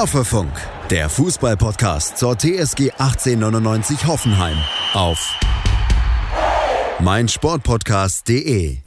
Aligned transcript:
Hoffefunk, 0.00 0.50
der 0.88 1.10
Fußballpodcast 1.10 2.16
zur 2.16 2.34
TSG 2.38 2.90
1899 2.92 4.06
Hoffenheim 4.06 4.56
auf 4.94 5.38
meinsportpodcast.de. 7.00 8.78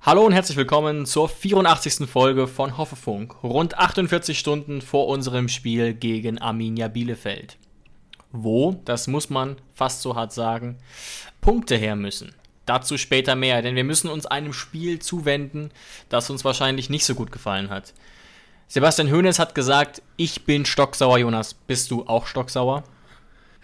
Hallo 0.00 0.22
und 0.22 0.32
herzlich 0.32 0.56
willkommen 0.56 1.04
zur 1.04 1.28
84. 1.28 2.08
Folge 2.08 2.46
von 2.46 2.78
Hoffefunk, 2.78 3.42
rund 3.42 3.76
48 3.76 4.38
Stunden 4.38 4.80
vor 4.80 5.08
unserem 5.08 5.50
Spiel 5.50 5.92
gegen 5.92 6.38
Arminia 6.38 6.88
Bielefeld. 6.88 7.58
Wo, 8.32 8.80
das 8.86 9.08
muss 9.08 9.28
man 9.28 9.56
fast 9.74 10.00
so 10.00 10.16
hart 10.16 10.32
sagen, 10.32 10.78
Punkte 11.42 11.76
her 11.76 11.96
müssen. 11.96 12.34
Dazu 12.64 12.96
später 12.96 13.36
mehr, 13.36 13.60
denn 13.60 13.76
wir 13.76 13.84
müssen 13.84 14.08
uns 14.08 14.24
einem 14.24 14.54
Spiel 14.54 15.00
zuwenden, 15.00 15.70
das 16.08 16.30
uns 16.30 16.46
wahrscheinlich 16.46 16.88
nicht 16.88 17.04
so 17.04 17.14
gut 17.14 17.30
gefallen 17.30 17.68
hat. 17.68 17.92
Sebastian 18.72 19.10
Hoeneß 19.10 19.40
hat 19.40 19.56
gesagt, 19.56 20.00
ich 20.16 20.44
bin 20.44 20.64
stocksauer, 20.64 21.18
Jonas. 21.18 21.54
Bist 21.54 21.90
du 21.90 22.06
auch 22.06 22.28
stocksauer? 22.28 22.84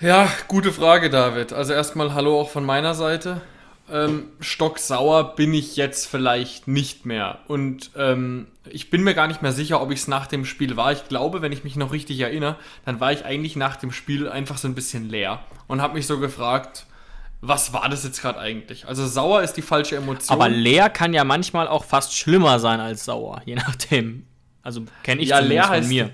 Ja, 0.01 0.29
gute 0.49 0.73
Frage, 0.73 1.11
David. 1.11 1.53
Also 1.53 1.75
erstmal 1.75 2.13
Hallo 2.13 2.41
auch 2.41 2.51
von 2.51 2.65
meiner 2.65 2.93
Seite. 2.93 3.41
Ähm, 3.89 4.31
stocksauer 4.41 5.37
bin 5.37 5.55
ich 5.55 5.77
jetzt 5.77 6.09
vielleicht 6.09 6.67
nicht 6.67 7.07
mehr. 7.07 7.39
Und 7.47 7.93
ähm, 7.97 8.49
ich 8.69 8.91
bin 8.91 9.05
mir 9.05 9.15
gar 9.15 9.29
nicht 9.29 9.43
mehr 9.43 9.53
sicher, 9.53 9.81
ob 9.81 9.93
ich 9.93 10.01
es 10.01 10.09
nach 10.09 10.27
dem 10.27 10.45
Spiel 10.45 10.77
war. 10.77 10.91
Ich 10.91 11.07
glaube, 11.07 11.41
wenn 11.41 11.53
ich 11.53 11.63
mich 11.63 11.77
noch 11.77 11.93
richtig 11.93 12.19
erinnere, 12.19 12.57
dann 12.85 12.99
war 12.99 13.13
ich 13.13 13.25
eigentlich 13.25 13.55
nach 13.55 13.77
dem 13.77 13.93
Spiel 13.93 14.29
einfach 14.29 14.59
so 14.59 14.67
ein 14.67 14.75
bisschen 14.75 15.09
leer 15.09 15.39
und 15.69 15.81
habe 15.81 15.95
mich 15.95 16.09
so 16.09 16.19
gefragt, 16.19 16.85
was 17.41 17.73
war 17.73 17.89
das 17.89 18.03
jetzt 18.03 18.21
gerade 18.21 18.41
eigentlich? 18.41 18.89
Also 18.89 19.07
sauer 19.07 19.43
ist 19.43 19.53
die 19.53 19.63
falsche 19.63 19.95
Emotion. 19.95 20.37
Aber 20.37 20.49
leer 20.49 20.91
kann 20.91 21.15
ja 21.15 21.23
manchmal 21.23 21.69
auch 21.69 21.85
fast 21.85 22.17
schlimmer 22.17 22.59
sein 22.59 22.81
als 22.81 23.05
sauer, 23.05 23.41
je 23.45 23.55
nachdem, 23.55 24.27
also 24.67 24.83
kenne 25.05 25.23
ich 25.23 25.29
ja, 25.29 25.39
leer 25.39 25.69
heißt, 25.69 25.89
mir. 25.89 26.11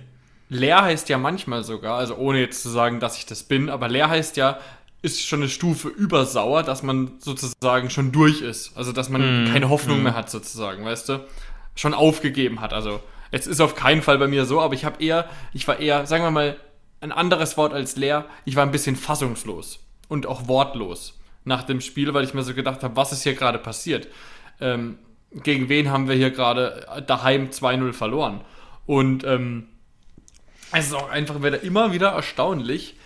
Leer 0.50 0.82
heißt 0.82 1.08
ja 1.08 1.16
manchmal 1.16 1.64
sogar, 1.64 1.96
also 1.96 2.16
ohne 2.16 2.38
jetzt 2.38 2.62
zu 2.62 2.68
sagen, 2.68 3.00
dass 3.00 3.16
ich 3.16 3.24
das 3.24 3.44
bin, 3.44 3.70
aber 3.70 3.88
leer 3.88 4.10
heißt 4.10 4.36
ja, 4.36 4.58
ist 5.00 5.26
schon 5.26 5.40
eine 5.40 5.48
Stufe 5.48 5.88
über 5.88 6.26
sauer, 6.26 6.62
dass 6.62 6.82
man 6.82 7.12
sozusagen 7.18 7.88
schon 7.88 8.12
durch 8.12 8.42
ist. 8.42 8.76
Also 8.76 8.92
dass 8.92 9.08
man 9.08 9.44
mm, 9.44 9.52
keine 9.52 9.70
Hoffnung 9.70 10.00
mm. 10.00 10.02
mehr 10.02 10.14
hat, 10.14 10.30
sozusagen, 10.30 10.84
weißt 10.84 11.08
du? 11.08 11.24
Schon 11.74 11.94
aufgegeben 11.94 12.60
hat. 12.60 12.74
Also 12.74 13.00
es 13.30 13.46
ist 13.46 13.62
auf 13.62 13.74
keinen 13.74 14.02
Fall 14.02 14.18
bei 14.18 14.28
mir 14.28 14.44
so, 14.44 14.60
aber 14.60 14.74
ich 14.74 14.84
habe 14.84 15.02
eher, 15.02 15.30
ich 15.54 15.66
war 15.66 15.80
eher, 15.80 16.04
sagen 16.04 16.22
wir 16.22 16.30
mal, 16.30 16.56
ein 17.00 17.10
anderes 17.10 17.56
Wort 17.56 17.72
als 17.72 17.96
leer, 17.96 18.26
ich 18.44 18.54
war 18.54 18.66
ein 18.66 18.70
bisschen 18.70 18.96
fassungslos 18.96 19.80
und 20.08 20.26
auch 20.26 20.46
wortlos 20.46 21.18
nach 21.44 21.62
dem 21.62 21.80
Spiel, 21.80 22.12
weil 22.12 22.24
ich 22.24 22.34
mir 22.34 22.42
so 22.42 22.52
gedacht 22.52 22.82
habe, 22.82 22.96
was 22.96 23.12
ist 23.12 23.22
hier 23.22 23.34
gerade 23.34 23.58
passiert? 23.58 24.08
Ähm, 24.60 24.98
gegen 25.34 25.68
wen 25.68 25.90
haben 25.90 26.08
wir 26.08 26.14
hier 26.14 26.30
gerade 26.30 27.04
daheim 27.06 27.48
2-0 27.48 27.92
verloren. 27.92 28.40
Und 28.86 29.24
ähm, 29.24 29.68
es 30.72 30.86
ist 30.86 30.94
auch 30.94 31.08
einfach 31.10 31.42
wieder 31.42 31.62
immer 31.62 31.92
wieder 31.92 32.10
erstaunlich, 32.10 32.96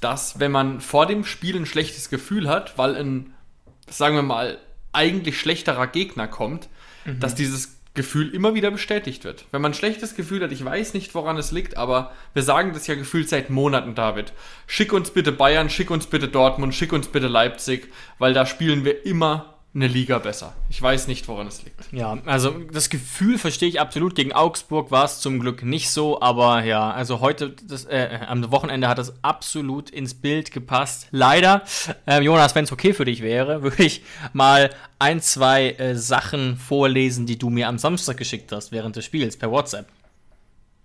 dass 0.00 0.38
wenn 0.38 0.52
man 0.52 0.80
vor 0.80 1.06
dem 1.06 1.24
Spiel 1.24 1.56
ein 1.56 1.66
schlechtes 1.66 2.10
Gefühl 2.10 2.48
hat, 2.48 2.76
weil 2.78 2.96
ein, 2.96 3.34
sagen 3.88 4.16
wir 4.16 4.22
mal, 4.22 4.58
eigentlich 4.92 5.40
schlechterer 5.40 5.86
Gegner 5.86 6.28
kommt, 6.28 6.68
mhm. 7.04 7.20
dass 7.20 7.34
dieses 7.34 7.78
Gefühl 7.94 8.34
immer 8.34 8.54
wieder 8.54 8.70
bestätigt 8.72 9.24
wird. 9.24 9.46
Wenn 9.52 9.62
man 9.62 9.70
ein 9.70 9.76
schlechtes 9.76 10.16
Gefühl 10.16 10.42
hat, 10.42 10.50
ich 10.50 10.64
weiß 10.64 10.94
nicht, 10.94 11.14
woran 11.14 11.36
es 11.36 11.52
liegt, 11.52 11.76
aber 11.76 12.12
wir 12.32 12.42
sagen 12.42 12.72
das 12.72 12.88
ja 12.88 12.96
gefühlt 12.96 13.28
seit 13.28 13.50
Monaten, 13.50 13.94
David. 13.94 14.32
Schick 14.66 14.92
uns 14.92 15.10
bitte 15.10 15.30
Bayern, 15.30 15.70
schick 15.70 15.90
uns 15.90 16.08
bitte 16.08 16.28
Dortmund, 16.28 16.74
schick 16.74 16.92
uns 16.92 17.06
bitte 17.08 17.28
Leipzig, 17.28 17.92
weil 18.18 18.34
da 18.34 18.46
spielen 18.46 18.84
wir 18.84 19.06
immer 19.06 19.53
eine 19.74 19.88
Liga 19.88 20.18
besser. 20.18 20.54
Ich 20.70 20.80
weiß 20.80 21.08
nicht, 21.08 21.26
woran 21.26 21.48
es 21.48 21.64
liegt. 21.64 21.80
Ja, 21.90 22.18
also 22.26 22.50
das 22.72 22.90
Gefühl 22.90 23.38
verstehe 23.38 23.68
ich 23.68 23.80
absolut. 23.80 24.14
Gegen 24.14 24.32
Augsburg 24.32 24.92
war 24.92 25.04
es 25.04 25.18
zum 25.18 25.40
Glück 25.40 25.64
nicht 25.64 25.90
so, 25.90 26.20
aber 26.20 26.62
ja, 26.62 26.92
also 26.92 27.20
heute, 27.20 27.56
das, 27.66 27.84
äh, 27.86 28.20
am 28.28 28.50
Wochenende 28.52 28.86
hat 28.86 29.00
es 29.00 29.12
absolut 29.22 29.90
ins 29.90 30.14
Bild 30.14 30.52
gepasst. 30.52 31.08
Leider, 31.10 31.62
äh, 32.06 32.20
Jonas, 32.20 32.54
wenn 32.54 32.64
es 32.64 32.72
okay 32.72 32.94
für 32.94 33.04
dich 33.04 33.20
wäre, 33.20 33.62
würde 33.64 33.82
ich 33.82 34.02
mal 34.32 34.70
ein, 35.00 35.20
zwei 35.20 35.70
äh, 35.72 35.96
Sachen 35.96 36.56
vorlesen, 36.56 37.26
die 37.26 37.38
du 37.38 37.50
mir 37.50 37.66
am 37.66 37.78
Samstag 37.78 38.16
geschickt 38.16 38.52
hast 38.52 38.70
während 38.70 38.94
des 38.94 39.04
Spiels 39.04 39.36
per 39.36 39.50
WhatsApp. 39.50 39.86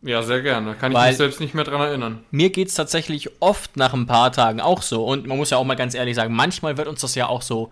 Ja, 0.02 0.24
sehr 0.24 0.42
gerne. 0.42 0.76
Kann 0.76 0.94
Weil 0.94 1.08
ich 1.08 1.10
mich 1.12 1.18
selbst 1.18 1.40
nicht 1.42 1.54
mehr 1.54 1.66
dran 1.66 1.82
erinnern. 1.82 2.24
Mir 2.32 2.50
geht 2.50 2.70
es 2.70 2.74
tatsächlich 2.74 3.30
oft 3.42 3.76
nach 3.76 3.94
ein 3.94 4.08
paar 4.08 4.32
Tagen 4.32 4.62
auch 4.62 4.82
so. 4.82 5.06
Und 5.06 5.28
man 5.28 5.38
muss 5.38 5.50
ja 5.50 5.58
auch 5.58 5.66
mal 5.66 5.76
ganz 5.76 5.94
ehrlich 5.94 6.16
sagen, 6.16 6.34
manchmal 6.34 6.78
wird 6.78 6.88
uns 6.88 7.02
das 7.02 7.16
ja 7.16 7.28
auch 7.28 7.42
so 7.42 7.72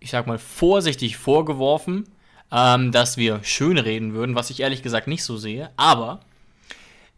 ich 0.00 0.10
sag 0.10 0.26
mal, 0.26 0.38
vorsichtig 0.38 1.16
vorgeworfen, 1.16 2.08
ähm, 2.52 2.92
dass 2.92 3.16
wir 3.16 3.40
schön 3.42 3.78
reden 3.78 4.14
würden, 4.14 4.34
was 4.34 4.50
ich 4.50 4.60
ehrlich 4.60 4.82
gesagt 4.82 5.08
nicht 5.08 5.24
so 5.24 5.36
sehe. 5.36 5.70
Aber 5.76 6.20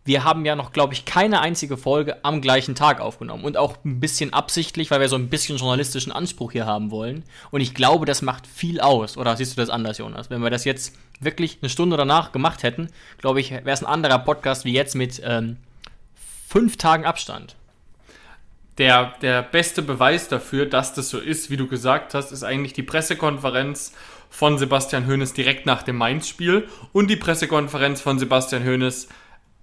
wir 0.04 0.24
haben 0.24 0.46
ja 0.46 0.56
noch, 0.56 0.72
glaube 0.72 0.94
ich, 0.94 1.04
keine 1.04 1.40
einzige 1.40 1.76
Folge 1.76 2.24
am 2.24 2.40
gleichen 2.40 2.74
Tag 2.74 3.00
aufgenommen. 3.00 3.44
Und 3.44 3.58
auch 3.58 3.76
ein 3.84 4.00
bisschen 4.00 4.32
absichtlich, 4.32 4.90
weil 4.90 5.00
wir 5.00 5.08
so 5.10 5.16
ein 5.16 5.28
bisschen 5.28 5.58
journalistischen 5.58 6.12
Anspruch 6.12 6.52
hier 6.52 6.64
haben 6.64 6.90
wollen. 6.90 7.24
Und 7.50 7.60
ich 7.60 7.74
glaube, 7.74 8.06
das 8.06 8.22
macht 8.22 8.46
viel 8.46 8.80
aus. 8.80 9.18
Oder 9.18 9.36
siehst 9.36 9.56
du 9.56 9.60
das 9.60 9.68
anders, 9.68 9.98
Jonas? 9.98 10.30
Wenn 10.30 10.42
wir 10.42 10.48
das 10.48 10.64
jetzt 10.64 10.94
wirklich 11.20 11.58
eine 11.60 11.68
Stunde 11.68 11.98
danach 11.98 12.32
gemacht 12.32 12.62
hätten, 12.62 12.88
glaube 13.18 13.40
ich, 13.40 13.50
wäre 13.50 13.70
es 13.70 13.82
ein 13.82 13.86
anderer 13.86 14.18
Podcast 14.18 14.64
wie 14.64 14.72
jetzt 14.72 14.94
mit 14.94 15.20
ähm, 15.22 15.58
fünf 16.46 16.78
Tagen 16.78 17.04
Abstand 17.04 17.57
der, 18.78 19.14
der 19.20 19.42
beste 19.42 19.82
Beweis 19.82 20.28
dafür, 20.28 20.66
dass 20.66 20.94
das 20.94 21.10
so 21.10 21.18
ist, 21.18 21.50
wie 21.50 21.56
du 21.56 21.66
gesagt 21.66 22.14
hast, 22.14 22.32
ist 22.32 22.44
eigentlich 22.44 22.72
die 22.72 22.82
Pressekonferenz 22.82 23.92
von 24.30 24.58
Sebastian 24.58 25.06
Hoeneß 25.06 25.32
direkt 25.32 25.66
nach 25.66 25.82
dem 25.82 25.96
Mainz-Spiel 25.96 26.68
und 26.92 27.08
die 27.08 27.16
Pressekonferenz 27.16 28.00
von 28.00 28.18
Sebastian 28.18 28.64
Hoeneß. 28.64 29.08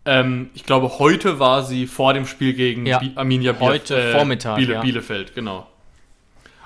Ähm, 0.06 0.50
ich 0.54 0.66
glaube, 0.66 1.00
heute 1.00 1.40
war 1.40 1.64
sie 1.64 1.88
vor 1.88 2.14
dem 2.14 2.26
Spiel 2.26 2.54
gegen 2.54 2.86
ja, 2.86 3.02
Arminia 3.16 3.54
Bielef 3.54 3.70
heute 3.72 3.98
äh, 3.98 4.12
Vormittag, 4.12 4.58
Biele 4.58 4.74
ja. 4.74 4.82
Bielefeld, 4.82 5.34
genau. 5.34 5.68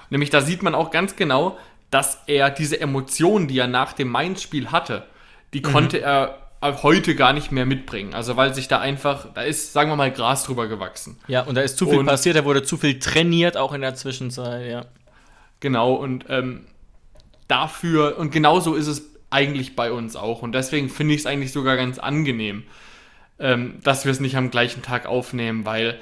Nämlich 0.10 0.32
da 0.32 0.42
sieht 0.42 0.64
man 0.64 0.74
auch 0.74 0.90
ganz 0.92 1.16
genau, 1.16 1.58
dass 1.92 2.24
er 2.26 2.50
diese 2.50 2.80
Emotionen, 2.80 3.48
die 3.48 3.60
er 3.60 3.68
nach 3.68 3.94
dem 3.94 4.10
Mainz-Spiel 4.10 4.72
hatte, 4.72 5.06
die 5.54 5.60
mhm. 5.60 5.64
konnte 5.64 6.02
er 6.02 6.49
heute 6.62 7.16
gar 7.16 7.34
nicht 7.34 7.52
mehr 7.52 7.66
mitbringen. 7.66 8.14
Also 8.14 8.36
weil 8.36 8.54
sich 8.54 8.68
da 8.68 8.80
einfach, 8.80 9.34
da 9.34 9.42
ist, 9.42 9.74
sagen 9.74 9.90
wir 9.90 9.96
mal, 9.96 10.12
Gras 10.12 10.44
drüber 10.44 10.68
gewachsen. 10.68 11.18
Ja, 11.28 11.44
und 11.44 11.56
da 11.56 11.62
ist 11.62 11.78
zu 11.78 11.88
viel 11.88 12.00
und, 12.00 12.06
passiert, 12.06 12.36
da 12.36 12.46
wurde 12.46 12.64
zu 12.64 12.78
viel 12.78 13.00
trainiert, 13.00 13.58
auch 13.58 13.74
in 13.74 13.82
der 13.82 13.96
Zwischenzeit, 13.96 14.70
ja. 14.70 14.86
Genau, 15.62 15.94
und 15.94 16.26
ähm, 16.30 16.66
dafür, 17.48 18.18
und 18.18 18.32
genauso 18.32 18.76
ist 18.76 18.88
es 18.88 19.04
eigentlich 19.30 19.76
bei 19.76 19.92
uns 19.92 20.16
auch. 20.16 20.42
Und 20.42 20.54
deswegen 20.54 20.90
finde 20.90 21.14
ich 21.14 21.22
es 21.22 21.26
eigentlich 21.26 21.52
sogar 21.52 21.78
ganz 21.78 22.00
angenehm, 22.00 22.64
ähm, 23.40 23.80
dass 23.84 24.06
wir 24.06 24.12
es 24.12 24.20
nicht 24.20 24.36
am 24.36 24.52
gleichen 24.52 24.82
Tag 24.82 25.06
aufnehmen, 25.06 25.66
weil 25.66 26.00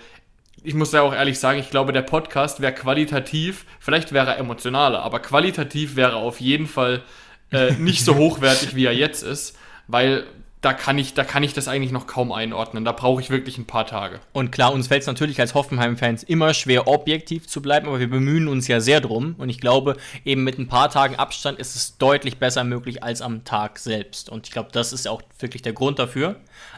ich 0.64 0.74
muss 0.74 0.92
ja 0.92 1.02
auch 1.02 1.14
ehrlich 1.14 1.40
sagen, 1.40 1.60
ich 1.60 1.70
glaube, 1.70 1.94
der 1.94 2.02
Podcast 2.02 2.62
wäre 2.62 2.74
qualitativ, 2.74 3.66
vielleicht 3.80 4.12
wäre 4.12 4.32
er 4.32 4.38
emotionaler, 4.38 5.04
aber 5.04 5.20
qualitativ 5.20 5.96
wäre 5.96 6.12
er 6.12 6.18
auf 6.18 6.42
jeden 6.42 6.68
Fall 6.68 7.04
äh, 7.52 7.74
nicht 7.74 8.04
so 8.04 8.16
hochwertig, 8.18 8.76
wie 8.76 8.86
er 8.86 8.94
jetzt 8.94 9.24
ist, 9.24 9.58
weil 9.88 10.26
da 10.62 10.74
kann 10.74 10.98
ich, 10.98 11.14
da 11.14 11.24
kann 11.24 11.44
ich 11.44 11.54
das 11.54 11.68
eigentlich 11.68 11.92
noch 11.92 12.08
kaum 12.08 12.32
einordnen. 12.32 12.84
Da 12.84 12.92
brauche 12.92 13.22
ich 13.22 13.30
wirklich 13.30 13.60
ein 13.60 13.66
paar 13.66 13.86
Tage. 13.86 14.20
Und 14.34 14.52
klar, 14.52 14.74
uns 14.74 14.88
fällt 14.88 15.02
es 15.02 15.08
natürlich 15.08 15.40
als 15.40 15.54
Hoffenheim-Fans 15.54 16.24
immer 16.24 16.54
schwer, 16.56 16.88
objektiv 16.88 17.48
zu 17.48 17.62
bleiben, 17.62 17.88
aber 17.88 18.00
wir 18.00 18.10
bemühen 18.10 18.48
uns 18.48 18.68
ja 18.68 18.80
sehr 18.80 19.00
drum. 19.00 19.36
Und 19.38 19.50
ich 19.50 19.60
glaube, 19.60 19.98
eben 20.26 20.44
mit 20.44 20.58
ein 20.58 20.68
paar 20.68 20.90
Tagen 20.90 21.16
Abstand 21.16 21.60
ist 21.60 21.76
es 21.76 21.98
deutlich 21.98 22.38
besser 22.38 22.64
möglich 22.64 23.04
als 23.04 23.22
am 23.22 23.44
Tag 23.44 23.78
selbst. 23.78 24.30
Und 24.30 24.48
ich 24.48 24.52
glaube, 24.52 24.70
das 24.72 24.94
ist 24.94 25.08
auch 25.08 25.22
wirklich 25.40 25.62
der 25.62 25.74
Grund 25.74 26.00
dafür. 26.00 26.38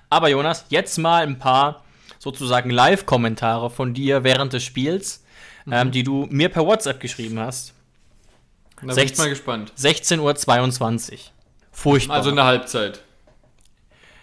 Aber 0.10 0.28
Jonas, 0.30 0.66
jetzt 0.70 0.98
mal 0.98 1.24
ein 1.24 1.40
paar 1.40 1.84
sozusagen 2.18 2.70
Live-Kommentare 2.70 3.70
von 3.70 3.94
dir 3.94 4.26
während 4.26 4.52
des 4.52 4.64
Spiels, 4.64 5.24
mhm. 5.66 5.74
ähm, 5.74 5.92
die 5.92 6.04
du 6.04 6.28
mir 6.30 6.50
per 6.50 6.66
WhatsApp 6.66 7.00
geschrieben 7.00 7.40
hast. 7.40 7.74
Da 8.76 8.88
bin 8.88 8.92
16, 8.94 9.14
ich 9.14 9.18
mal 9.18 9.30
gespannt. 9.30 9.74
16.22 9.78 11.14
Uhr. 11.14 11.18
Furchtbar. 11.72 12.18
Also 12.18 12.32
eine 12.32 12.44
Halbzeit. 12.44 13.04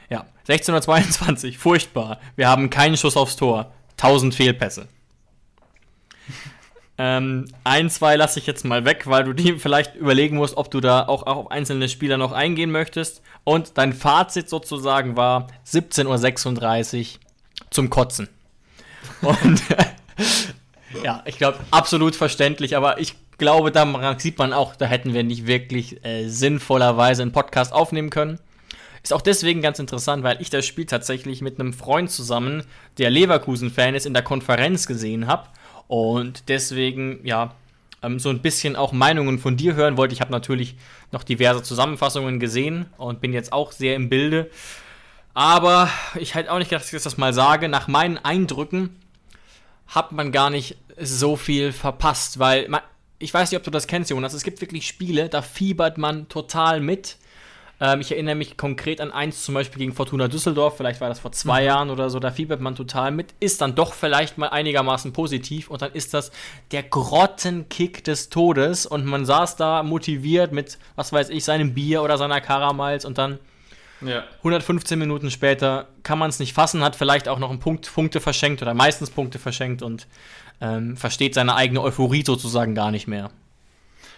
Ja, 0.08 0.26
1622, 0.48 1.58
furchtbar. 1.58 2.20
Wir 2.36 2.48
haben 2.48 2.70
keinen 2.70 2.96
Schuss 2.96 3.16
aufs 3.16 3.36
Tor. 3.36 3.72
1000 3.92 4.34
Fehlpässe. 4.34 4.88
ähm, 6.98 7.46
ein, 7.64 7.88
zwei 7.88 8.16
lasse 8.16 8.38
ich 8.38 8.46
jetzt 8.46 8.64
mal 8.64 8.84
weg, 8.84 9.06
weil 9.06 9.24
du 9.24 9.32
die 9.32 9.54
vielleicht 9.54 9.94
überlegen 9.94 10.36
musst, 10.36 10.56
ob 10.56 10.70
du 10.70 10.80
da 10.80 11.06
auch, 11.06 11.22
auch 11.26 11.36
auf 11.36 11.50
einzelne 11.50 11.88
Spieler 11.88 12.18
noch 12.18 12.32
eingehen 12.32 12.70
möchtest. 12.70 13.22
Und 13.44 13.78
dein 13.78 13.92
Fazit 13.92 14.48
sozusagen 14.48 15.16
war 15.16 15.46
17.36 15.66 17.14
Uhr 17.14 17.20
zum 17.70 17.90
Kotzen. 17.90 18.28
Und 19.22 19.62
ja, 21.02 21.22
ich 21.24 21.38
glaube, 21.38 21.58
absolut 21.70 22.16
verständlich, 22.16 22.76
aber 22.76 23.00
ich 23.00 23.14
glaube, 23.38 23.70
da 23.70 24.16
sieht 24.18 24.38
man 24.38 24.52
auch, 24.52 24.76
da 24.76 24.86
hätten 24.86 25.14
wir 25.14 25.22
nicht 25.22 25.46
wirklich 25.46 26.04
äh, 26.04 26.28
sinnvollerweise 26.28 27.22
einen 27.22 27.32
Podcast 27.32 27.72
aufnehmen 27.72 28.10
können. 28.10 28.38
Ist 29.06 29.12
auch 29.12 29.22
deswegen 29.22 29.62
ganz 29.62 29.78
interessant, 29.78 30.24
weil 30.24 30.42
ich 30.42 30.50
das 30.50 30.66
Spiel 30.66 30.84
tatsächlich 30.84 31.40
mit 31.40 31.60
einem 31.60 31.72
Freund 31.72 32.10
zusammen, 32.10 32.64
der 32.98 33.08
Leverkusen-Fan 33.08 33.94
ist, 33.94 34.04
in 34.04 34.14
der 34.14 34.24
Konferenz 34.24 34.88
gesehen 34.88 35.28
habe. 35.28 35.48
Und 35.86 36.48
deswegen, 36.48 37.20
ja, 37.22 37.54
ähm, 38.02 38.18
so 38.18 38.30
ein 38.30 38.42
bisschen 38.42 38.74
auch 38.74 38.90
Meinungen 38.90 39.38
von 39.38 39.56
dir 39.56 39.76
hören 39.76 39.96
wollte. 39.96 40.12
Ich 40.12 40.20
habe 40.20 40.32
natürlich 40.32 40.74
noch 41.12 41.22
diverse 41.22 41.62
Zusammenfassungen 41.62 42.40
gesehen 42.40 42.86
und 42.96 43.20
bin 43.20 43.32
jetzt 43.32 43.52
auch 43.52 43.70
sehr 43.70 43.94
im 43.94 44.08
Bilde. 44.08 44.50
Aber 45.34 45.88
ich 46.16 46.34
hätte 46.34 46.50
auch 46.50 46.58
nicht 46.58 46.70
gedacht, 46.70 46.84
dass 46.84 46.92
ich 46.92 47.00
das 47.00 47.16
mal 47.16 47.32
sage. 47.32 47.68
Nach 47.68 47.86
meinen 47.86 48.18
Eindrücken 48.18 48.96
hat 49.86 50.10
man 50.10 50.32
gar 50.32 50.50
nicht 50.50 50.78
so 51.00 51.36
viel 51.36 51.70
verpasst, 51.70 52.40
weil 52.40 52.68
man, 52.68 52.80
ich 53.20 53.32
weiß 53.32 53.52
nicht, 53.52 53.58
ob 53.58 53.62
du 53.62 53.70
das 53.70 53.86
kennst, 53.86 54.10
Jonas. 54.10 54.34
Es 54.34 54.42
gibt 54.42 54.60
wirklich 54.60 54.84
Spiele, 54.84 55.28
da 55.28 55.42
fiebert 55.42 55.96
man 55.96 56.28
total 56.28 56.80
mit. 56.80 57.18
Ähm, 57.80 58.00
ich 58.00 58.10
erinnere 58.10 58.34
mich 58.34 58.56
konkret 58.56 59.00
an 59.00 59.12
eins 59.12 59.44
zum 59.44 59.54
Beispiel 59.54 59.78
gegen 59.78 59.92
Fortuna 59.92 60.28
Düsseldorf, 60.28 60.76
vielleicht 60.76 61.00
war 61.00 61.08
das 61.08 61.20
vor 61.20 61.32
zwei 61.32 61.60
mhm. 61.60 61.66
Jahren 61.66 61.90
oder 61.90 62.08
so, 62.08 62.18
da 62.18 62.30
fiebert 62.30 62.60
man 62.60 62.74
total 62.74 63.10
mit, 63.10 63.34
ist 63.40 63.60
dann 63.60 63.74
doch 63.74 63.92
vielleicht 63.92 64.38
mal 64.38 64.48
einigermaßen 64.48 65.12
positiv 65.12 65.68
und 65.68 65.82
dann 65.82 65.92
ist 65.92 66.14
das 66.14 66.30
der 66.70 66.82
Grottenkick 66.82 68.02
des 68.04 68.30
Todes 68.30 68.86
und 68.86 69.04
man 69.04 69.26
saß 69.26 69.56
da 69.56 69.82
motiviert 69.82 70.52
mit, 70.52 70.78
was 70.94 71.12
weiß 71.12 71.28
ich, 71.28 71.44
seinem 71.44 71.74
Bier 71.74 72.02
oder 72.02 72.16
seiner 72.18 72.40
Karamals 72.40 73.04
und 73.04 73.18
dann 73.18 73.38
ja. 74.00 74.24
115 74.38 74.98
Minuten 74.98 75.30
später 75.30 75.88
kann 76.02 76.18
man 76.18 76.30
es 76.30 76.38
nicht 76.38 76.52
fassen, 76.52 76.82
hat 76.82 76.96
vielleicht 76.96 77.28
auch 77.28 77.38
noch 77.38 77.50
einen 77.50 77.60
Punkt, 77.60 77.92
Punkte 77.92 78.20
verschenkt 78.20 78.62
oder 78.62 78.74
meistens 78.74 79.10
Punkte 79.10 79.38
verschenkt 79.38 79.82
und 79.82 80.06
ähm, 80.60 80.96
versteht 80.96 81.34
seine 81.34 81.54
eigene 81.54 81.82
Euphorie 81.82 82.24
sozusagen 82.24 82.74
gar 82.74 82.90
nicht 82.90 83.06
mehr. 83.06 83.30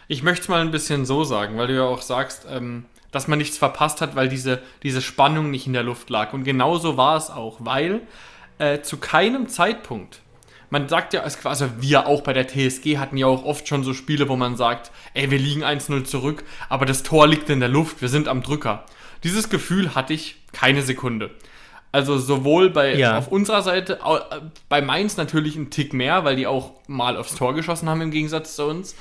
Ich 0.08 0.22
möchte 0.22 0.42
es 0.42 0.48
mal 0.48 0.60
ein 0.60 0.70
bisschen 0.70 1.04
so 1.04 1.24
sagen, 1.24 1.58
weil 1.58 1.66
du 1.66 1.74
ja 1.74 1.84
auch 1.84 2.02
sagst, 2.02 2.46
ähm, 2.50 2.86
dass 3.10 3.28
man 3.28 3.38
nichts 3.38 3.58
verpasst 3.58 4.00
hat, 4.00 4.16
weil 4.16 4.28
diese, 4.28 4.60
diese 4.82 5.00
Spannung 5.00 5.50
nicht 5.50 5.66
in 5.66 5.72
der 5.72 5.82
Luft 5.82 6.10
lag. 6.10 6.32
Und 6.32 6.44
genauso 6.44 6.96
war 6.96 7.16
es 7.16 7.30
auch, 7.30 7.56
weil 7.60 8.02
äh, 8.58 8.80
zu 8.82 8.98
keinem 8.98 9.48
Zeitpunkt, 9.48 10.20
man 10.70 10.88
sagt 10.88 11.14
ja, 11.14 11.22
also 11.22 11.66
wir 11.78 12.06
auch 12.06 12.20
bei 12.22 12.34
der 12.34 12.46
TSG 12.46 12.98
hatten 12.98 13.16
ja 13.16 13.26
auch 13.26 13.44
oft 13.44 13.66
schon 13.66 13.84
so 13.84 13.94
Spiele, 13.94 14.28
wo 14.28 14.36
man 14.36 14.56
sagt, 14.56 14.90
ey, 15.14 15.30
wir 15.30 15.38
liegen 15.38 15.64
1-0 15.64 16.04
zurück, 16.04 16.44
aber 16.68 16.84
das 16.84 17.02
Tor 17.02 17.26
liegt 17.26 17.48
in 17.48 17.60
der 17.60 17.70
Luft, 17.70 18.02
wir 18.02 18.10
sind 18.10 18.28
am 18.28 18.42
Drücker. 18.42 18.84
Dieses 19.24 19.48
Gefühl 19.48 19.94
hatte 19.94 20.12
ich 20.12 20.36
keine 20.52 20.82
Sekunde. 20.82 21.30
Also 21.90 22.18
sowohl 22.18 22.68
bei 22.68 22.96
ja. 22.96 23.16
auf 23.16 23.28
unserer 23.28 23.62
Seite, 23.62 24.00
äh, 24.04 24.40
bei 24.68 24.82
Mainz 24.82 25.16
natürlich 25.16 25.56
ein 25.56 25.70
Tick 25.70 25.94
mehr, 25.94 26.24
weil 26.24 26.36
die 26.36 26.46
auch 26.46 26.72
mal 26.86 27.16
aufs 27.16 27.34
Tor 27.34 27.54
geschossen 27.54 27.88
haben 27.88 28.02
im 28.02 28.10
Gegensatz 28.10 28.56
zu 28.56 28.66
uns 28.66 28.94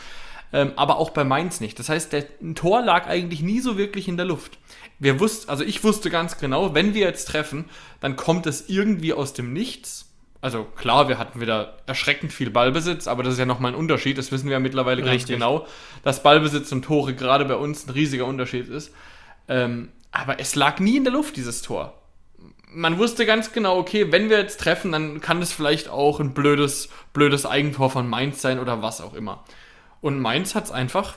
ähm, 0.53 0.73
aber 0.75 0.97
auch 0.97 1.09
bei 1.09 1.23
Mainz 1.23 1.59
nicht. 1.59 1.77
Das 1.79 1.89
heißt, 1.89 2.13
der 2.13 2.25
ein 2.41 2.55
Tor 2.55 2.81
lag 2.81 3.07
eigentlich 3.07 3.41
nie 3.41 3.59
so 3.59 3.77
wirklich 3.77 4.07
in 4.07 4.17
der 4.17 4.25
Luft. 4.25 4.57
Wir 4.99 5.19
wussten, 5.19 5.49
also 5.49 5.63
ich 5.63 5.83
wusste 5.83 6.09
ganz 6.09 6.37
genau, 6.37 6.73
wenn 6.73 6.93
wir 6.93 7.01
jetzt 7.01 7.25
treffen, 7.25 7.65
dann 7.99 8.15
kommt 8.15 8.47
es 8.47 8.69
irgendwie 8.69 9.13
aus 9.13 9.33
dem 9.33 9.53
Nichts. 9.53 10.05
Also 10.39 10.63
klar, 10.63 11.09
wir 11.09 11.17
hatten 11.17 11.41
wieder 11.41 11.77
erschreckend 11.87 12.31
viel 12.31 12.49
Ballbesitz, 12.49 13.07
aber 13.07 13.23
das 13.23 13.33
ist 13.33 13.39
ja 13.39 13.45
nochmal 13.45 13.71
ein 13.71 13.77
Unterschied. 13.77 14.17
Das 14.17 14.31
wissen 14.31 14.45
wir 14.45 14.53
ja 14.53 14.59
mittlerweile 14.59 15.03
Richtig. 15.03 15.21
ganz 15.21 15.27
genau, 15.27 15.67
dass 16.03 16.23
Ballbesitz 16.23 16.71
und 16.71 16.83
Tore 16.83 17.15
gerade 17.15 17.45
bei 17.45 17.55
uns 17.55 17.87
ein 17.87 17.91
riesiger 17.91 18.25
Unterschied 18.25 18.69
ist. 18.69 18.93
Ähm, 19.47 19.89
aber 20.11 20.39
es 20.39 20.55
lag 20.55 20.79
nie 20.79 20.97
in 20.97 21.03
der 21.03 21.13
Luft, 21.13 21.37
dieses 21.37 21.61
Tor. 21.61 22.01
Man 22.69 22.97
wusste 22.97 23.25
ganz 23.25 23.51
genau, 23.51 23.77
okay, 23.77 24.11
wenn 24.11 24.29
wir 24.29 24.37
jetzt 24.37 24.59
treffen, 24.59 24.91
dann 24.91 25.21
kann 25.21 25.41
es 25.41 25.51
vielleicht 25.51 25.89
auch 25.89 26.19
ein 26.19 26.33
blödes, 26.33 26.89
blödes 27.13 27.45
Eigentor 27.45 27.89
von 27.89 28.07
Mainz 28.07 28.41
sein 28.41 28.59
oder 28.59 28.81
was 28.81 29.01
auch 29.01 29.13
immer. 29.13 29.43
Und 30.01 30.19
Mainz 30.19 30.55
hat 30.55 30.65
es 30.65 30.71
einfach, 30.71 31.15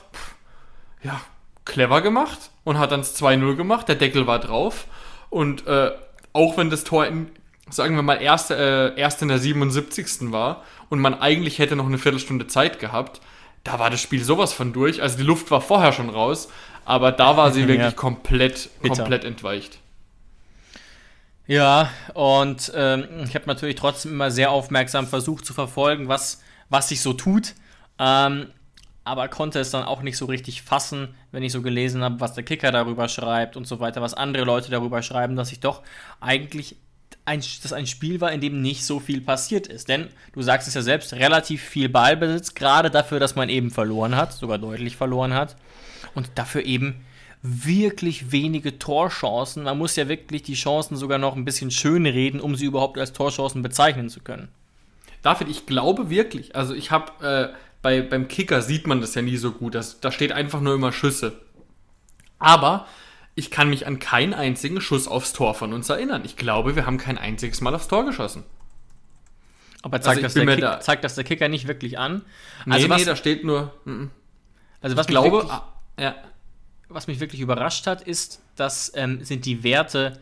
ja, 1.03 1.21
clever 1.65 2.01
gemacht 2.01 2.51
und 2.63 2.79
hat 2.79 2.91
dann 2.91 3.03
2-0 3.03 3.55
gemacht. 3.55 3.87
Der 3.87 3.95
Deckel 3.95 4.27
war 4.27 4.39
drauf. 4.39 4.87
Und 5.29 5.67
äh, 5.67 5.91
auch 6.33 6.57
wenn 6.57 6.69
das 6.69 6.83
Tor 6.83 7.05
in, 7.05 7.31
sagen 7.69 7.95
wir 7.95 8.01
mal, 8.01 8.21
erst, 8.21 8.51
äh, 8.51 8.95
erst 8.95 9.21
in 9.21 9.27
der 9.27 9.39
77. 9.39 10.31
war 10.31 10.63
und 10.89 10.99
man 10.99 11.19
eigentlich 11.19 11.59
hätte 11.59 11.75
noch 11.75 11.85
eine 11.85 11.97
Viertelstunde 11.97 12.47
Zeit 12.47 12.79
gehabt, 12.79 13.21
da 13.63 13.79
war 13.79 13.89
das 13.89 14.01
Spiel 14.01 14.23
sowas 14.23 14.53
von 14.53 14.73
durch. 14.73 15.01
Also 15.01 15.17
die 15.17 15.23
Luft 15.23 15.51
war 15.51 15.61
vorher 15.61 15.93
schon 15.93 16.09
raus, 16.09 16.49
aber 16.85 17.11
da 17.11 17.37
war 17.37 17.51
sie 17.51 17.61
wirklich 17.67 17.79
ja. 17.79 17.91
komplett, 17.91 18.69
komplett 18.81 19.23
entweicht. 19.23 19.79
Ja, 21.47 21.89
und 22.13 22.71
ähm, 22.75 23.05
ich 23.25 23.35
habe 23.35 23.45
natürlich 23.47 23.75
trotzdem 23.75 24.13
immer 24.13 24.31
sehr 24.31 24.51
aufmerksam 24.51 25.07
versucht 25.07 25.45
zu 25.45 25.53
verfolgen, 25.53 26.07
was, 26.07 26.41
was 26.69 26.89
sich 26.89 27.01
so 27.01 27.13
tut. 27.13 27.55
Ähm, 27.99 28.47
aber 29.03 29.27
konnte 29.27 29.59
es 29.59 29.71
dann 29.71 29.83
auch 29.83 30.01
nicht 30.01 30.17
so 30.17 30.25
richtig 30.25 30.61
fassen, 30.61 31.15
wenn 31.31 31.43
ich 31.43 31.51
so 31.51 31.61
gelesen 31.61 32.03
habe, 32.03 32.19
was 32.19 32.33
der 32.33 32.43
Kicker 32.43 32.71
darüber 32.71 33.07
schreibt 33.07 33.57
und 33.57 33.65
so 33.65 33.79
weiter, 33.79 34.01
was 34.01 34.13
andere 34.13 34.43
Leute 34.43 34.69
darüber 34.69 35.01
schreiben, 35.01 35.35
dass 35.35 35.51
ich 35.51 35.59
doch 35.59 35.81
eigentlich 36.19 36.75
ein, 37.25 37.41
dass 37.61 37.73
ein 37.73 37.87
Spiel 37.87 38.21
war, 38.21 38.31
in 38.31 38.41
dem 38.41 38.61
nicht 38.61 38.85
so 38.85 38.99
viel 38.99 39.21
passiert 39.21 39.67
ist. 39.67 39.89
Denn 39.89 40.07
du 40.33 40.41
sagst 40.41 40.67
es 40.67 40.73
ja 40.73 40.81
selbst, 40.81 41.13
relativ 41.13 41.61
viel 41.61 41.89
Ballbesitz, 41.89 42.53
gerade 42.53 42.89
dafür, 42.89 43.19
dass 43.19 43.35
man 43.35 43.49
eben 43.49 43.71
verloren 43.71 44.15
hat, 44.15 44.33
sogar 44.33 44.57
deutlich 44.57 44.95
verloren 44.97 45.33
hat. 45.33 45.55
Und 46.13 46.29
dafür 46.35 46.65
eben 46.65 47.05
wirklich 47.41 48.31
wenige 48.31 48.77
Torchancen. 48.77 49.63
Man 49.63 49.77
muss 49.77 49.95
ja 49.95 50.07
wirklich 50.07 50.43
die 50.43 50.53
Chancen 50.53 50.95
sogar 50.95 51.17
noch 51.17 51.35
ein 51.35 51.45
bisschen 51.45 51.71
schön 51.71 52.05
reden, 52.05 52.39
um 52.39 52.55
sie 52.55 52.65
überhaupt 52.65 52.97
als 52.97 53.13
Torchancen 53.13 53.61
bezeichnen 53.61 54.09
zu 54.09 54.19
können. 54.19 54.49
David, 55.21 55.49
ich 55.49 55.65
glaube 55.65 56.09
wirklich, 56.09 56.55
also 56.55 56.73
ich 56.73 56.91
habe 56.91 57.53
äh, 57.53 57.55
bei, 57.81 58.01
beim 58.01 58.27
Kicker 58.27 58.61
sieht 58.61 58.87
man 58.87 59.01
das 59.01 59.15
ja 59.15 59.21
nie 59.21 59.37
so 59.37 59.51
gut. 59.51 59.75
Das, 59.75 59.99
da 59.99 60.11
steht 60.11 60.31
einfach 60.31 60.61
nur 60.61 60.75
immer 60.75 60.91
Schüsse. 60.91 61.39
Aber 62.39 62.87
ich 63.35 63.51
kann 63.51 63.69
mich 63.69 63.87
an 63.87 63.99
keinen 63.99 64.33
einzigen 64.33 64.81
Schuss 64.81 65.07
aufs 65.07 65.33
Tor 65.33 65.55
von 65.55 65.73
uns 65.73 65.89
erinnern. 65.89 66.23
Ich 66.25 66.35
glaube, 66.35 66.75
wir 66.75 66.85
haben 66.85 66.97
kein 66.97 67.17
einziges 67.17 67.61
Mal 67.61 67.73
aufs 67.73 67.87
Tor 67.87 68.05
geschossen. 68.05 68.43
Aber 69.83 69.99
zeigt, 70.01 70.23
also 70.23 70.39
das, 70.39 70.45
der 70.45 70.57
da 70.57 70.79
zeigt 70.79 71.03
das 71.03 71.15
der 71.15 71.23
Kicker 71.23 71.47
nicht 71.47 71.67
wirklich 71.67 71.97
an? 71.97 72.23
Also 72.69 72.85
nee, 72.85 72.89
was, 72.89 72.99
nee, 72.99 73.05
da 73.05 73.15
steht 73.15 73.43
nur. 73.43 73.73
Mm, 73.85 73.91
mm. 73.91 74.11
Also 74.81 74.97
was 74.97 75.05
ich 75.05 75.09
glaube, 75.09 75.31
wirklich, 75.31 75.51
ah, 75.51 75.73
ja. 75.99 76.15
was 76.89 77.07
mich 77.07 77.19
wirklich 77.19 77.41
überrascht 77.41 77.87
hat, 77.87 78.01
ist, 78.01 78.43
das 78.55 78.91
ähm, 78.95 79.23
sind 79.23 79.45
die 79.45 79.63
Werte 79.63 80.19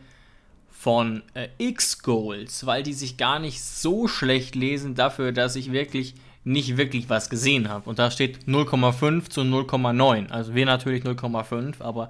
von 0.70 1.22
äh, 1.34 1.48
X-Goals, 1.58 2.64
weil 2.64 2.82
die 2.82 2.94
sich 2.94 3.18
gar 3.18 3.38
nicht 3.38 3.62
so 3.62 4.08
schlecht 4.08 4.54
lesen 4.54 4.94
dafür, 4.94 5.32
dass 5.32 5.56
ich 5.56 5.72
wirklich 5.72 6.14
nicht 6.44 6.76
wirklich 6.76 7.08
was 7.08 7.30
gesehen 7.30 7.68
habe. 7.68 7.88
Und 7.88 7.98
da 7.98 8.10
steht 8.10 8.46
0,5 8.46 9.28
zu 9.28 9.42
0,9. 9.42 10.30
Also 10.30 10.54
wir 10.54 10.66
natürlich 10.66 11.04
0,5, 11.04 11.80
aber 11.80 12.08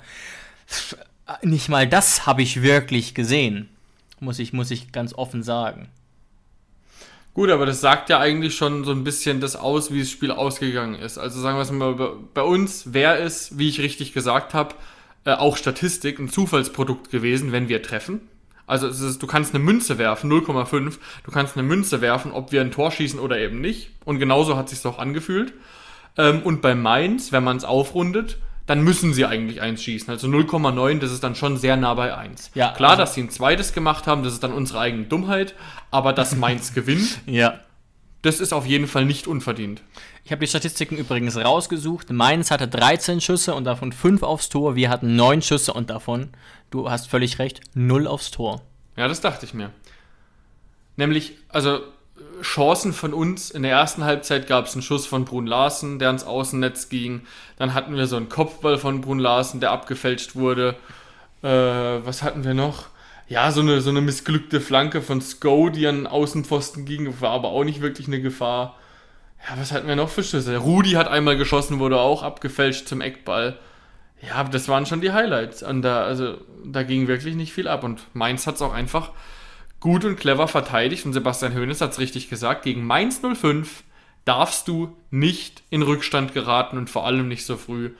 nicht 1.42 1.68
mal 1.68 1.88
das 1.88 2.26
habe 2.26 2.42
ich 2.42 2.62
wirklich 2.62 3.14
gesehen. 3.14 3.68
Muss 4.20 4.38
ich, 4.38 4.52
muss 4.52 4.70
ich 4.70 4.92
ganz 4.92 5.14
offen 5.14 5.42
sagen. 5.42 5.88
Gut, 7.32 7.50
aber 7.50 7.64
das 7.64 7.80
sagt 7.80 8.10
ja 8.10 8.18
eigentlich 8.18 8.56
schon 8.56 8.84
so 8.84 8.90
ein 8.90 9.04
bisschen 9.04 9.40
das 9.40 9.54
aus, 9.54 9.92
wie 9.92 10.00
das 10.00 10.10
Spiel 10.10 10.32
ausgegangen 10.32 10.96
ist. 10.96 11.16
Also 11.16 11.40
sagen 11.40 11.56
wir 11.56 11.62
es 11.62 11.70
mal, 11.70 11.94
bei 12.34 12.42
uns 12.42 12.92
wäre 12.92 13.18
es, 13.18 13.56
wie 13.56 13.68
ich 13.68 13.80
richtig 13.80 14.12
gesagt 14.12 14.52
habe, 14.52 14.74
äh, 15.24 15.32
auch 15.32 15.56
Statistik, 15.56 16.18
ein 16.18 16.28
Zufallsprodukt 16.28 17.10
gewesen, 17.10 17.52
wenn 17.52 17.68
wir 17.68 17.82
treffen. 17.82 18.28
Also 18.70 18.86
ist, 18.86 19.20
du 19.20 19.26
kannst 19.26 19.54
eine 19.54 19.62
Münze 19.62 19.98
werfen, 19.98 20.30
0,5. 20.30 20.98
Du 21.24 21.30
kannst 21.30 21.56
eine 21.56 21.66
Münze 21.66 22.00
werfen, 22.00 22.32
ob 22.32 22.52
wir 22.52 22.60
ein 22.60 22.70
Tor 22.70 22.90
schießen 22.90 23.18
oder 23.18 23.38
eben 23.38 23.60
nicht. 23.60 23.90
Und 24.04 24.18
genauso 24.18 24.56
hat 24.56 24.68
sich 24.68 24.84
auch 24.86 24.98
angefühlt. 24.98 25.52
Ähm, 26.16 26.42
und 26.42 26.62
bei 26.62 26.74
Mainz, 26.74 27.32
wenn 27.32 27.44
man 27.44 27.56
es 27.56 27.64
aufrundet, 27.64 28.38
dann 28.66 28.82
müssen 28.82 29.12
sie 29.12 29.26
eigentlich 29.26 29.60
eins 29.60 29.82
schießen. 29.82 30.08
Also 30.08 30.28
0,9, 30.28 31.00
das 31.00 31.10
ist 31.10 31.24
dann 31.24 31.34
schon 31.34 31.56
sehr 31.56 31.76
nah 31.76 31.94
bei 31.94 32.16
1. 32.16 32.52
Ja, 32.54 32.70
Klar, 32.70 32.90
also 32.90 33.02
dass 33.02 33.14
sie 33.14 33.22
ein 33.22 33.30
zweites 33.30 33.72
gemacht 33.72 34.06
haben, 34.06 34.22
das 34.22 34.34
ist 34.34 34.44
dann 34.44 34.52
unsere 34.52 34.78
eigene 34.78 35.04
Dummheit, 35.06 35.54
aber 35.90 36.12
dass 36.12 36.36
Mainz 36.36 36.72
gewinnt, 36.74 37.18
ja. 37.26 37.58
das 38.22 38.38
ist 38.38 38.52
auf 38.52 38.66
jeden 38.66 38.86
Fall 38.86 39.04
nicht 39.04 39.26
unverdient. 39.26 39.82
Ich 40.24 40.30
habe 40.30 40.40
die 40.40 40.46
Statistiken 40.46 40.96
übrigens 40.96 41.36
rausgesucht. 41.36 42.10
Mainz 42.10 42.52
hatte 42.52 42.68
13 42.68 43.20
Schüsse 43.20 43.54
und 43.54 43.64
davon 43.64 43.90
5 43.90 44.22
aufs 44.22 44.48
Tor. 44.48 44.76
Wir 44.76 44.88
hatten 44.88 45.16
9 45.16 45.42
Schüsse 45.42 45.72
und 45.72 45.90
davon, 45.90 46.28
du 46.70 46.90
hast 46.90 47.08
völlig 47.08 47.38
recht, 47.38 47.60
0 47.74 48.06
aufs 48.06 48.30
Tor. 48.30 48.62
Ja, 48.96 49.08
das 49.08 49.20
dachte 49.20 49.46
ich 49.46 49.54
mir. 49.54 49.70
Nämlich, 50.96 51.34
also 51.48 51.80
Chancen 52.42 52.92
von 52.92 53.14
uns. 53.14 53.50
In 53.50 53.62
der 53.62 53.72
ersten 53.72 54.04
Halbzeit 54.04 54.46
gab 54.46 54.66
es 54.66 54.74
einen 54.74 54.82
Schuss 54.82 55.06
von 55.06 55.24
Brun 55.24 55.46
Larsen, 55.46 55.98
der 55.98 56.08
ans 56.08 56.24
Außennetz 56.24 56.88
ging. 56.88 57.22
Dann 57.56 57.74
hatten 57.74 57.96
wir 57.96 58.06
so 58.06 58.16
einen 58.16 58.28
Kopfball 58.28 58.78
von 58.78 59.00
Brun 59.00 59.18
Larsen, 59.18 59.60
der 59.60 59.70
abgefälscht 59.70 60.36
wurde. 60.36 60.76
Äh, 61.42 61.48
was 61.48 62.22
hatten 62.22 62.44
wir 62.44 62.54
noch? 62.54 62.86
Ja, 63.28 63.52
so 63.52 63.60
eine, 63.60 63.80
so 63.80 63.90
eine 63.90 64.00
missglückte 64.00 64.60
Flanke 64.60 65.02
von 65.02 65.20
Sko, 65.20 65.70
die 65.70 65.86
an 65.86 66.06
Außenpfosten 66.06 66.84
ging, 66.84 67.20
war 67.20 67.30
aber 67.30 67.48
auch 67.48 67.64
nicht 67.64 67.80
wirklich 67.80 68.08
eine 68.08 68.20
Gefahr. 68.20 68.76
Ja, 69.48 69.58
was 69.58 69.72
hatten 69.72 69.88
wir 69.88 69.96
noch 69.96 70.08
für 70.08 70.24
Schüsse? 70.24 70.56
Rudi 70.56 70.90
hat 70.90 71.08
einmal 71.08 71.36
geschossen, 71.36 71.78
wurde 71.78 71.98
auch 71.98 72.22
abgefälscht 72.22 72.88
zum 72.88 73.00
Eckball. 73.00 73.56
Ja, 74.22 74.44
das 74.44 74.68
waren 74.68 74.86
schon 74.86 75.00
die 75.00 75.12
Highlights. 75.12 75.62
Und 75.62 75.82
da, 75.82 76.02
also, 76.02 76.38
da 76.64 76.82
ging 76.82 77.08
wirklich 77.08 77.34
nicht 77.34 77.52
viel 77.52 77.68
ab. 77.68 77.84
Und 77.84 78.02
Mainz 78.14 78.46
hat 78.46 78.56
es 78.56 78.62
auch 78.62 78.74
einfach 78.74 79.10
gut 79.80 80.04
und 80.04 80.16
clever 80.16 80.46
verteidigt. 80.46 81.06
Und 81.06 81.12
Sebastian 81.12 81.54
Hoeneß 81.54 81.80
hat 81.80 81.92
es 81.92 81.98
richtig 81.98 82.28
gesagt. 82.28 82.62
Gegen 82.62 82.84
Mainz 82.84 83.20
05 83.22 83.82
darfst 84.24 84.68
du 84.68 84.96
nicht 85.10 85.62
in 85.70 85.82
Rückstand 85.82 86.34
geraten 86.34 86.76
und 86.76 86.90
vor 86.90 87.06
allem 87.06 87.28
nicht 87.28 87.46
so 87.46 87.56
früh. 87.56 87.92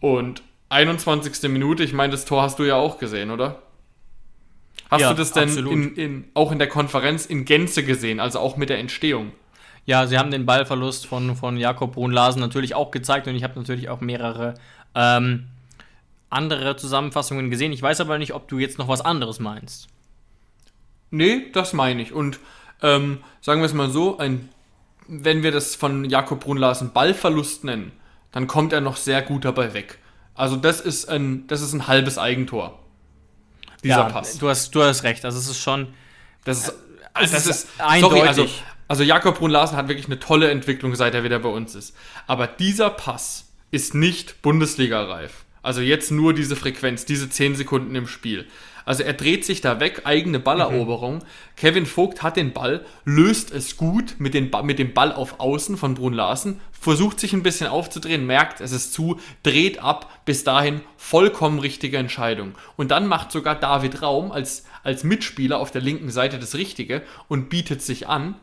Und 0.00 0.42
21. 0.68 1.50
Minute, 1.50 1.82
ich 1.82 1.92
meine, 1.92 2.12
das 2.12 2.24
Tor 2.24 2.42
hast 2.42 2.58
du 2.58 2.64
ja 2.64 2.76
auch 2.76 2.98
gesehen, 2.98 3.30
oder? 3.30 3.62
Hast 4.90 5.00
ja, 5.00 5.10
du 5.10 5.16
das 5.16 5.32
denn 5.32 5.56
in, 5.56 5.96
in, 5.96 6.24
auch 6.34 6.52
in 6.52 6.58
der 6.58 6.68
Konferenz 6.68 7.26
in 7.26 7.44
Gänze 7.44 7.82
gesehen, 7.82 8.20
also 8.20 8.38
auch 8.38 8.56
mit 8.56 8.68
der 8.68 8.78
Entstehung? 8.78 9.32
Ja, 9.84 10.06
sie 10.06 10.18
haben 10.18 10.30
den 10.30 10.46
Ballverlust 10.46 11.06
von, 11.06 11.36
von 11.36 11.56
Jakob 11.56 11.94
Brun-Larsen 11.94 12.40
natürlich 12.40 12.74
auch 12.74 12.90
gezeigt 12.90 13.26
und 13.26 13.34
ich 13.34 13.44
habe 13.44 13.58
natürlich 13.58 13.88
auch 13.88 14.00
mehrere 14.00 14.54
ähm, 14.94 15.46
andere 16.30 16.76
Zusammenfassungen 16.76 17.50
gesehen. 17.50 17.72
Ich 17.72 17.82
weiß 17.82 18.00
aber 18.00 18.18
nicht, 18.18 18.34
ob 18.34 18.48
du 18.48 18.58
jetzt 18.58 18.78
noch 18.78 18.88
was 18.88 19.00
anderes 19.00 19.38
meinst. 19.38 19.88
Nee, 21.10 21.46
das 21.52 21.72
meine 21.72 22.02
ich. 22.02 22.12
Und 22.12 22.40
ähm, 22.82 23.18
sagen 23.40 23.60
wir 23.60 23.66
es 23.66 23.74
mal 23.74 23.90
so, 23.90 24.18
ein, 24.18 24.48
wenn 25.06 25.42
wir 25.42 25.52
das 25.52 25.76
von 25.76 26.04
Jakob 26.04 26.40
Brunn-Larsen 26.40 26.92
Ballverlust 26.92 27.64
nennen, 27.64 27.92
dann 28.32 28.46
kommt 28.46 28.72
er 28.72 28.80
noch 28.80 28.96
sehr 28.96 29.22
gut 29.22 29.44
dabei 29.44 29.72
weg. 29.72 29.98
Also 30.34 30.56
das 30.56 30.80
ist 30.80 31.08
ein, 31.08 31.46
das 31.46 31.62
ist 31.62 31.72
ein 31.72 31.86
halbes 31.86 32.18
Eigentor. 32.18 32.78
Dieser 33.82 33.96
ja, 33.96 34.04
Pass. 34.04 34.38
Du 34.38 34.48
hast, 34.48 34.74
du 34.74 34.82
hast 34.82 35.04
recht. 35.04 35.24
Also 35.24 35.38
es 35.38 35.48
ist 35.48 35.60
schon. 35.60 35.88
Das 36.44 36.58
ist, 36.58 36.74
also 37.14 37.34
das 37.34 37.46
ist, 37.46 37.64
ist 37.64 37.68
eindeutig. 37.80 38.18
Sorry, 38.18 38.28
also, 38.28 38.48
also 38.88 39.02
Jakob 39.02 39.38
Brunn-Larsen 39.38 39.76
hat 39.76 39.88
wirklich 39.88 40.06
eine 40.06 40.18
tolle 40.18 40.50
Entwicklung, 40.50 40.94
seit 40.94 41.14
er 41.14 41.24
wieder 41.24 41.38
bei 41.38 41.48
uns 41.48 41.74
ist. 41.74 41.96
Aber 42.26 42.46
dieser 42.46 42.90
Pass 42.90 43.46
ist 43.70 43.94
nicht 43.94 44.42
Bundesliga-reif. 44.42 45.45
Also 45.66 45.80
jetzt 45.80 46.12
nur 46.12 46.32
diese 46.32 46.54
Frequenz, 46.54 47.06
diese 47.06 47.28
10 47.28 47.56
Sekunden 47.56 47.96
im 47.96 48.06
Spiel. 48.06 48.46
Also 48.84 49.02
er 49.02 49.14
dreht 49.14 49.44
sich 49.44 49.62
da 49.62 49.80
weg, 49.80 50.02
eigene 50.04 50.38
Balleroberung. 50.38 51.16
Mhm. 51.16 51.22
Kevin 51.56 51.86
Vogt 51.86 52.22
hat 52.22 52.36
den 52.36 52.52
Ball, 52.52 52.86
löst 53.04 53.50
es 53.50 53.76
gut 53.76 54.14
mit, 54.18 54.32
den 54.32 54.52
mit 54.62 54.78
dem 54.78 54.94
Ball 54.94 55.12
auf 55.12 55.40
Außen 55.40 55.76
von 55.76 55.94
Brun 55.94 56.12
Larsen, 56.12 56.60
versucht 56.70 57.18
sich 57.18 57.32
ein 57.32 57.42
bisschen 57.42 57.66
aufzudrehen, 57.66 58.26
merkt, 58.26 58.60
es 58.60 58.70
ist 58.70 58.92
zu, 58.92 59.18
dreht 59.42 59.80
ab, 59.80 60.20
bis 60.24 60.44
dahin 60.44 60.82
vollkommen 60.96 61.58
richtige 61.58 61.98
Entscheidung. 61.98 62.54
Und 62.76 62.92
dann 62.92 63.08
macht 63.08 63.32
sogar 63.32 63.56
David 63.56 64.02
Raum 64.02 64.30
als, 64.30 64.66
als 64.84 65.02
Mitspieler 65.02 65.58
auf 65.58 65.72
der 65.72 65.82
linken 65.82 66.10
Seite 66.10 66.38
das 66.38 66.54
Richtige 66.54 67.02
und 67.26 67.48
bietet 67.48 67.82
sich 67.82 68.06
an. 68.06 68.36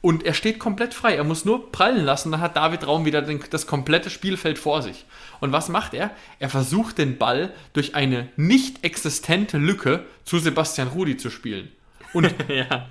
Und 0.00 0.24
er 0.24 0.34
steht 0.34 0.58
komplett 0.58 0.94
frei. 0.94 1.16
Er 1.16 1.24
muss 1.24 1.44
nur 1.44 1.72
prallen 1.72 2.04
lassen, 2.04 2.30
dann 2.30 2.40
hat 2.40 2.56
David 2.56 2.86
Raum 2.86 3.04
wieder 3.04 3.22
den, 3.22 3.42
das 3.50 3.66
komplette 3.66 4.10
Spielfeld 4.10 4.58
vor 4.58 4.82
sich. 4.82 5.04
Und 5.40 5.52
was 5.52 5.68
macht 5.68 5.94
er? 5.94 6.10
Er 6.38 6.48
versucht 6.48 6.98
den 6.98 7.18
Ball 7.18 7.52
durch 7.72 7.94
eine 7.94 8.28
nicht 8.36 8.84
existente 8.84 9.58
Lücke 9.58 10.04
zu 10.24 10.38
Sebastian 10.38 10.88
Rudi 10.88 11.16
zu 11.16 11.30
spielen. 11.30 11.72
Und 12.12 12.32
ja. 12.48 12.88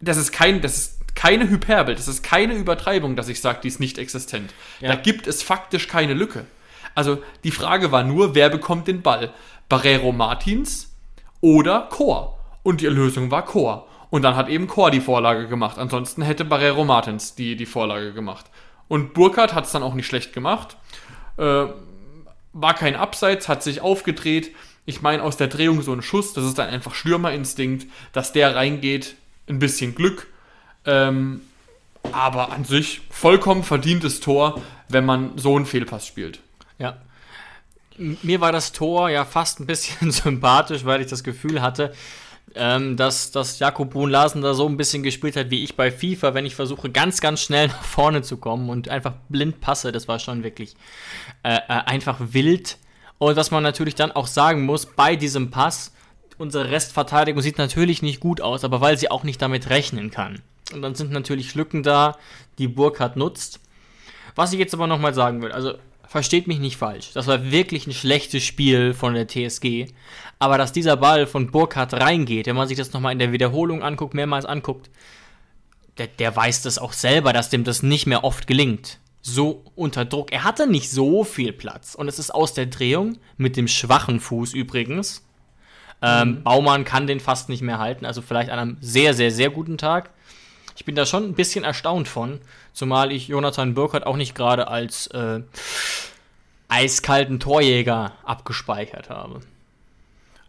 das 0.00 0.16
ist 0.16 0.32
kein, 0.32 0.60
das 0.60 0.76
ist 0.76 1.00
keine 1.14 1.48
Hyperbel, 1.48 1.94
das 1.94 2.08
ist 2.08 2.22
keine 2.22 2.54
Übertreibung, 2.54 3.16
dass 3.16 3.28
ich 3.28 3.40
sage, 3.40 3.60
die 3.62 3.68
ist 3.68 3.80
nicht 3.80 3.98
existent. 3.98 4.52
Ja. 4.80 4.88
Da 4.88 4.94
gibt 4.96 5.26
es 5.26 5.42
faktisch 5.42 5.88
keine 5.88 6.14
Lücke. 6.14 6.44
Also 6.94 7.22
die 7.44 7.50
Frage 7.50 7.92
war 7.92 8.04
nur, 8.04 8.34
wer 8.34 8.48
bekommt 8.48 8.88
den 8.88 9.02
Ball? 9.02 9.32
Barrero 9.68 10.12
Martins 10.12 10.92
oder 11.40 11.88
Chor? 11.90 12.38
Und 12.62 12.80
die 12.80 12.86
Lösung 12.86 13.30
war 13.30 13.44
Chor. 13.44 13.88
Und 14.10 14.22
dann 14.22 14.36
hat 14.36 14.48
eben 14.48 14.66
Chor 14.66 14.90
die 14.90 15.00
Vorlage 15.00 15.46
gemacht. 15.46 15.78
Ansonsten 15.78 16.22
hätte 16.22 16.44
Barrero 16.44 16.84
Martins 16.84 17.34
die, 17.34 17.56
die 17.56 17.66
Vorlage 17.66 18.12
gemacht. 18.12 18.46
Und 18.88 19.14
Burkhardt 19.14 19.54
hat 19.54 19.66
es 19.66 19.72
dann 19.72 19.84
auch 19.84 19.94
nicht 19.94 20.06
schlecht 20.06 20.32
gemacht. 20.32 20.76
Äh, 21.36 21.66
war 22.52 22.74
kein 22.74 22.96
Abseits, 22.96 23.48
hat 23.48 23.62
sich 23.62 23.80
aufgedreht. 23.80 24.52
Ich 24.84 25.00
meine, 25.00 25.22
aus 25.22 25.36
der 25.36 25.46
Drehung 25.46 25.82
so 25.82 25.92
ein 25.92 26.02
Schuss, 26.02 26.32
das 26.32 26.44
ist 26.44 26.58
dann 26.58 26.68
einfach 26.68 26.94
Stürmerinstinkt, 26.94 27.86
dass 28.12 28.32
der 28.32 28.56
reingeht, 28.56 29.14
ein 29.48 29.60
bisschen 29.60 29.94
Glück. 29.94 30.26
Ähm, 30.84 31.42
aber 32.12 32.50
an 32.50 32.64
sich 32.64 33.02
vollkommen 33.10 33.62
verdientes 33.62 34.20
Tor, 34.20 34.60
wenn 34.88 35.04
man 35.04 35.38
so 35.38 35.54
einen 35.54 35.66
Fehlpass 35.66 36.06
spielt. 36.06 36.40
Ja. 36.78 36.96
Mir 37.96 38.40
war 38.40 38.50
das 38.50 38.72
Tor 38.72 39.10
ja 39.10 39.24
fast 39.24 39.60
ein 39.60 39.66
bisschen 39.66 40.10
sympathisch, 40.10 40.84
weil 40.84 41.00
ich 41.00 41.08
das 41.08 41.22
Gefühl 41.22 41.62
hatte, 41.62 41.92
ähm, 42.54 42.96
dass, 42.96 43.30
dass 43.30 43.58
Jakob 43.58 43.90
Brun 43.90 44.10
Larsen 44.10 44.42
da 44.42 44.54
so 44.54 44.68
ein 44.68 44.76
bisschen 44.76 45.02
gespielt 45.02 45.36
hat 45.36 45.50
wie 45.50 45.62
ich 45.62 45.76
bei 45.76 45.90
FIFA, 45.90 46.34
wenn 46.34 46.46
ich 46.46 46.54
versuche, 46.54 46.90
ganz, 46.90 47.20
ganz 47.20 47.40
schnell 47.40 47.68
nach 47.68 47.82
vorne 47.82 48.22
zu 48.22 48.36
kommen 48.36 48.68
und 48.70 48.88
einfach 48.88 49.14
blind 49.28 49.60
passe. 49.60 49.92
Das 49.92 50.08
war 50.08 50.18
schon 50.18 50.42
wirklich 50.42 50.74
äh, 51.42 51.56
äh, 51.56 51.60
einfach 51.68 52.18
wild. 52.20 52.78
Und 53.18 53.36
was 53.36 53.50
man 53.50 53.62
natürlich 53.62 53.94
dann 53.94 54.12
auch 54.12 54.26
sagen 54.26 54.64
muss, 54.64 54.86
bei 54.86 55.16
diesem 55.16 55.50
Pass, 55.50 55.92
unsere 56.38 56.70
Restverteidigung 56.70 57.42
sieht 57.42 57.58
natürlich 57.58 58.02
nicht 58.02 58.20
gut 58.20 58.40
aus, 58.40 58.64
aber 58.64 58.80
weil 58.80 58.98
sie 58.98 59.10
auch 59.10 59.24
nicht 59.24 59.42
damit 59.42 59.68
rechnen 59.68 60.10
kann. 60.10 60.40
Und 60.72 60.82
dann 60.82 60.94
sind 60.94 61.10
natürlich 61.10 61.54
Lücken 61.54 61.82
da, 61.82 62.16
die 62.58 62.68
Burkhardt 62.68 63.16
nutzt. 63.16 63.60
Was 64.36 64.52
ich 64.52 64.58
jetzt 64.58 64.74
aber 64.74 64.86
nochmal 64.86 65.12
sagen 65.12 65.42
will, 65.42 65.52
also 65.52 65.74
versteht 66.10 66.48
mich 66.48 66.58
nicht 66.58 66.76
falsch, 66.76 67.12
das 67.14 67.28
war 67.28 67.52
wirklich 67.52 67.86
ein 67.86 67.92
schlechtes 67.92 68.42
Spiel 68.42 68.94
von 68.94 69.14
der 69.14 69.28
TSG. 69.28 69.86
Aber 70.40 70.58
dass 70.58 70.72
dieser 70.72 70.96
Ball 70.96 71.24
von 71.28 71.52
Burkhardt 71.52 71.94
reingeht, 71.94 72.46
wenn 72.46 72.56
man 72.56 72.66
sich 72.66 72.76
das 72.76 72.92
nochmal 72.92 73.12
in 73.12 73.20
der 73.20 73.30
Wiederholung 73.30 73.84
anguckt, 73.84 74.12
mehrmals 74.12 74.44
anguckt, 74.44 74.90
der, 75.98 76.08
der 76.08 76.34
weiß 76.34 76.62
das 76.62 76.78
auch 76.78 76.94
selber, 76.94 77.32
dass 77.32 77.48
dem 77.48 77.62
das 77.62 77.84
nicht 77.84 78.08
mehr 78.08 78.24
oft 78.24 78.48
gelingt. 78.48 78.98
So 79.22 79.64
unter 79.76 80.04
Druck. 80.04 80.32
Er 80.32 80.42
hatte 80.42 80.66
nicht 80.66 80.90
so 80.90 81.22
viel 81.22 81.52
Platz. 81.52 81.94
Und 81.94 82.08
es 82.08 82.18
ist 82.18 82.34
aus 82.34 82.54
der 82.54 82.66
Drehung, 82.66 83.18
mit 83.36 83.56
dem 83.56 83.68
schwachen 83.68 84.18
Fuß 84.18 84.52
übrigens. 84.52 85.24
Ähm, 86.02 86.28
mhm. 86.28 86.42
Baumann 86.42 86.84
kann 86.84 87.06
den 87.06 87.20
fast 87.20 87.48
nicht 87.48 87.62
mehr 87.62 87.78
halten. 87.78 88.04
Also 88.04 88.20
vielleicht 88.20 88.50
an 88.50 88.58
einem 88.58 88.76
sehr, 88.80 89.14
sehr, 89.14 89.30
sehr 89.30 89.50
guten 89.50 89.78
Tag. 89.78 90.10
Ich 90.74 90.84
bin 90.84 90.96
da 90.96 91.06
schon 91.06 91.24
ein 91.24 91.34
bisschen 91.34 91.62
erstaunt 91.62 92.08
von. 92.08 92.40
Zumal 92.72 93.12
ich 93.12 93.28
Jonathan 93.28 93.74
Burkhardt 93.74 94.06
auch 94.06 94.16
nicht 94.16 94.34
gerade 94.34 94.68
als 94.68 95.06
äh, 95.08 95.40
eiskalten 96.68 97.40
Torjäger 97.40 98.12
abgespeichert 98.24 99.10
habe. 99.10 99.40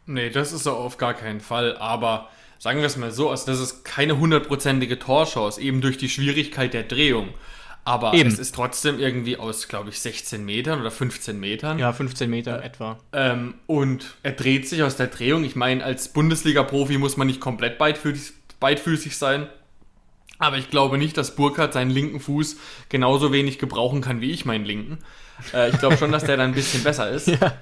Nee, 0.05 0.29
das 0.29 0.51
ist 0.51 0.65
er 0.65 0.73
auf 0.73 0.97
gar 0.97 1.13
keinen 1.13 1.41
Fall. 1.41 1.77
Aber 1.77 2.29
sagen 2.59 2.79
wir 2.79 2.85
es 2.85 2.97
mal 2.97 3.11
so, 3.11 3.29
also 3.29 3.45
das 3.45 3.59
ist 3.59 3.83
keine 3.83 4.19
hundertprozentige 4.19 4.99
Torchance, 4.99 5.59
eben 5.59 5.81
durch 5.81 5.97
die 5.97 6.09
Schwierigkeit 6.09 6.73
der 6.73 6.83
Drehung. 6.83 7.29
Aber 7.83 8.13
eben. 8.13 8.29
es 8.29 8.37
ist 8.37 8.53
trotzdem 8.53 8.99
irgendwie 8.99 9.37
aus, 9.37 9.67
glaube 9.67 9.89
ich, 9.89 9.99
16 9.99 10.45
Metern 10.45 10.79
oder 10.79 10.91
15 10.91 11.39
Metern. 11.39 11.79
Ja, 11.79 11.91
15 11.91 12.29
Meter 12.29 12.61
äh, 12.61 12.65
etwa. 12.65 12.99
Ähm, 13.11 13.55
und 13.65 14.15
er 14.21 14.33
dreht 14.33 14.69
sich 14.69 14.83
aus 14.83 14.97
der 14.97 15.07
Drehung. 15.07 15.43
Ich 15.43 15.55
meine, 15.55 15.83
als 15.83 16.09
Bundesliga-Profi 16.09 16.99
muss 16.99 17.17
man 17.17 17.25
nicht 17.25 17.39
komplett 17.39 17.79
beidfüßig, 17.79 18.33
beidfüßig 18.59 19.17
sein. 19.17 19.47
Aber 20.41 20.57
ich 20.57 20.71
glaube 20.71 20.97
nicht, 20.97 21.17
dass 21.17 21.35
Burkhardt 21.35 21.73
seinen 21.73 21.91
linken 21.91 22.19
Fuß 22.19 22.57
genauso 22.89 23.31
wenig 23.31 23.59
gebrauchen 23.59 24.01
kann 24.01 24.21
wie 24.21 24.31
ich 24.31 24.43
meinen 24.43 24.65
linken. 24.65 24.97
Äh, 25.53 25.69
ich 25.69 25.77
glaube 25.77 25.97
schon, 25.97 26.11
dass 26.11 26.23
der 26.23 26.35
dann 26.35 26.49
ein 26.49 26.55
bisschen 26.55 26.83
besser 26.83 27.09
ist. 27.09 27.27
Ja. 27.41 27.53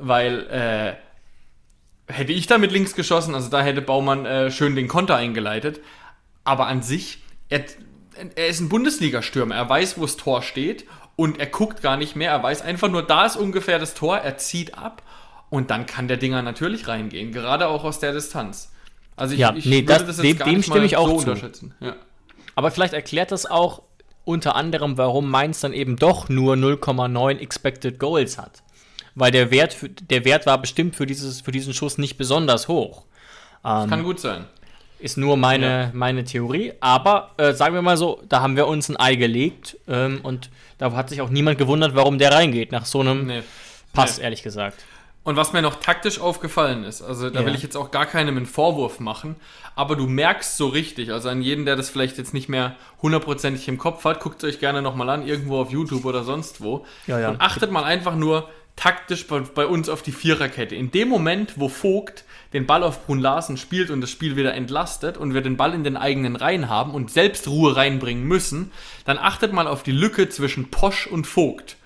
Weil 0.00 0.46
äh, 2.08 2.12
hätte 2.12 2.32
ich 2.32 2.46
da 2.46 2.56
mit 2.58 2.72
links 2.72 2.94
geschossen, 2.94 3.34
also 3.34 3.50
da 3.50 3.60
hätte 3.60 3.82
Baumann 3.82 4.24
äh, 4.24 4.50
schön 4.50 4.74
den 4.74 4.88
Konter 4.88 5.16
eingeleitet. 5.16 5.80
Aber 6.44 6.66
an 6.68 6.82
sich, 6.82 7.18
er, 7.50 7.64
er 8.36 8.46
ist 8.46 8.60
ein 8.60 8.68
Bundesliga-Stürmer. 8.68 9.54
Er 9.54 9.68
weiß, 9.68 9.98
wo 9.98 10.02
das 10.02 10.16
Tor 10.16 10.42
steht 10.42 10.86
und 11.16 11.40
er 11.40 11.46
guckt 11.46 11.82
gar 11.82 11.96
nicht 11.96 12.16
mehr. 12.16 12.30
Er 12.30 12.42
weiß 12.42 12.62
einfach 12.62 12.88
nur, 12.88 13.02
da 13.02 13.26
ist 13.26 13.36
ungefähr 13.36 13.78
das 13.78 13.94
Tor. 13.94 14.16
Er 14.16 14.38
zieht 14.38 14.78
ab 14.78 15.02
und 15.50 15.70
dann 15.70 15.86
kann 15.86 16.08
der 16.08 16.16
Dinger 16.16 16.40
natürlich 16.40 16.88
reingehen, 16.88 17.32
gerade 17.32 17.66
auch 17.66 17.84
aus 17.84 17.98
der 17.98 18.12
Distanz. 18.12 18.72
Also 19.16 19.34
ich, 19.34 19.40
ja, 19.40 19.52
ich 19.54 19.66
nee, 19.66 19.82
das, 19.82 20.06
das 20.06 20.16
dem, 20.18 20.38
dem 20.38 20.62
stimme 20.62 20.86
ich 20.86 20.96
auch 20.96 21.08
so 21.08 21.20
zu. 21.20 21.30
unterschätzen. 21.30 21.74
Ja. 21.80 21.96
Aber 22.54 22.70
vielleicht 22.70 22.94
erklärt 22.94 23.32
das 23.32 23.46
auch 23.46 23.82
unter 24.24 24.54
anderem, 24.54 24.98
warum 24.98 25.30
Mainz 25.30 25.60
dann 25.60 25.72
eben 25.72 25.96
doch 25.96 26.28
nur 26.28 26.54
0,9 26.54 27.38
Expected 27.38 27.98
Goals 27.98 28.38
hat 28.38 28.62
weil 29.14 29.30
der 29.30 29.50
Wert, 29.50 29.72
für, 29.72 29.88
der 29.88 30.24
Wert 30.24 30.46
war 30.46 30.58
bestimmt 30.58 30.96
für, 30.96 31.06
dieses, 31.06 31.40
für 31.40 31.52
diesen 31.52 31.74
Schuss 31.74 31.98
nicht 31.98 32.16
besonders 32.16 32.68
hoch. 32.68 33.04
Ähm, 33.64 33.88
kann 33.88 34.02
gut 34.02 34.20
sein. 34.20 34.44
Ist 34.98 35.16
nur 35.18 35.36
meine, 35.36 35.66
ja. 35.66 35.90
meine 35.92 36.24
Theorie. 36.24 36.72
Aber 36.80 37.32
äh, 37.36 37.52
sagen 37.52 37.74
wir 37.74 37.82
mal 37.82 37.96
so, 37.96 38.22
da 38.28 38.40
haben 38.40 38.56
wir 38.56 38.68
uns 38.68 38.88
ein 38.88 38.96
Ei 38.98 39.16
gelegt 39.16 39.76
ähm, 39.88 40.20
und 40.22 40.50
da 40.78 40.92
hat 40.92 41.10
sich 41.10 41.20
auch 41.20 41.30
niemand 41.30 41.58
gewundert, 41.58 41.94
warum 41.94 42.18
der 42.18 42.32
reingeht 42.32 42.72
nach 42.72 42.86
so 42.86 43.00
einem 43.00 43.26
nee. 43.26 43.42
Pass, 43.92 44.18
nee. 44.18 44.24
ehrlich 44.24 44.42
gesagt. 44.42 44.84
Und 45.24 45.36
was 45.36 45.52
mir 45.52 45.62
noch 45.62 45.76
taktisch 45.76 46.18
aufgefallen 46.18 46.82
ist, 46.82 47.00
also 47.00 47.30
da 47.30 47.40
ja. 47.40 47.46
will 47.46 47.54
ich 47.54 47.62
jetzt 47.62 47.76
auch 47.76 47.92
gar 47.92 48.06
keinem 48.06 48.36
einen 48.36 48.46
Vorwurf 48.46 48.98
machen, 48.98 49.36
aber 49.76 49.94
du 49.94 50.08
merkst 50.08 50.56
so 50.56 50.66
richtig, 50.66 51.12
also 51.12 51.28
an 51.28 51.42
jeden, 51.42 51.64
der 51.64 51.76
das 51.76 51.90
vielleicht 51.90 52.18
jetzt 52.18 52.34
nicht 52.34 52.48
mehr 52.48 52.74
hundertprozentig 53.02 53.68
im 53.68 53.78
Kopf 53.78 54.04
hat, 54.04 54.18
guckt 54.18 54.42
es 54.42 54.48
euch 54.48 54.58
gerne 54.58 54.82
nochmal 54.82 55.08
an, 55.10 55.26
irgendwo 55.26 55.60
auf 55.60 55.70
YouTube 55.70 56.04
oder 56.04 56.24
sonst 56.24 56.60
wo. 56.60 56.84
Ja, 57.06 57.20
ja. 57.20 57.30
Und 57.30 57.40
achtet 57.40 57.70
mal 57.70 57.84
einfach 57.84 58.16
nur, 58.16 58.48
taktisch 58.76 59.26
bei, 59.26 59.40
bei, 59.40 59.66
uns 59.66 59.88
auf 59.88 60.02
die 60.02 60.12
Viererkette. 60.12 60.74
In 60.74 60.90
dem 60.90 61.08
Moment, 61.08 61.54
wo 61.56 61.68
Vogt 61.68 62.24
den 62.52 62.66
Ball 62.66 62.82
auf 62.82 63.06
Brun 63.06 63.20
Larsen 63.20 63.56
spielt 63.56 63.90
und 63.90 64.00
das 64.00 64.10
Spiel 64.10 64.36
wieder 64.36 64.54
entlastet 64.54 65.16
und 65.16 65.34
wir 65.34 65.40
den 65.40 65.56
Ball 65.56 65.74
in 65.74 65.84
den 65.84 65.96
eigenen 65.96 66.36
Reihen 66.36 66.68
haben 66.68 66.92
und 66.92 67.10
selbst 67.10 67.48
Ruhe 67.48 67.76
reinbringen 67.76 68.24
müssen, 68.24 68.72
dann 69.04 69.18
achtet 69.18 69.52
mal 69.52 69.66
auf 69.66 69.82
die 69.82 69.92
Lücke 69.92 70.28
zwischen 70.28 70.70
Posch 70.70 71.06
und 71.06 71.26
Vogt. 71.26 71.76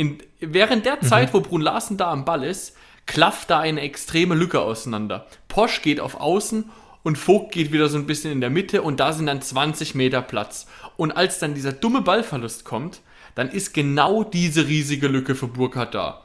In, 0.00 0.16
während 0.40 0.86
der 0.86 0.96
mhm. 0.96 1.06
Zeit, 1.06 1.34
wo 1.34 1.42
Brun 1.42 1.60
Larsen 1.60 1.98
da 1.98 2.10
am 2.10 2.24
Ball 2.24 2.42
ist, 2.42 2.74
klafft 3.04 3.50
da 3.50 3.60
eine 3.60 3.82
extreme 3.82 4.34
Lücke 4.34 4.62
auseinander. 4.62 5.26
Posch 5.46 5.82
geht 5.82 6.00
auf 6.00 6.18
Außen 6.18 6.70
und 7.02 7.18
Vogt 7.18 7.52
geht 7.52 7.70
wieder 7.70 7.90
so 7.90 7.98
ein 7.98 8.06
bisschen 8.06 8.32
in 8.32 8.40
der 8.40 8.48
Mitte 8.48 8.80
und 8.80 8.98
da 8.98 9.12
sind 9.12 9.26
dann 9.26 9.42
20 9.42 9.94
Meter 9.94 10.22
Platz. 10.22 10.66
Und 10.96 11.12
als 11.12 11.38
dann 11.38 11.52
dieser 11.52 11.72
dumme 11.72 12.00
Ballverlust 12.00 12.64
kommt, 12.64 13.02
dann 13.34 13.50
ist 13.50 13.74
genau 13.74 14.24
diese 14.24 14.68
riesige 14.68 15.06
Lücke 15.06 15.34
für 15.34 15.48
Burkhardt 15.48 15.94
da. 15.94 16.24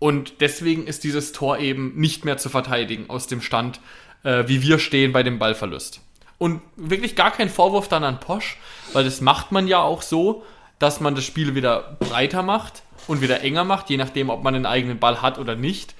Und 0.00 0.40
deswegen 0.40 0.88
ist 0.88 1.04
dieses 1.04 1.30
Tor 1.30 1.60
eben 1.60 1.94
nicht 1.94 2.24
mehr 2.24 2.38
zu 2.38 2.48
verteidigen 2.48 3.08
aus 3.08 3.28
dem 3.28 3.40
Stand, 3.40 3.78
äh, 4.24 4.48
wie 4.48 4.62
wir 4.62 4.80
stehen 4.80 5.12
bei 5.12 5.22
dem 5.22 5.38
Ballverlust. 5.38 6.00
Und 6.38 6.60
wirklich 6.74 7.14
gar 7.14 7.30
kein 7.30 7.50
Vorwurf 7.50 7.86
dann 7.86 8.02
an 8.02 8.18
Posch, 8.18 8.58
weil 8.94 9.04
das 9.04 9.20
macht 9.20 9.52
man 9.52 9.68
ja 9.68 9.80
auch 9.80 10.02
so, 10.02 10.42
dass 10.80 10.98
man 10.98 11.14
das 11.14 11.24
Spiel 11.24 11.54
wieder 11.54 11.96
breiter 12.00 12.42
macht 12.42 12.82
und 13.06 13.20
wieder 13.20 13.42
enger 13.42 13.64
macht, 13.64 13.90
je 13.90 13.96
nachdem, 13.96 14.30
ob 14.30 14.42
man 14.42 14.54
einen 14.54 14.66
eigenen 14.66 14.98
Ball 14.98 15.22
hat 15.22 15.38
oder 15.38 15.56
nicht. 15.56 15.94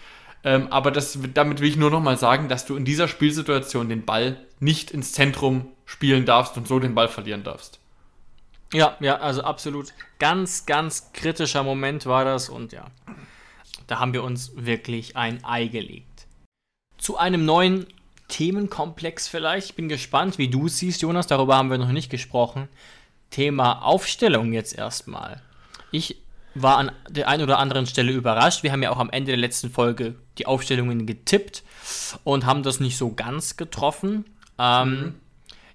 Ähm, 0.45 0.69
aber 0.71 0.91
das, 0.91 1.19
damit 1.35 1.61
will 1.61 1.69
ich 1.69 1.77
nur 1.77 1.91
noch 1.91 2.01
mal 2.01 2.17
sagen, 2.17 2.49
dass 2.49 2.67
du 2.67 2.77
in 2.77 2.85
dieser 2.85 3.09
Spielsituation 3.09 3.89
den 3.89 4.05
Ball 4.05 4.37
nicht 4.61 4.91
ins 4.91 5.13
Zentrum 5.13 5.69
spielen 5.85 6.27
darfst 6.27 6.57
und 6.57 6.67
so 6.67 6.79
den 6.79 6.95
Ball 6.95 7.09
verlieren 7.09 7.45
darfst. 7.45 7.79
Ja, 8.73 8.97
ja, 9.01 9.19
also 9.19 9.43
absolut 9.43 9.93
ganz, 10.19 10.67
ganz 10.67 11.13
kritischer 11.13 11.63
Moment 11.63 12.07
war 12.07 12.25
das 12.25 12.49
und 12.49 12.73
ja, 12.73 12.87
da 13.87 14.01
haben 14.01 14.15
wir 14.15 14.25
uns 14.25 14.53
wirklich 14.57 15.17
ein 15.17 15.45
Ei 15.45 15.67
gelegt. 15.67 16.27
Zu 16.97 17.19
einem 17.19 17.45
neuen 17.45 17.87
Themenkomplex 18.29 19.29
vielleicht. 19.29 19.71
Ich 19.71 19.75
bin 19.75 19.89
gespannt, 19.91 20.39
wie 20.39 20.49
du 20.49 20.67
es 20.67 20.79
siehst, 20.79 21.03
Jonas. 21.03 21.27
Darüber 21.27 21.57
haben 21.57 21.71
wir 21.71 21.77
noch 21.77 21.93
nicht 21.93 22.09
gesprochen. 22.09 22.69
Thema 23.31 23.83
Aufstellung 23.83 24.53
jetzt 24.53 24.77
erstmal. 24.77 25.43
Ich 25.91 26.22
war 26.55 26.79
an 26.79 26.93
der 27.09 27.29
einen 27.29 27.43
oder 27.43 27.59
anderen 27.59 27.87
Stelle 27.87 28.13
überrascht. 28.13 28.63
Wir 28.63 28.73
haben 28.73 28.83
ja 28.83 28.91
auch 28.91 28.99
am 28.99 29.11
Ende 29.11 29.33
der 29.33 29.39
letzten 29.39 29.71
Folge 29.71 30.15
die 30.39 30.47
Aufstellungen 30.47 31.07
getippt 31.07 31.63
und 32.25 32.47
haben 32.47 32.63
das 32.63 32.81
nicht 32.81 32.97
so 32.97 33.13
ganz 33.13 33.57
getroffen. 33.57 34.25
Ähm, 34.59 34.91
mhm. 34.91 35.15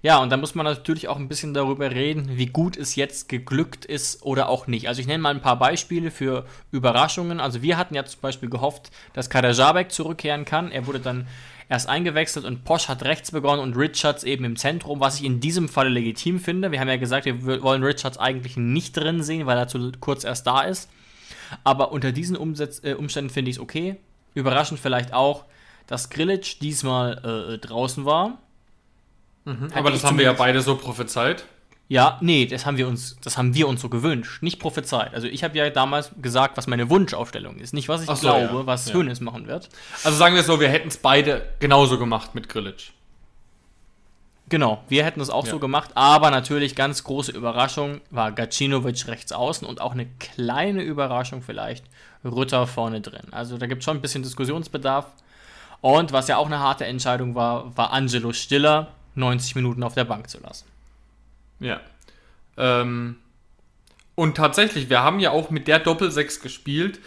Ja, 0.00 0.18
und 0.18 0.30
da 0.30 0.36
muss 0.36 0.54
man 0.54 0.64
natürlich 0.64 1.08
auch 1.08 1.16
ein 1.16 1.28
bisschen 1.28 1.54
darüber 1.54 1.90
reden, 1.90 2.36
wie 2.36 2.46
gut 2.46 2.76
es 2.76 2.94
jetzt 2.94 3.28
geglückt 3.28 3.84
ist 3.84 4.22
oder 4.22 4.48
auch 4.48 4.68
nicht. 4.68 4.86
Also 4.86 5.00
ich 5.00 5.08
nenne 5.08 5.22
mal 5.22 5.34
ein 5.34 5.42
paar 5.42 5.58
Beispiele 5.58 6.10
für 6.10 6.46
Überraschungen. 6.70 7.40
Also 7.40 7.62
wir 7.62 7.76
hatten 7.76 7.94
ja 7.94 8.04
zum 8.04 8.20
Beispiel 8.20 8.48
gehofft, 8.48 8.90
dass 9.12 9.28
Kader 9.28 9.50
Jabek 9.50 9.90
zurückkehren 9.90 10.44
kann. 10.44 10.70
Er 10.70 10.86
wurde 10.86 11.00
dann 11.00 11.26
erst 11.68 11.88
eingewechselt 11.88 12.44
und 12.44 12.64
Posch 12.64 12.88
hat 12.88 13.02
rechts 13.04 13.30
begonnen 13.30 13.62
und 13.62 13.76
Richards 13.76 14.24
eben 14.24 14.44
im 14.44 14.56
Zentrum, 14.56 15.00
was 15.00 15.20
ich 15.20 15.24
in 15.24 15.40
diesem 15.40 15.68
Falle 15.68 15.90
legitim 15.90 16.40
finde. 16.40 16.72
Wir 16.72 16.80
haben 16.80 16.88
ja 16.88 16.96
gesagt, 16.96 17.26
wir 17.26 17.62
wollen 17.62 17.82
Richards 17.82 18.18
eigentlich 18.18 18.56
nicht 18.56 18.96
drin 18.96 19.22
sehen, 19.22 19.46
weil 19.46 19.58
er 19.58 19.68
zu 19.68 19.92
kurz 20.00 20.24
erst 20.24 20.46
da 20.46 20.62
ist. 20.62 20.90
Aber 21.64 21.92
unter 21.92 22.12
diesen 22.12 22.36
Umsetz 22.36 22.82
äh, 22.84 22.94
Umständen 22.94 23.30
finde 23.30 23.50
ich 23.50 23.56
es 23.56 23.60
okay. 23.60 23.96
Überraschend 24.34 24.80
vielleicht 24.80 25.12
auch, 25.12 25.44
dass 25.86 26.10
Grillitsch 26.10 26.60
diesmal 26.60 27.54
äh, 27.54 27.58
draußen 27.58 28.04
war. 28.04 28.38
Mhm, 29.44 29.70
aber 29.74 29.90
das 29.90 30.04
haben 30.04 30.18
wir 30.18 30.26
ja 30.26 30.34
beide 30.34 30.60
so 30.60 30.76
prophezeit. 30.76 31.44
Ja, 31.90 32.18
nee, 32.20 32.44
das 32.44 32.66
haben 32.66 32.76
wir 32.76 32.86
uns, 32.86 33.16
das 33.22 33.38
haben 33.38 33.54
wir 33.54 33.66
uns 33.66 33.80
so 33.80 33.88
gewünscht, 33.88 34.42
nicht 34.42 34.58
prophezeit. 34.58 35.14
Also 35.14 35.26
ich 35.26 35.42
habe 35.42 35.56
ja 35.56 35.70
damals 35.70 36.10
gesagt, 36.20 36.58
was 36.58 36.66
meine 36.66 36.90
Wunschaufstellung 36.90 37.56
ist, 37.58 37.72
nicht 37.72 37.88
was 37.88 38.02
ich 38.02 38.06
so, 38.08 38.14
glaube, 38.14 38.58
ja. 38.58 38.66
was 38.66 38.88
ja. 38.88 38.94
Hönes 38.94 39.20
machen 39.20 39.46
wird. 39.46 39.70
Also 40.04 40.18
sagen 40.18 40.34
wir 40.34 40.42
so, 40.42 40.60
wir 40.60 40.68
hätten 40.68 40.88
es 40.88 40.98
beide 40.98 41.48
genauso 41.60 41.98
gemacht 41.98 42.34
mit 42.34 42.50
Grillitsch. 42.50 42.90
Genau, 44.50 44.82
wir 44.88 45.04
hätten 45.04 45.20
es 45.20 45.30
auch 45.30 45.44
ja. 45.44 45.50
so 45.50 45.58
gemacht, 45.58 45.90
aber 45.94 46.30
natürlich 46.30 46.74
ganz 46.74 47.04
große 47.04 47.32
Überraschung 47.32 48.00
war 48.10 48.32
Gacinovic 48.32 49.06
rechts 49.06 49.32
außen 49.32 49.66
und 49.66 49.80
auch 49.80 49.92
eine 49.92 50.06
kleine 50.18 50.82
Überraschung 50.82 51.42
vielleicht 51.42 51.84
Rütter 52.24 52.66
vorne 52.66 53.00
drin. 53.00 53.28
Also 53.30 53.56
da 53.56 53.66
gibt 53.66 53.80
es 53.80 53.84
schon 53.84 53.98
ein 53.98 54.02
bisschen 54.02 54.22
Diskussionsbedarf. 54.22 55.06
Und 55.80 56.12
was 56.12 56.28
ja 56.28 56.36
auch 56.38 56.46
eine 56.46 56.58
harte 56.58 56.84
Entscheidung 56.84 57.34
war, 57.34 57.76
war 57.76 57.92
Angelo 57.92 58.32
Stiller 58.32 58.88
90 59.14 59.54
Minuten 59.54 59.82
auf 59.82 59.94
der 59.94 60.04
Bank 60.04 60.28
zu 60.28 60.38
lassen. 60.40 60.66
Ja. 61.60 61.80
Ähm, 62.56 63.16
und 64.14 64.36
tatsächlich, 64.36 64.90
wir 64.90 65.02
haben 65.02 65.20
ja 65.20 65.30
auch 65.30 65.50
mit 65.50 65.68
der 65.68 65.78
Doppel-6 65.78 66.42
gespielt, 66.42 67.00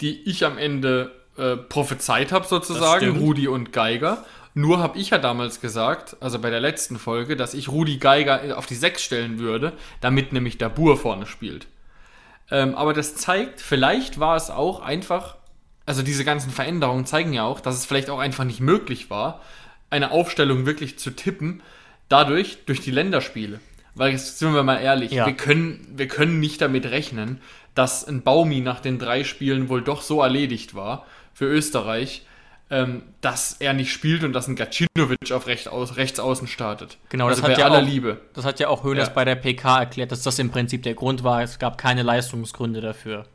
die 0.00 0.22
ich 0.28 0.44
am 0.44 0.58
Ende 0.58 1.12
äh, 1.36 1.56
prophezeit 1.56 2.32
habe, 2.32 2.46
sozusagen, 2.46 3.16
Rudi 3.16 3.48
und 3.48 3.72
Geiger. 3.72 4.24
Nur 4.54 4.78
habe 4.80 4.98
ich 4.98 5.10
ja 5.10 5.18
damals 5.18 5.60
gesagt, 5.60 6.16
also 6.20 6.40
bei 6.40 6.50
der 6.50 6.58
letzten 6.58 6.98
Folge, 6.98 7.36
dass 7.36 7.54
ich 7.54 7.68
Rudi 7.68 7.98
Geiger 7.98 8.58
auf 8.58 8.66
die 8.66 8.74
6 8.74 9.00
stellen 9.00 9.38
würde, 9.38 9.72
damit 10.00 10.32
nämlich 10.32 10.58
der 10.58 10.68
Bur 10.68 10.96
vorne 10.96 11.26
spielt. 11.26 11.68
Ähm, 12.50 12.74
aber 12.74 12.92
das 12.92 13.14
zeigt, 13.14 13.60
vielleicht 13.60 14.18
war 14.18 14.34
es 14.34 14.50
auch 14.50 14.80
einfach, 14.80 15.36
also 15.86 16.02
diese 16.02 16.24
ganzen 16.24 16.50
Veränderungen 16.50 17.06
zeigen 17.06 17.32
ja 17.32 17.44
auch, 17.44 17.60
dass 17.60 17.76
es 17.76 17.86
vielleicht 17.86 18.10
auch 18.10 18.18
einfach 18.18 18.44
nicht 18.44 18.60
möglich 18.60 19.10
war, 19.10 19.42
eine 19.90 20.10
Aufstellung 20.10 20.66
wirklich 20.66 20.98
zu 20.98 21.10
tippen, 21.10 21.62
dadurch, 22.08 22.64
durch 22.66 22.80
die 22.80 22.90
Länderspiele. 22.90 23.60
Weil 23.98 24.12
jetzt 24.12 24.38
sind 24.38 24.54
wir 24.54 24.62
mal 24.62 24.76
ehrlich, 24.76 25.10
ja. 25.10 25.26
wir, 25.26 25.34
können, 25.34 25.84
wir 25.96 26.06
können 26.06 26.38
nicht 26.38 26.60
damit 26.60 26.86
rechnen, 26.86 27.40
dass 27.74 28.06
ein 28.06 28.22
Baumi 28.22 28.60
nach 28.60 28.80
den 28.80 28.98
drei 28.98 29.24
Spielen 29.24 29.68
wohl 29.68 29.82
doch 29.82 30.02
so 30.02 30.22
erledigt 30.22 30.74
war 30.74 31.04
für 31.34 31.46
Österreich, 31.46 32.24
ähm, 32.70 33.02
dass 33.20 33.54
er 33.54 33.72
nicht 33.72 33.92
spielt 33.92 34.22
und 34.22 34.32
dass 34.32 34.46
ein 34.46 34.54
Gacinovic 34.54 35.32
auf 35.32 35.48
rechts, 35.48 35.66
aus, 35.66 35.96
rechts 35.96 36.20
außen 36.20 36.46
startet. 36.46 36.98
Genau, 37.08 37.28
das 37.28 37.38
also 37.38 37.50
hat 37.50 37.58
ja 37.58 37.64
aller 37.64 37.78
auch, 37.78 37.86
Liebe. 37.86 38.20
Das 38.34 38.44
hat 38.44 38.60
ja 38.60 38.68
auch 38.68 38.84
Hönes 38.84 39.08
ja. 39.08 39.12
bei 39.14 39.24
der 39.24 39.34
PK 39.34 39.80
erklärt, 39.80 40.12
dass 40.12 40.22
das 40.22 40.38
im 40.38 40.50
Prinzip 40.50 40.84
der 40.84 40.94
Grund 40.94 41.24
war. 41.24 41.42
Es 41.42 41.58
gab 41.58 41.76
keine 41.76 42.02
Leistungsgründe 42.04 42.80
dafür. 42.80 43.26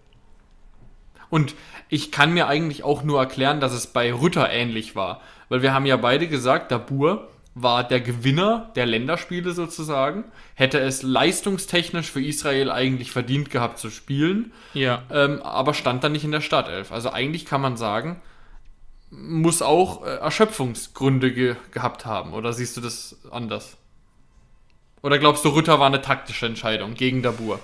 Und 1.30 1.56
ich 1.90 2.12
kann 2.12 2.34
mir 2.34 2.48
eigentlich 2.48 2.84
auch 2.84 3.04
nur 3.04 3.20
erklären, 3.20 3.60
dass 3.60 3.74
es 3.74 3.88
bei 3.88 4.14
Rütter 4.14 4.50
ähnlich 4.50 4.96
war. 4.96 5.22
Weil 5.50 5.62
wir 5.62 5.74
haben 5.74 5.86
ja 5.86 5.98
beide 5.98 6.28
gesagt, 6.28 6.72
Dabur 6.72 7.28
war 7.56 7.84
der 7.84 8.02
Gewinner 8.02 8.72
der 8.76 8.86
Länderspiele 8.86 9.52
sozusagen, 9.54 10.26
hätte 10.56 10.80
es 10.80 11.04
leistungstechnisch 11.04 12.10
für 12.10 12.24
Israel 12.24 12.72
eigentlich 12.72 13.12
verdient 13.12 13.52
gehabt 13.52 13.78
zu 13.78 13.90
spielen, 13.90 14.54
ja. 14.74 15.04
ähm, 15.12 15.42
aber 15.42 15.74
stand 15.74 16.04
dann 16.04 16.14
nicht 16.14 16.24
in 16.24 16.32
der 16.32 16.42
Startelf. 16.42 16.92
Also 16.92 17.12
eigentlich 17.12 17.46
kann 17.46 17.62
man 17.62 17.78
sagen, 17.78 18.22
muss 19.12 19.62
auch 19.62 20.04
äh, 20.04 20.16
Erschöpfungsgründe 20.16 21.32
ge 21.32 21.56
gehabt 21.72 22.06
haben. 22.06 22.34
Oder 22.34 22.54
siehst 22.54 22.76
du 22.78 22.82
das 22.82 23.18
anders? 23.30 23.78
Oder 25.04 25.20
glaubst 25.20 25.46
du, 25.46 25.50
Rütter 25.50 25.80
war 25.80 25.88
eine 25.88 26.02
taktische 26.02 26.46
Entscheidung 26.46 26.96
gegen 26.96 27.22
Dabur? 27.22 27.60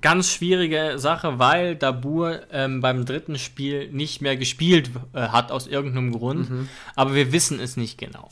Ganz 0.00 0.30
schwierige 0.30 0.94
Sache, 0.98 1.38
weil 1.38 1.76
Dabur 1.76 2.42
ähm, 2.52 2.80
beim 2.80 3.04
dritten 3.04 3.38
Spiel 3.38 3.90
nicht 3.90 4.22
mehr 4.22 4.36
gespielt 4.36 4.90
äh, 5.12 5.28
hat 5.28 5.50
aus 5.50 5.66
irgendeinem 5.66 6.12
Grund. 6.12 6.48
Mhm. 6.48 6.68
Aber 6.94 7.14
wir 7.14 7.32
wissen 7.32 7.58
es 7.58 7.76
nicht 7.76 7.98
genau. 7.98 8.28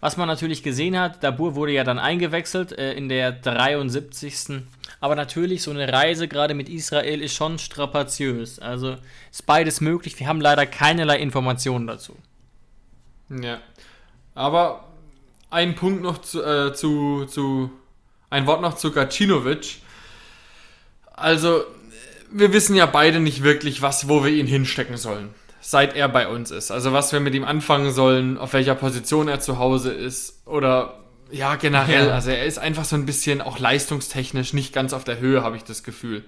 Was 0.00 0.16
man 0.16 0.28
natürlich 0.28 0.62
gesehen 0.62 0.98
hat, 0.98 1.22
Dabur 1.24 1.54
wurde 1.54 1.72
ja 1.72 1.84
dann 1.84 1.98
eingewechselt 1.98 2.72
äh, 2.72 2.92
in 2.92 3.08
der 3.08 3.32
73. 3.32 4.62
Aber 5.00 5.14
natürlich, 5.14 5.62
so 5.62 5.70
eine 5.70 5.92
Reise 5.92 6.28
gerade 6.28 6.54
mit 6.54 6.68
Israel 6.68 7.22
ist 7.22 7.34
schon 7.34 7.58
strapaziös. 7.58 8.58
Also 8.58 8.96
ist 9.30 9.46
beides 9.46 9.80
möglich. 9.80 10.18
Wir 10.18 10.28
haben 10.28 10.40
leider 10.40 10.66
keinerlei 10.66 11.18
Informationen 11.18 11.86
dazu. 11.86 12.16
Ja. 13.30 13.60
Aber 14.34 14.84
ein 15.50 15.74
Punkt 15.74 16.02
noch 16.02 16.18
zu, 16.18 16.42
äh, 16.42 16.74
zu, 16.74 17.24
zu 17.24 17.70
ein 18.28 18.46
Wort 18.46 18.60
noch 18.60 18.76
zu 18.76 18.92
Gacinovic. 18.92 19.76
Also, 21.14 21.64
wir 22.30 22.52
wissen 22.52 22.76
ja 22.76 22.84
beide 22.84 23.20
nicht 23.20 23.42
wirklich, 23.42 23.80
was, 23.80 24.08
wo 24.08 24.22
wir 24.24 24.32
ihn 24.32 24.46
hinstecken 24.46 24.98
sollen 24.98 25.34
seit 25.68 25.96
er 25.96 26.08
bei 26.08 26.28
uns 26.28 26.52
ist. 26.52 26.70
Also 26.70 26.92
was 26.92 27.12
wir 27.12 27.18
mit 27.18 27.34
ihm 27.34 27.44
anfangen 27.44 27.90
sollen, 27.90 28.38
auf 28.38 28.52
welcher 28.52 28.76
Position 28.76 29.26
er 29.26 29.40
zu 29.40 29.58
Hause 29.58 29.92
ist 29.92 30.46
oder 30.46 31.00
ja, 31.28 31.56
generell. 31.56 32.06
Ja. 32.06 32.14
Also 32.14 32.30
er 32.30 32.44
ist 32.44 32.58
einfach 32.58 32.84
so 32.84 32.94
ein 32.94 33.04
bisschen 33.04 33.42
auch 33.42 33.58
leistungstechnisch 33.58 34.52
nicht 34.52 34.72
ganz 34.72 34.92
auf 34.92 35.02
der 35.02 35.18
Höhe, 35.18 35.42
habe 35.42 35.56
ich 35.56 35.64
das 35.64 35.82
Gefühl. 35.82 36.24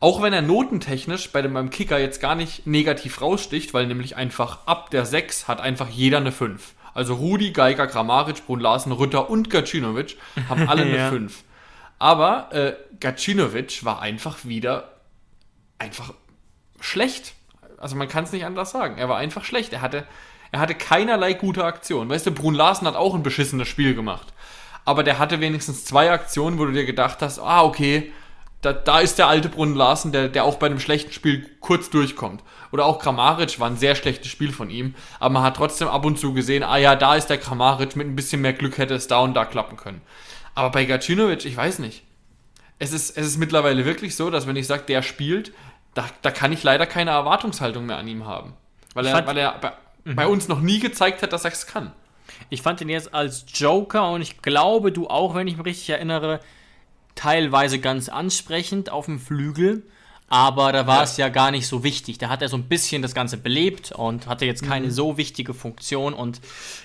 Auch 0.00 0.20
wenn 0.20 0.34
er 0.34 0.42
notentechnisch 0.42 1.30
bei 1.30 1.40
dem 1.40 1.54
beim 1.54 1.70
Kicker 1.70 1.98
jetzt 1.98 2.20
gar 2.20 2.34
nicht 2.34 2.66
negativ 2.66 3.22
raussticht, 3.22 3.72
weil 3.72 3.86
nämlich 3.86 4.16
einfach 4.16 4.66
ab 4.66 4.90
der 4.90 5.06
6 5.06 5.48
hat 5.48 5.62
einfach 5.62 5.88
jeder 5.88 6.18
eine 6.18 6.30
5. 6.30 6.74
Also 6.92 7.14
Rudi, 7.14 7.52
Geiger, 7.52 7.86
Kramaric, 7.86 8.44
Brun 8.44 8.60
Larsen, 8.60 8.92
Rütter 8.92 9.30
und 9.30 9.48
Gacinovic 9.48 10.18
haben 10.46 10.68
alle 10.68 10.82
eine 10.82 10.96
ja. 10.98 11.08
5. 11.08 11.42
Aber 11.98 12.52
äh, 12.52 12.74
Gacinovic 13.00 13.82
war 13.86 14.02
einfach 14.02 14.44
wieder 14.44 14.92
einfach 15.78 16.12
schlecht. 16.80 17.32
Also 17.80 17.96
man 17.96 18.08
kann 18.08 18.24
es 18.24 18.32
nicht 18.32 18.44
anders 18.44 18.70
sagen. 18.70 18.98
Er 18.98 19.08
war 19.08 19.18
einfach 19.18 19.44
schlecht. 19.44 19.72
Er 19.72 19.80
hatte, 19.80 20.06
er 20.52 20.60
hatte 20.60 20.74
keinerlei 20.74 21.32
gute 21.32 21.64
Aktion. 21.64 22.08
Weißt 22.08 22.26
du, 22.26 22.30
Brun 22.32 22.54
Larsen 22.54 22.86
hat 22.86 22.96
auch 22.96 23.14
ein 23.14 23.22
beschissenes 23.22 23.68
Spiel 23.68 23.94
gemacht. 23.94 24.28
Aber 24.84 25.02
der 25.02 25.18
hatte 25.18 25.40
wenigstens 25.40 25.84
zwei 25.84 26.10
Aktionen, 26.10 26.58
wo 26.58 26.64
du 26.64 26.72
dir 26.72 26.86
gedacht 26.86 27.18
hast, 27.20 27.38
ah, 27.38 27.62
okay, 27.62 28.12
da, 28.60 28.72
da 28.72 29.00
ist 29.00 29.18
der 29.18 29.28
alte 29.28 29.48
Brun 29.48 29.74
Larsen, 29.74 30.12
der, 30.12 30.28
der 30.28 30.44
auch 30.44 30.56
bei 30.56 30.66
einem 30.66 30.80
schlechten 30.80 31.12
Spiel 31.12 31.48
kurz 31.60 31.90
durchkommt. 31.90 32.42
Oder 32.72 32.86
auch 32.86 32.98
Kramaric 32.98 33.60
war 33.60 33.68
ein 33.68 33.76
sehr 33.76 33.94
schlechtes 33.94 34.28
Spiel 34.28 34.52
von 34.52 34.70
ihm. 34.70 34.94
Aber 35.20 35.34
man 35.34 35.42
hat 35.42 35.56
trotzdem 35.56 35.88
ab 35.88 36.04
und 36.04 36.18
zu 36.18 36.32
gesehen, 36.32 36.62
ah 36.62 36.76
ja, 36.76 36.96
da 36.96 37.14
ist 37.14 37.28
der 37.28 37.38
Kramaric, 37.38 37.96
mit 37.96 38.06
ein 38.06 38.16
bisschen 38.16 38.40
mehr 38.40 38.52
Glück 38.52 38.78
hätte 38.78 38.94
es 38.94 39.06
da 39.06 39.20
und 39.20 39.34
da 39.34 39.44
klappen 39.44 39.76
können. 39.76 40.00
Aber 40.54 40.70
bei 40.70 40.84
Gacinovic, 40.84 41.44
ich 41.44 41.56
weiß 41.56 41.78
nicht. 41.78 42.02
Es 42.80 42.92
ist, 42.92 43.16
es 43.16 43.26
ist 43.26 43.38
mittlerweile 43.38 43.84
wirklich 43.84 44.16
so, 44.16 44.30
dass 44.30 44.46
wenn 44.46 44.56
ich 44.56 44.66
sage, 44.66 44.84
der 44.88 45.02
spielt, 45.02 45.52
da, 45.94 46.06
da 46.22 46.30
kann 46.30 46.52
ich 46.52 46.62
leider 46.62 46.86
keine 46.86 47.10
Erwartungshaltung 47.10 47.86
mehr 47.86 47.96
an 47.96 48.08
ihm 48.08 48.26
haben. 48.26 48.54
Weil 48.94 49.06
er, 49.06 49.26
weil 49.26 49.36
er 49.36 49.58
bei, 49.58 49.72
mhm. 50.04 50.16
bei 50.16 50.26
uns 50.26 50.48
noch 50.48 50.60
nie 50.60 50.78
gezeigt 50.78 51.22
hat, 51.22 51.32
dass 51.32 51.44
er 51.44 51.52
es 51.52 51.66
kann. 51.66 51.92
Ich 52.50 52.62
fand 52.62 52.80
ihn 52.80 52.88
jetzt 52.88 53.14
als 53.14 53.44
Joker 53.52 54.10
und 54.10 54.22
ich 54.22 54.42
glaube, 54.42 54.92
du 54.92 55.08
auch, 55.08 55.34
wenn 55.34 55.46
ich 55.46 55.56
mich 55.56 55.66
richtig 55.66 55.90
erinnere, 55.90 56.40
teilweise 57.14 57.78
ganz 57.78 58.08
ansprechend 58.08 58.90
auf 58.90 59.06
dem 59.06 59.18
Flügel. 59.18 59.82
Aber 60.30 60.72
da 60.72 60.86
war 60.86 60.98
ja. 60.98 61.02
es 61.04 61.16
ja 61.16 61.30
gar 61.30 61.50
nicht 61.50 61.66
so 61.66 61.82
wichtig. 61.84 62.18
Da 62.18 62.28
hat 62.28 62.42
er 62.42 62.50
so 62.50 62.56
ein 62.58 62.64
bisschen 62.64 63.00
das 63.00 63.14
Ganze 63.14 63.38
belebt 63.38 63.92
und 63.92 64.26
hatte 64.26 64.44
jetzt 64.44 64.62
keine 64.62 64.88
mhm. 64.88 64.90
so 64.90 65.16
wichtige 65.16 65.54
Funktion. 65.54 66.12
Und 66.12 66.42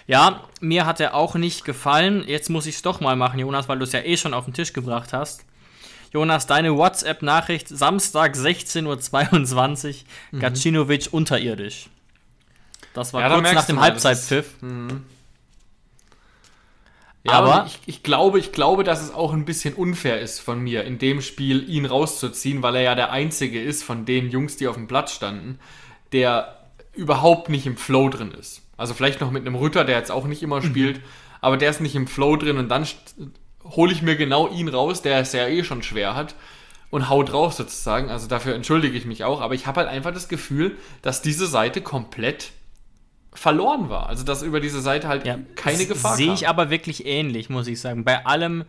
ja, 0.07 0.41
mir 0.61 0.85
hat 0.85 1.01
er 1.01 1.13
auch 1.13 1.35
nicht 1.35 1.65
gefallen. 1.65 2.23
Jetzt 2.25 2.49
muss 2.49 2.67
ich 2.67 2.75
es 2.75 2.81
doch 2.83 3.01
mal 3.01 3.17
machen, 3.17 3.39
Jonas, 3.39 3.67
weil 3.67 3.79
du 3.79 3.83
es 3.83 3.91
ja 3.91 3.99
eh 3.99 4.15
schon 4.15 4.33
auf 4.33 4.45
den 4.45 4.53
Tisch 4.53 4.71
gebracht 4.71 5.11
hast. 5.11 5.45
Jonas, 6.13 6.45
deine 6.45 6.77
WhatsApp-Nachricht 6.77 7.67
Samstag 7.67 8.35
16.22 8.35 9.87
Uhr, 9.87 9.95
mhm. 10.31 10.39
Gacinovic 10.39 11.07
unterirdisch. 11.11 11.87
Das 12.93 13.13
war 13.13 13.21
Ja, 13.21 13.33
kurz 13.33 13.51
nach 13.51 13.65
dem 13.65 13.79
Halbzeitpfiff. 13.81 14.51
Ja, 17.25 17.31
Aber- 17.31 17.65
ich, 17.65 17.79
ich, 17.87 18.03
glaube, 18.03 18.37
ich 18.37 18.51
glaube, 18.51 18.83
dass 18.83 19.01
es 19.01 19.11
auch 19.13 19.33
ein 19.33 19.45
bisschen 19.45 19.73
unfair 19.73 20.19
ist 20.21 20.39
von 20.39 20.59
mir, 20.59 20.83
in 20.83 20.99
dem 20.99 21.21
Spiel 21.21 21.67
ihn 21.67 21.85
rauszuziehen, 21.85 22.61
weil 22.61 22.75
er 22.75 22.81
ja 22.81 22.95
der 22.95 23.11
Einzige 23.11 23.61
ist 23.63 23.83
von 23.83 24.05
den 24.05 24.29
Jungs, 24.29 24.57
die 24.57 24.67
auf 24.67 24.75
dem 24.75 24.87
Platz 24.87 25.13
standen, 25.13 25.57
der 26.11 26.59
überhaupt 26.93 27.49
nicht 27.49 27.65
im 27.65 27.77
Flow 27.77 28.09
drin 28.09 28.31
ist. 28.31 28.61
Also 28.77 28.93
vielleicht 28.93 29.21
noch 29.21 29.31
mit 29.31 29.47
einem 29.47 29.55
Rütter, 29.55 29.83
der 29.85 29.97
jetzt 29.97 30.11
auch 30.11 30.27
nicht 30.27 30.43
immer 30.43 30.61
spielt, 30.61 30.99
aber 31.41 31.57
der 31.57 31.71
ist 31.71 31.81
nicht 31.81 31.95
im 31.95 32.07
Flow 32.07 32.35
drin 32.35 32.57
und 32.57 32.69
dann 32.69 32.85
hole 33.63 33.91
ich 33.91 34.01
mir 34.01 34.15
genau 34.15 34.47
ihn 34.47 34.67
raus, 34.67 35.01
der 35.01 35.19
es 35.19 35.33
ja 35.33 35.47
eh 35.47 35.63
schon 35.63 35.83
schwer 35.83 36.15
hat 36.15 36.35
und 36.89 37.09
hau 37.09 37.23
drauf 37.23 37.53
sozusagen. 37.53 38.09
Also 38.09 38.27
dafür 38.27 38.55
entschuldige 38.55 38.97
ich 38.97 39.05
mich 39.05 39.23
auch, 39.23 39.41
aber 39.41 39.55
ich 39.55 39.65
habe 39.67 39.81
halt 39.81 39.89
einfach 39.89 40.13
das 40.13 40.27
Gefühl, 40.27 40.77
dass 41.01 41.21
diese 41.21 41.47
Seite 41.47 41.81
komplett 41.81 42.51
verloren 43.33 43.89
war. 43.89 44.07
Also 44.07 44.23
dass 44.23 44.43
über 44.43 44.59
diese 44.59 44.81
Seite 44.81 45.07
halt 45.07 45.25
Ja, 45.25 45.39
keine 45.55 45.85
Gefahr 45.85 46.15
Sehe 46.15 46.33
ich 46.33 46.47
aber 46.47 46.69
wirklich 46.69 47.05
ähnlich, 47.05 47.49
muss 47.49 47.67
ich 47.67 47.81
sagen. 47.81 48.03
Bei 48.03 48.25
allem, 48.25 48.65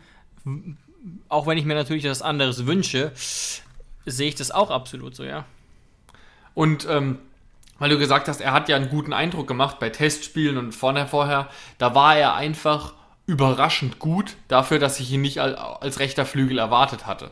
auch 1.29 1.47
wenn 1.47 1.59
ich 1.59 1.65
mir 1.65 1.75
natürlich 1.75 2.05
etwas 2.05 2.23
anderes 2.23 2.67
wünsche, 2.67 3.13
sehe 4.07 4.29
ich 4.29 4.35
das 4.35 4.51
auch 4.51 4.71
absolut 4.71 5.15
so, 5.15 5.25
ja. 5.25 5.45
Und 6.55 6.87
ähm, 6.89 7.19
weil 7.79 7.91
du 7.91 7.99
gesagt 7.99 8.29
hast, 8.29 8.41
er 8.41 8.53
hat 8.53 8.69
ja 8.69 8.77
einen 8.77 8.89
guten 8.89 9.13
Eindruck 9.13 9.47
gemacht 9.49 9.79
bei 9.81 9.91
Testspielen 9.91 10.57
und 10.57 10.73
vorher, 10.73 11.07
vorher, 11.07 11.49
da 11.79 11.95
war 11.95 12.17
er 12.17 12.35
einfach 12.35 12.95
überraschend 13.27 13.99
gut 13.99 14.37
dafür, 14.49 14.79
dass 14.79 15.01
ich 15.01 15.11
ihn 15.13 15.23
nicht 15.23 15.41
al- 15.41 15.55
als 15.57 15.99
rechter 15.99 16.27
Flügel 16.27 16.59
erwartet 16.59 17.07
hatte. 17.07 17.31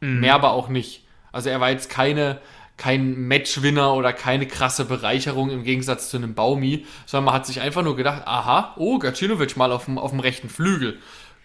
Mehr 0.00 0.34
aber 0.34 0.52
auch 0.52 0.68
nicht. 0.68 1.04
Also 1.32 1.48
er 1.50 1.60
war 1.60 1.70
jetzt 1.70 1.88
keine, 1.90 2.38
kein 2.76 3.26
Matchwinner 3.26 3.94
oder 3.94 4.12
keine 4.12 4.46
krasse 4.46 4.84
Bereicherung 4.84 5.50
im 5.50 5.64
Gegensatz 5.64 6.10
zu 6.10 6.16
einem 6.18 6.34
Baumi, 6.34 6.86
sondern 7.06 7.24
man 7.26 7.34
hat 7.34 7.46
sich 7.46 7.60
einfach 7.60 7.82
nur 7.82 7.96
gedacht, 7.96 8.22
aha, 8.26 8.74
oh, 8.76 8.98
Gacinovic 8.98 9.56
mal 9.56 9.72
auf 9.72 9.86
dem, 9.86 9.98
auf 9.98 10.10
dem 10.10 10.20
rechten 10.20 10.48
Flügel. 10.48 10.98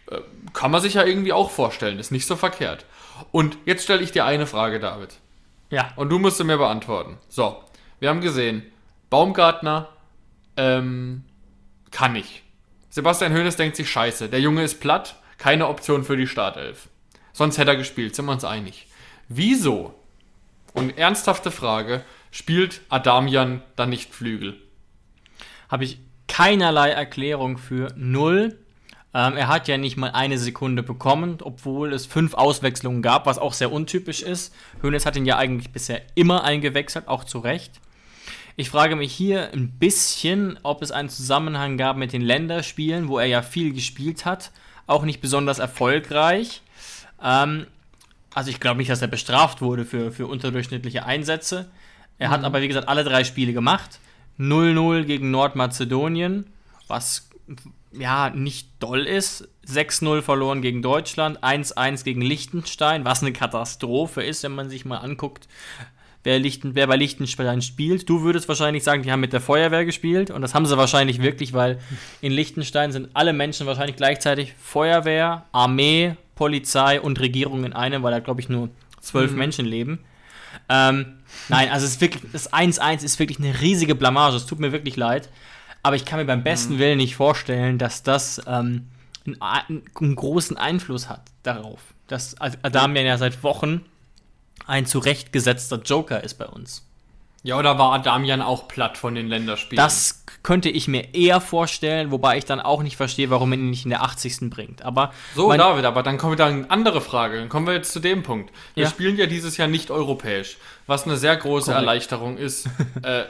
Äh, 0.10 0.20
Kann 0.54 0.70
man 0.72 0.82
sich 0.82 0.96
ja 0.96 1.04
irgendwie 1.06 1.34
auch 1.34 1.50
vorstellen, 1.50 1.98
ist 1.98 2.12
nicht 2.12 2.28
so 2.28 2.36
verkehrt. 2.36 2.86
Und 3.32 3.58
jetzt 3.66 3.84
stelle 3.84 4.02
ich 4.04 4.12
dir 4.12 4.26
eine 4.26 4.46
Frage, 4.48 4.80
David. 4.80 5.10
Ja, 5.70 5.90
Und 5.96 6.10
du 6.10 6.20
musst 6.20 6.38
sie 6.38 6.44
mir 6.44 6.58
beantworten. 6.58 7.18
So, 7.30 7.58
wir 8.00 8.10
haben 8.10 8.20
gesehen, 8.22 8.64
Baumgartner 9.10 9.88
ähm, 10.58 11.24
kann 11.92 12.14
nicht. 12.14 12.44
Sebastian 12.92 13.34
Hoeneß 13.34 13.56
denkt 13.56 13.76
sich, 13.76 13.90
scheiße, 13.90 14.30
der 14.30 14.42
Junge 14.42 14.64
ist 14.64 14.80
platt, 14.80 15.16
keine 15.40 15.68
Option 15.68 16.04
für 16.04 16.18
die 16.18 16.28
Startelf. 16.28 16.90
Sonst 17.34 17.58
hätte 17.58 17.72
er 17.72 17.78
gespielt, 17.78 18.16
sind 18.16 18.26
wir 18.26 18.34
uns 18.34 18.46
einig. 18.46 18.86
Wieso, 19.28 19.96
und 20.74 20.96
ernsthafte 21.00 21.50
Frage, 21.50 22.04
spielt 22.30 22.82
Adamian 22.90 23.64
dann 23.76 23.90
nicht 23.90 24.14
Flügel? 24.14 24.62
habe 25.72 25.86
ich 25.86 26.00
keinerlei 26.28 26.90
Erklärung 26.90 27.58
für 27.58 27.88
null. 27.96 28.58
Ähm, 29.14 29.38
er 29.38 29.48
hat 29.48 29.68
ja 29.68 29.78
nicht 29.78 29.98
mal 29.98 30.12
eine 30.12 30.38
Sekunde 30.38 30.84
bekommen, 30.84 31.38
obwohl 31.42 31.94
es 31.94 32.06
fünf 32.06 32.34
Auswechslungen 32.34 33.02
gab, 33.02 33.26
was 33.26 33.40
auch 33.40 33.54
sehr 33.54 33.72
untypisch 33.72 34.22
ist. 34.22 34.54
Hönes 34.82 35.06
hat 35.06 35.16
ihn 35.16 35.26
ja 35.26 35.38
eigentlich 35.38 35.72
bisher 35.72 36.02
immer 36.16 36.44
eingewechselt, 36.44 37.08
auch 37.08 37.24
zu 37.24 37.40
Recht. 37.40 37.80
Ich 38.56 38.70
frage 38.70 38.96
mich 38.96 39.14
hier 39.14 39.52
ein 39.54 39.72
bisschen, 39.72 40.60
ob 40.64 40.82
es 40.82 40.92
einen 40.92 41.10
Zusammenhang 41.10 41.78
gab 41.78 41.98
mit 41.98 42.14
den 42.14 42.22
Länderspielen, 42.22 43.08
wo 43.08 43.18
er 43.18 43.28
ja 43.28 43.42
viel 43.42 43.74
gespielt 43.74 44.26
hat, 44.26 44.52
auch 44.88 45.04
nicht 45.04 45.22
besonders 45.22 45.60
erfolgreich. 45.60 46.62
Ähm, 47.24 47.68
also 48.34 48.50
ich 48.50 48.60
glaube 48.60 48.78
nicht, 48.78 48.90
dass 48.90 49.02
er 49.02 49.08
bestraft 49.08 49.62
wurde 49.62 49.86
für, 49.86 50.12
für 50.12 50.28
unterdurchschnittliche 50.28 51.06
Einsätze. 51.06 51.70
Er 52.18 52.30
hat 52.30 52.44
aber, 52.44 52.62
wie 52.62 52.68
gesagt, 52.68 52.88
alle 52.88 53.04
drei 53.04 53.24
Spiele 53.24 53.54
gemacht. 53.54 54.00
0-0 54.40 55.04
gegen 55.04 55.32
Nordmazedonien, 55.32 56.46
was 56.88 57.30
ja 57.92 58.30
nicht 58.30 58.70
doll 58.80 59.06
ist. 59.06 59.50
6-0 59.68 60.22
verloren 60.22 60.62
gegen 60.62 60.82
Deutschland, 60.82 61.44
1-1 61.44 62.04
gegen 62.04 62.22
Liechtenstein, 62.22 63.06
was 63.06 63.22
eine 63.22 63.34
Katastrophe 63.34 64.24
ist, 64.24 64.44
wenn 64.44 64.54
man 64.54 64.70
sich 64.70 64.86
mal 64.86 64.98
anguckt, 64.98 65.48
wer, 66.24 66.40
Lichten, 66.40 66.76
wer 66.76 66.88
bei 66.88 66.96
Liechtenstein 66.96 67.62
spielt. 67.62 68.08
Du 68.10 68.22
würdest 68.22 68.48
wahrscheinlich 68.48 68.84
sagen, 68.84 69.04
die 69.04 69.12
haben 69.12 69.20
mit 69.20 69.34
der 69.34 69.42
Feuerwehr 69.42 69.86
gespielt 69.86 70.32
und 70.32 70.42
das 70.42 70.54
haben 70.54 70.66
sie 70.66 70.78
wahrscheinlich 70.78 71.22
wirklich, 71.22 71.54
weil 71.54 71.80
in 72.22 72.32
Liechtenstein 72.32 72.92
sind 72.92 73.10
alle 73.14 73.34
Menschen 73.34 73.68
wahrscheinlich 73.68 73.96
gleichzeitig 73.96 74.54
Feuerwehr, 74.60 75.46
Armee, 75.52 76.16
Polizei 76.36 77.00
und 77.00 77.20
Regierung 77.20 77.66
in 77.66 77.74
einem, 77.74 78.04
weil 78.04 78.12
da 78.12 78.20
glaube 78.20 78.42
ich 78.42 78.50
nur 78.50 78.70
zwölf 79.00 79.32
Menschen 79.34 79.66
leben. 79.66 80.00
Ähm, 80.70 81.18
nein, 81.50 81.70
also 81.70 81.86
es 81.86 81.94
ist 81.94 82.02
wirklich, 82.02 82.32
das 82.32 82.52
1-1 82.52 83.04
ist 83.04 83.20
wirklich 83.20 83.40
eine 83.40 83.62
riesige 83.62 83.96
Blamage. 83.96 84.36
Es 84.36 84.46
tut 84.46 84.60
mir 84.60 84.72
wirklich 84.72 84.96
leid. 84.96 85.30
Aber 85.84 85.96
ich 85.96 86.06
kann 86.06 86.20
mir 86.20 86.26
beim 86.26 86.44
besten 86.44 86.78
Willen 86.78 86.98
nicht 86.98 87.16
vorstellen, 87.16 87.78
dass 87.78 88.04
das 88.04 88.42
ähm, 88.46 88.88
einen, 89.40 89.84
einen, 90.00 90.16
großen 90.16 90.58
Einfluss 90.58 91.10
hat 91.10 91.24
darauf. 91.44 91.80
Dass 92.08 92.40
Adamian 92.40 93.06
ja 93.06 93.18
seit 93.18 93.42
Wochen 93.44 93.82
ein 94.68 94.86
zurechtgesetzter 94.86 95.82
Joker 95.84 96.24
ist 96.24 96.36
bei 96.36 96.46
uns. 96.46 96.86
Ja, 97.44 97.58
oder 97.58 97.80
war 97.80 97.94
Adamian 97.94 98.42
auch 98.44 98.68
platt 98.68 99.00
von 99.00 99.16
den 99.16 99.28
Länderspielen? 99.28 99.84
Das 99.84 100.24
könnte 100.44 100.70
ich 100.70 100.88
mir 100.88 101.16
eher 101.16 101.42
vorstellen, 101.42 102.12
wobei 102.12 102.38
ich 102.38 102.46
dann 102.46 102.60
auch 102.60 102.84
nicht 102.84 102.98
verstehe, 102.98 103.32
warum 103.32 103.50
man 103.50 103.60
ihn 103.60 103.72
nicht 103.72 103.84
in 103.84 103.90
der 103.90 104.04
80. 104.04 104.52
bringt. 104.52 104.84
Aber 104.84 105.12
So, 105.36 105.48
mein- 105.48 105.58
David, 105.58 105.86
aber 105.86 106.04
dann 106.04 106.20
kommen 106.20 106.34
wir 106.34 106.38
da 106.38 106.46
eine 106.48 106.70
andere 106.70 107.02
Frage. 107.02 107.38
Dann 107.40 107.50
kommen 107.50 107.66
wir 107.66 107.74
jetzt 107.74 107.94
zu 107.94 108.00
dem 108.00 108.22
Punkt. 108.22 108.52
Wir 108.76 108.84
Ja. 108.84 108.90
spielen 108.92 109.18
ja 109.18 109.26
dieses 109.26 109.58
Jahr 109.58 109.68
nicht 109.68 109.90
europäisch, 109.90 110.58
was 110.86 111.06
eine 111.06 111.18
sehr 111.18 111.36
große 111.36 111.66
Korrekt. 111.72 111.80
Erleichterung 111.80 112.38
ist. 112.38 112.68
äh, 113.04 113.24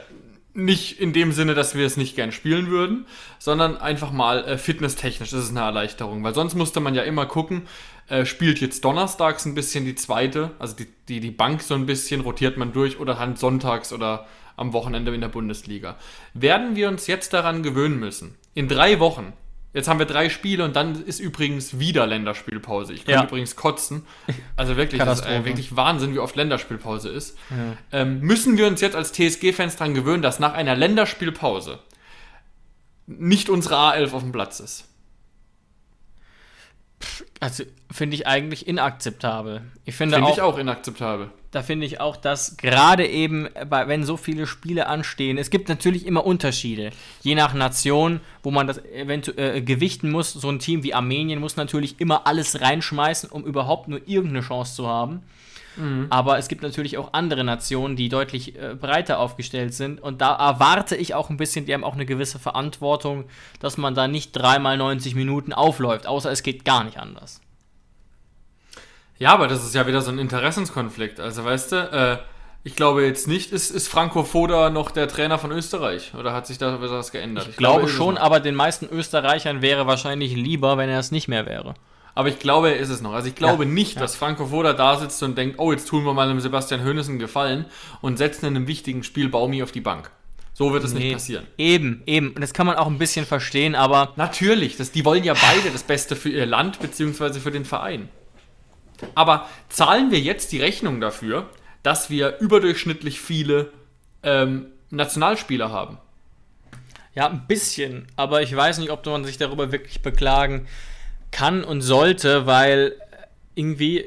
nicht 0.54 1.00
in 1.00 1.14
dem 1.14 1.32
Sinne, 1.32 1.54
dass 1.54 1.74
wir 1.74 1.86
es 1.86 1.96
nicht 1.96 2.14
gern 2.14 2.30
spielen 2.32 2.66
würden, 2.66 3.06
sondern 3.38 3.78
einfach 3.78 4.12
mal 4.12 4.44
äh, 4.44 4.58
fitnesstechnisch 4.58 5.32
ist 5.32 5.44
es 5.44 5.48
eine 5.50 5.60
Erleichterung. 5.60 6.22
Weil 6.22 6.34
sonst 6.34 6.54
musste 6.54 6.80
man 6.80 6.94
ja 6.94 7.02
immer 7.02 7.24
gucken, 7.24 7.62
äh, 8.12 8.26
spielt 8.26 8.60
jetzt 8.60 8.84
donnerstags 8.84 9.46
ein 9.46 9.54
bisschen 9.54 9.86
die 9.86 9.94
zweite, 9.94 10.50
also 10.58 10.76
die, 10.76 10.86
die, 11.08 11.20
die 11.20 11.30
Bank 11.30 11.62
so 11.62 11.74
ein 11.74 11.86
bisschen, 11.86 12.20
rotiert 12.20 12.58
man 12.58 12.72
durch 12.74 13.00
oder 13.00 13.18
halt 13.18 13.38
sonntags 13.38 13.90
oder 13.92 14.26
am 14.56 14.74
Wochenende 14.74 15.14
in 15.14 15.22
der 15.22 15.28
Bundesliga. 15.28 15.96
Werden 16.34 16.76
wir 16.76 16.88
uns 16.88 17.06
jetzt 17.06 17.32
daran 17.32 17.62
gewöhnen 17.62 17.98
müssen? 17.98 18.34
In 18.52 18.68
drei 18.68 19.00
Wochen. 19.00 19.32
Jetzt 19.72 19.88
haben 19.88 19.98
wir 19.98 20.04
drei 20.04 20.28
Spiele 20.28 20.62
und 20.66 20.76
dann 20.76 21.02
ist 21.06 21.20
übrigens 21.20 21.78
wieder 21.78 22.06
Länderspielpause. 22.06 22.92
Ich 22.92 23.06
kann 23.06 23.14
Ja. 23.14 23.24
übrigens 23.24 23.56
kotzen. 23.56 24.04
Also 24.54 24.76
wirklich, 24.76 25.02
das 25.02 25.20
ist 25.20 25.26
äh, 25.26 25.46
wirklich 25.46 25.74
Wahnsinn, 25.74 26.12
wie 26.12 26.18
oft 26.18 26.36
Länderspielpause 26.36 27.08
ist. 27.08 27.38
Ähm, 27.90 28.20
müssen 28.20 28.58
wir 28.58 28.66
uns 28.66 28.82
jetzt 28.82 28.94
als 28.94 29.12
TSG-Fans 29.12 29.76
daran 29.76 29.94
gewöhnen, 29.94 30.20
dass 30.22 30.38
nach 30.38 30.52
einer 30.52 30.76
Länderspielpause 30.76 31.78
nicht 33.06 33.48
unsere 33.48 33.76
A11 33.76 34.12
auf 34.12 34.22
dem 34.22 34.32
Platz 34.32 34.60
ist? 34.60 34.91
Also 37.40 37.64
finde 37.90 38.16
ich 38.16 38.26
eigentlich 38.26 38.66
inakzeptabel. 38.66 39.62
Ich 39.84 39.94
finde, 39.94 40.16
Finde 40.16 40.28
auch, 40.30 40.36
ich 40.36 40.42
auch 40.42 40.58
inakzeptabel. 40.58 41.30
da 41.50 41.62
finde 41.62 41.86
ich 41.86 42.00
auch, 42.00 42.16
dass 42.16 42.56
gerade 42.56 43.06
eben, 43.06 43.48
bei, 43.68 43.88
wenn 43.88 44.04
so 44.04 44.16
viele 44.16 44.46
Spiele 44.46 44.86
anstehen, 44.86 45.38
es 45.38 45.50
gibt 45.50 45.68
natürlich 45.68 46.06
immer 46.06 46.24
Unterschiede. 46.24 46.90
Je 47.22 47.34
nach 47.34 47.52
Nation, 47.54 48.20
wo 48.42 48.50
man 48.50 48.66
das 48.66 48.84
eventuell 48.84 49.56
äh, 49.56 49.60
gewichten 49.62 50.10
muss. 50.10 50.32
So 50.32 50.48
ein 50.50 50.58
Team 50.58 50.82
wie 50.82 50.94
Armenien 50.94 51.40
muss 51.40 51.56
natürlich 51.56 52.00
immer 52.00 52.26
alles 52.26 52.60
reinschmeißen, 52.60 53.30
um 53.30 53.44
überhaupt 53.44 53.88
nur 53.88 54.00
irgendeine 54.06 54.42
Chance 54.42 54.76
zu 54.76 54.86
haben. 54.86 55.22
Aber 56.10 56.38
es 56.38 56.48
gibt 56.48 56.62
natürlich 56.62 56.98
auch 56.98 57.12
andere 57.12 57.44
Nationen, 57.44 57.96
die 57.96 58.08
deutlich 58.08 58.58
äh, 58.58 58.74
breiter 58.74 59.18
aufgestellt 59.18 59.74
sind. 59.74 60.00
Und 60.00 60.20
da 60.20 60.34
erwarte 60.34 60.96
ich 60.96 61.14
auch 61.14 61.30
ein 61.30 61.36
bisschen, 61.36 61.66
die 61.66 61.74
haben 61.74 61.84
auch 61.84 61.94
eine 61.94 62.06
gewisse 62.06 62.38
Verantwortung, 62.38 63.24
dass 63.60 63.76
man 63.76 63.94
da 63.94 64.08
nicht 64.08 64.32
dreimal 64.32 64.76
90 64.76 65.14
Minuten 65.14 65.52
aufläuft, 65.52 66.06
außer 66.06 66.30
es 66.30 66.42
geht 66.42 66.64
gar 66.64 66.84
nicht 66.84 66.98
anders. 66.98 67.40
Ja, 69.18 69.32
aber 69.32 69.46
das 69.46 69.64
ist 69.64 69.74
ja 69.74 69.86
wieder 69.86 70.02
so 70.02 70.10
ein 70.10 70.18
Interessenskonflikt. 70.18 71.20
Also 71.20 71.44
weißt 71.44 71.72
du, 71.72 71.76
äh, 71.76 72.18
ich 72.64 72.76
glaube 72.76 73.04
jetzt 73.04 73.26
nicht, 73.28 73.52
ist, 73.52 73.70
ist 73.70 73.88
Franco 73.88 74.24
Foda 74.24 74.70
noch 74.70 74.90
der 74.90 75.08
Trainer 75.08 75.38
von 75.38 75.52
Österreich? 75.52 76.12
Oder 76.18 76.32
hat 76.32 76.46
sich 76.46 76.58
da 76.58 76.80
was 76.80 77.12
geändert? 77.12 77.48
Ich 77.50 77.56
glaube 77.56 77.84
ist 77.84 77.90
es 77.90 77.96
schon, 77.96 78.18
aber 78.18 78.40
den 78.40 78.54
meisten 78.54 78.86
Österreichern 78.86 79.62
wäre 79.62 79.86
wahrscheinlich 79.86 80.34
lieber, 80.34 80.76
wenn 80.76 80.88
er 80.88 80.98
es 80.98 81.10
nicht 81.10 81.28
mehr 81.28 81.46
wäre. 81.46 81.74
Aber 82.14 82.28
ich 82.28 82.38
glaube, 82.38 82.70
er 82.70 82.76
ist 82.76 82.90
es 82.90 83.00
noch. 83.00 83.12
Also 83.12 83.28
ich 83.28 83.34
glaube 83.34 83.64
Ja, 83.64 83.70
nicht, 83.70 84.00
dass 84.00 84.16
Franco 84.16 84.46
Foda 84.46 84.72
da 84.74 84.98
sitzt 84.98 85.22
und 85.22 85.36
denkt, 85.36 85.58
oh, 85.58 85.72
jetzt 85.72 85.88
tun 85.88 86.04
wir 86.04 86.12
mal 86.12 86.28
dem 86.28 86.40
Sebastian 86.40 86.84
Hoeneß 86.84 87.08
einen 87.08 87.18
Gefallen 87.18 87.64
und 88.00 88.18
setzen 88.18 88.46
in 88.46 88.56
einem 88.56 88.66
wichtigen 88.66 89.02
Spiel 89.02 89.28
Baumi 89.28 89.62
auf 89.62 89.72
die 89.72 89.80
Bank. 89.80 90.10
So 90.52 90.72
wird 90.74 90.84
es 90.84 90.92
nicht 90.92 91.12
passieren. 91.12 91.46
Eben, 91.56 92.02
eben. 92.06 92.32
Und 92.32 92.42
das 92.42 92.52
kann 92.52 92.66
man 92.66 92.76
auch 92.76 92.86
ein 92.86 92.98
bisschen 92.98 93.24
verstehen, 93.24 93.74
aber 93.74 94.12
Natürlich, 94.16 94.76
das, 94.76 94.92
die 94.92 95.04
wollen 95.04 95.24
ja 95.24 95.32
beide 95.32 95.70
das 95.72 95.82
Beste 95.82 96.14
für 96.14 96.28
ihr 96.28 96.44
Land 96.44 96.78
bzw. 96.80 97.40
für 97.40 97.50
den 97.50 97.64
Verein. 97.64 98.10
Aber 99.14 99.48
zahlen 99.70 100.10
wir 100.10 100.20
jetzt 100.20 100.52
die 100.52 100.60
Rechnung 100.60 101.00
dafür, 101.00 101.48
dass 101.82 102.10
wir 102.10 102.38
überdurchschnittlich 102.38 103.20
viele 103.20 103.72
ähm, 104.22 104.66
Nationalspieler 104.90 105.70
haben? 105.70 105.98
ja, 107.14 107.28
ein 107.28 107.46
bisschen. 107.46 108.06
Aber 108.16 108.40
ich 108.40 108.54
weiß 108.56 108.78
nicht, 108.78 108.90
ob 108.90 109.04
man 109.04 109.24
sich 109.24 109.36
darüber 109.36 109.70
wirklich 109.70 110.00
beklagen 110.00 110.64
kann 110.64 110.68
und 111.64 111.80
sollte, 111.80 112.46
weil 112.46 112.94
irgendwie 113.54 114.04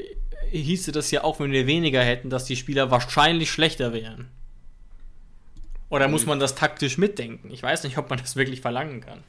hieße 0.51 0.91
das 0.91 1.11
ja 1.11 1.23
auch, 1.23 1.39
wenn 1.39 1.51
wir 1.51 1.67
weniger 1.67 2.01
hätten, 2.01 2.29
dass 2.29 2.45
die 2.45 2.55
Spieler 2.55 2.91
wahrscheinlich 2.91 3.51
schlechter 3.51 3.93
wären. 3.93 4.29
Oder 5.89 6.07
muss 6.07 6.25
man 6.25 6.39
das 6.39 6.55
taktisch 6.55 6.97
mitdenken? 6.97 7.51
Ich 7.51 7.61
weiß 7.61 7.83
nicht, 7.83 7.97
ob 7.97 8.09
man 8.09 8.19
das 8.19 8.35
wirklich 8.35 8.61
verlangen 8.61 9.01
kann. 9.01 9.23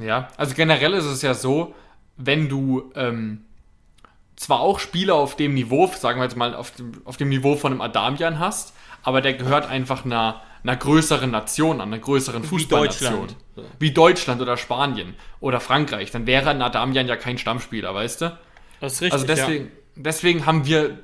Ja, 0.00 0.28
also 0.36 0.54
generell 0.54 0.94
ist 0.94 1.04
es 1.04 1.22
ja 1.22 1.34
so, 1.34 1.74
wenn 2.16 2.48
du 2.48 2.92
ähm, 2.94 3.44
zwar 4.36 4.60
auch 4.60 4.78
Spieler 4.78 5.14
auf 5.14 5.36
dem 5.36 5.54
Niveau, 5.54 5.86
sagen 5.88 6.20
wir 6.20 6.24
jetzt 6.24 6.36
mal 6.36 6.54
auf 6.54 6.70
dem, 6.72 6.92
auf 7.04 7.16
dem 7.16 7.28
Niveau 7.28 7.56
von 7.56 7.72
einem 7.72 7.80
Adamian 7.80 8.38
hast, 8.38 8.74
aber 9.02 9.20
der 9.20 9.34
gehört 9.34 9.66
einfach 9.66 10.04
einer, 10.04 10.40
einer 10.62 10.76
größeren 10.76 11.30
Nation 11.30 11.80
an, 11.80 11.92
einer 11.92 12.00
größeren 12.00 12.44
Fußballnation. 12.44 13.28
So. 13.56 13.64
Wie 13.78 13.92
Deutschland 13.92 14.40
oder 14.40 14.56
Spanien 14.56 15.14
oder 15.40 15.60
Frankreich. 15.60 16.10
Dann 16.10 16.26
wäre 16.26 16.50
ein 16.50 16.62
Adamian 16.62 17.06
ja 17.06 17.16
kein 17.16 17.38
Stammspieler, 17.38 17.94
weißt 17.94 18.22
du? 18.22 18.38
Das 18.80 18.94
ist 18.94 19.02
richtig. 19.02 19.12
Also 19.12 19.26
deswegen, 19.26 19.70
deswegen 19.96 20.46
haben 20.46 20.66
wir 20.66 20.98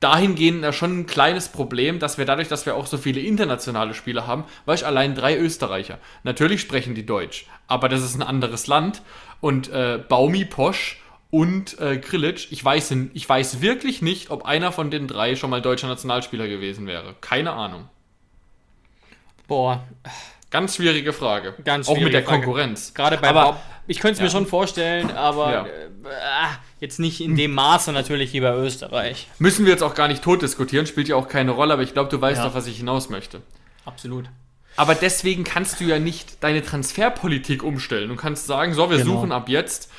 dahingehend 0.00 0.62
ja 0.62 0.72
schon 0.72 1.00
ein 1.00 1.06
kleines 1.06 1.48
Problem, 1.48 1.98
dass 1.98 2.18
wir 2.18 2.24
dadurch, 2.24 2.48
dass 2.48 2.66
wir 2.66 2.76
auch 2.76 2.86
so 2.86 2.98
viele 2.98 3.20
internationale 3.20 3.94
Spieler 3.94 4.26
haben, 4.26 4.44
weil 4.64 4.76
ich 4.76 4.86
allein 4.86 5.14
drei 5.14 5.36
Österreicher. 5.36 5.98
Natürlich 6.22 6.60
sprechen 6.60 6.94
die 6.94 7.06
Deutsch, 7.06 7.46
aber 7.66 7.88
das 7.88 8.02
ist 8.02 8.14
ein 8.14 8.22
anderes 8.22 8.66
Land. 8.66 9.02
Und 9.40 9.70
äh, 9.70 10.00
Baumi, 10.08 10.44
Posch 10.44 11.00
und 11.30 11.78
äh, 11.80 11.98
Grilic, 11.98 12.50
ich 12.50 12.64
weiß, 12.64 12.94
ich 13.12 13.28
weiß 13.28 13.60
wirklich 13.60 14.02
nicht, 14.02 14.30
ob 14.30 14.44
einer 14.44 14.72
von 14.72 14.90
den 14.90 15.08
drei 15.08 15.36
schon 15.36 15.50
mal 15.50 15.62
deutscher 15.62 15.88
Nationalspieler 15.88 16.48
gewesen 16.48 16.86
wäre. 16.86 17.16
Keine 17.20 17.52
Ahnung. 17.52 17.88
Boah, 19.48 19.84
Ganz 20.50 20.76
schwierige 20.76 21.12
Frage. 21.12 21.52
Ganz 21.62 21.88
Auch 21.88 21.92
mit 21.92 21.98
schwierige 22.04 22.18
der 22.18 22.24
Frage. 22.26 22.42
Konkurrenz. 22.44 22.94
gerade 22.94 23.18
bei 23.18 23.28
Aber- 23.28 23.44
Bob. 23.44 23.60
Ich 23.86 24.00
könnte 24.00 24.14
es 24.14 24.20
mir 24.20 24.26
Ja. 24.26 24.30
schon 24.30 24.46
vorstellen, 24.46 25.10
aber 25.10 25.52
Ja. 25.52 25.66
äh, 25.66 25.68
ah, 26.42 26.48
jetzt 26.80 26.98
nicht 26.98 27.20
in 27.20 27.36
dem 27.36 27.52
Maße 27.54 27.92
natürlich 27.92 28.32
wie 28.32 28.40
bei 28.40 28.54
Österreich. 28.54 29.28
Müssen 29.38 29.66
wir 29.66 29.72
jetzt 29.72 29.82
auch 29.82 29.94
gar 29.94 30.08
nicht 30.08 30.22
tot 30.22 30.40
diskutieren, 30.40 30.86
spielt 30.86 31.08
ja 31.08 31.16
auch 31.16 31.28
keine 31.28 31.50
Rolle, 31.50 31.74
aber 31.74 31.82
ich 31.82 31.92
glaube, 31.92 32.08
du 32.10 32.18
weißt 32.20 32.38
Ja. 32.38 32.46
doch, 32.48 32.54
was 32.54 32.66
ich 32.66 32.78
hinaus 32.78 33.10
möchte. 33.10 33.42
Absolut. 33.84 34.26
Aber 34.76 34.94
deswegen 34.94 35.44
kannst 35.44 35.80
du 35.80 35.84
ja 35.84 35.98
nicht 35.98 36.42
deine 36.42 36.62
Transferpolitik 36.62 37.62
umstellen. 37.62 38.08
Du 38.08 38.16
kannst 38.16 38.46
sagen, 38.46 38.72
so, 38.74 38.88
wir 38.90 38.98
Genau. 38.98 39.14
suchen 39.16 39.32
ab 39.32 39.48
jetzt 39.50 39.90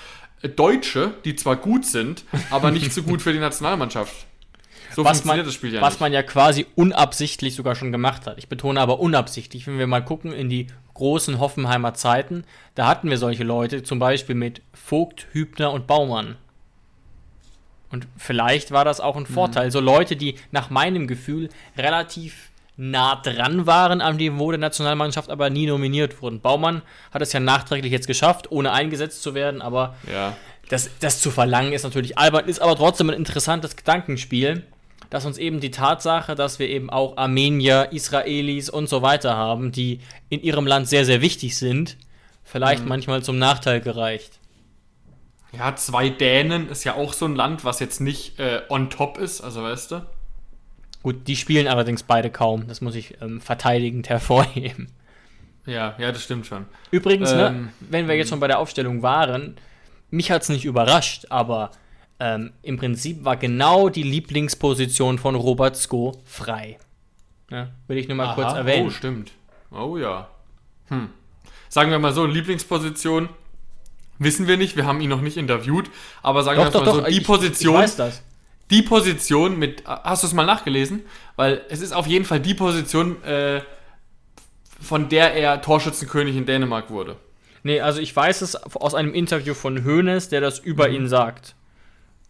Deutsche, 0.56 1.14
die 1.26 1.36
zwar 1.36 1.58
gut 1.58 1.86
sind, 1.86 2.24
aber 2.50 2.72
nicht 2.72 2.92
so 2.94 3.04
gut 3.04 3.22
für 3.22 3.34
die 3.34 3.40
Nationalmannschaft. 3.40 4.16
So 5.00 5.06
was 5.06 5.24
man, 5.24 5.38
funktioniert 5.38 5.48
das 5.48 5.54
Spiel 5.54 5.74
ja 5.74 5.82
was 5.82 5.94
nicht. 5.94 6.02
man 6.02 6.12
ja 6.12 6.24
quasi 6.24 6.66
unabsichtlich 6.76 7.56
sogar 7.56 7.76
schon 7.76 7.94
gemacht 7.94 8.28
hat. 8.28 8.38
Ich 8.38 8.50
betone 8.50 8.82
aber 8.82 9.00
unabsichtlich. 9.00 9.66
Wenn 9.66 9.80
wir 9.80 9.88
mal 9.88 10.04
gucken 10.04 10.34
in 10.34 10.50
die 10.50 10.68
großen 10.94 11.40
Hoffenheimer 11.40 11.94
Zeiten, 11.94 12.44
da 12.76 12.86
hatten 12.88 13.10
wir 13.10 13.18
solche 13.18 13.46
Leute, 13.46 13.82
zum 13.84 13.98
Beispiel 13.98 14.36
mit 14.36 14.62
Vogt, 14.74 15.28
Hübner 15.32 15.72
und 15.72 15.88
Baumann. 15.88 16.36
Und 17.92 18.08
vielleicht 18.18 18.72
war 18.72 18.84
das 18.84 19.00
auch 19.00 19.16
ein 19.16 19.26
Vorteil. 19.26 19.72
So 19.72 19.80
Leute, 19.80 20.18
die 20.18 20.36
nach 20.52 20.70
meinem 20.70 21.08
Gefühl 21.08 21.48
relativ 21.78 22.52
nah 22.76 23.16
dran 23.16 23.66
waren 23.66 24.02
am 24.02 24.18
Niveau 24.18 24.52
der 24.52 24.60
Nationalmannschaft, 24.60 25.30
aber 25.30 25.50
nie 25.50 25.66
nominiert 25.66 26.22
wurden. 26.22 26.42
Baumann 26.42 26.82
hat 27.14 27.22
es 27.22 27.32
ja 27.32 27.40
nachträglich 27.40 27.94
jetzt 27.94 28.08
geschafft, 28.08 28.52
ohne 28.52 28.74
eingesetzt 28.74 29.24
zu 29.24 29.34
werden, 29.34 29.62
aber 29.62 29.96
ja. 30.12 30.36
das, 30.68 30.90
das 31.00 31.22
zu 31.22 31.32
verlangen 31.32 31.72
ist 31.72 31.84
natürlich 31.84 32.18
albern, 32.18 32.50
ist 32.50 32.62
aber 32.62 32.76
trotzdem 32.76 33.10
ein 33.10 33.16
interessantes 33.16 33.78
Gedankenspiel, 33.78 34.66
dass 35.10 35.26
uns 35.26 35.38
eben 35.38 35.60
die 35.60 35.72
Tatsache, 35.72 36.36
dass 36.36 36.60
wir 36.60 36.68
eben 36.68 36.90
auch 36.90 37.18
Armenier, 37.18 37.90
Israelis 37.92 38.70
und 38.70 38.88
so 38.90 39.02
weiter 39.02 39.36
haben, 39.36 39.72
die 39.72 40.00
in 40.30 40.42
ihrem 40.42 40.68
Land 40.68 40.88
sehr, 40.88 41.06
sehr 41.06 41.22
wichtig 41.22 41.58
sind, 41.58 41.98
vielleicht 42.44 42.86
manchmal 42.86 43.24
zum 43.24 43.38
Nachteil 43.38 43.82
gereicht. 43.82 44.40
ja, 45.52 45.76
zwei 45.76 46.10
Dänen 46.10 46.70
ist 46.70 46.84
ja 46.84 46.96
auch 46.96 47.14
so 47.14 47.26
ein 47.26 47.36
Land, 47.36 47.64
was 47.66 47.80
jetzt 47.80 48.02
nicht 48.02 48.40
äh, 48.40 48.62
on 48.70 48.90
top 48.90 49.18
ist, 49.18 49.42
also 49.42 49.64
weißt 49.64 49.92
du? 49.92 50.06
Gut, 51.02 51.28
die 51.28 51.36
spielen 51.36 51.68
allerdings 51.68 52.04
beide 52.04 52.30
kaum, 52.30 52.68
das 52.68 52.82
muss 52.82 52.94
ich 52.96 53.22
ähm, 53.22 53.40
verteidigend 53.42 54.10
hervorheben. 54.10 54.92
Ja, 55.66 55.96
ja, 55.98 56.12
das 56.12 56.24
stimmt 56.24 56.46
schon. 56.46 56.66
Übrigens, 56.92 57.32
Ähm, 57.32 57.38
ne, 57.38 57.70
wenn 57.80 58.08
wir 58.08 58.16
jetzt 58.16 58.30
schon 58.30 58.40
bei 58.40 58.48
der 58.48 58.60
Aufstellung 58.60 59.02
waren, 59.02 59.56
mich 60.10 60.32
hat 60.32 60.42
es 60.42 60.50
nicht 60.50 60.66
überrascht, 60.66 61.28
aber 61.30 61.72
ähm, 62.20 62.52
im 62.64 62.78
Prinzip 62.78 63.24
war 63.24 63.38
genau 63.38 63.90
die 63.90 64.04
Lieblingsposition 64.04 65.18
von 65.20 65.36
Robert 65.36 65.78
Sko 65.78 66.22
frei. 66.26 66.78
Ne, 67.50 67.72
will 67.88 67.98
ich 67.98 68.08
nur 68.08 68.18
mal 68.18 68.36
kurz 68.36 68.48
Aha, 68.48 68.58
erwähnen. 68.60 68.88
Oh, 68.88 68.92
stimmt. 68.92 69.32
Oh 69.72 69.98
ja. 69.98 70.30
Hm. 70.90 71.10
Sagen 71.70 71.92
wir 71.92 72.00
mal 72.00 72.14
so, 72.14 72.26
Lieblingsposition 72.26 73.30
wissen 74.20 74.48
wir 74.48 74.58
nicht, 74.58 74.76
wir 74.76 74.86
haben 74.86 75.02
ihn 75.02 75.10
noch 75.10 75.22
nicht 75.22 75.38
interviewt, 75.38 75.90
aber 76.22 76.44
sagen 76.44 76.60
wir 76.60 76.66
mal 76.82 76.86
so, 76.86 77.02
die 77.02 77.18
ich- 77.20 77.24
Position, 77.24 77.76
Ich 77.76 77.82
weiß 77.82 77.96
das. 77.96 78.22
die 78.70 78.82
Position 78.82 79.58
mit, 79.58 79.84
hast 79.86 80.24
du 80.24 80.28
es 80.28 80.34
mal 80.34 80.46
nachgelesen? 80.46 81.04
Weil 81.38 81.62
es 81.70 81.82
ist 81.82 81.94
auf 81.94 82.06
jeden 82.08 82.26
Fall 82.26 82.40
die 82.40 82.54
Position, 82.54 83.24
äh, 83.24 83.62
von 84.82 85.10
der 85.10 85.34
er 85.34 85.62
Torschützenkönig 85.62 86.36
in 86.36 86.46
Dänemark 86.46 86.90
wurde. 86.90 87.18
Nee, 87.64 87.82
also 87.82 88.00
ich 88.00 88.16
weiß 88.16 88.42
es 88.42 88.56
aus 88.56 88.94
einem 88.96 89.14
Interview 89.14 89.54
von 89.54 89.84
Hoeneß, 89.86 90.30
der 90.30 90.42
das 90.42 90.60
über 90.60 90.88
Mhm. 90.88 90.96
ihn 90.96 91.08
sagt. 91.08 91.56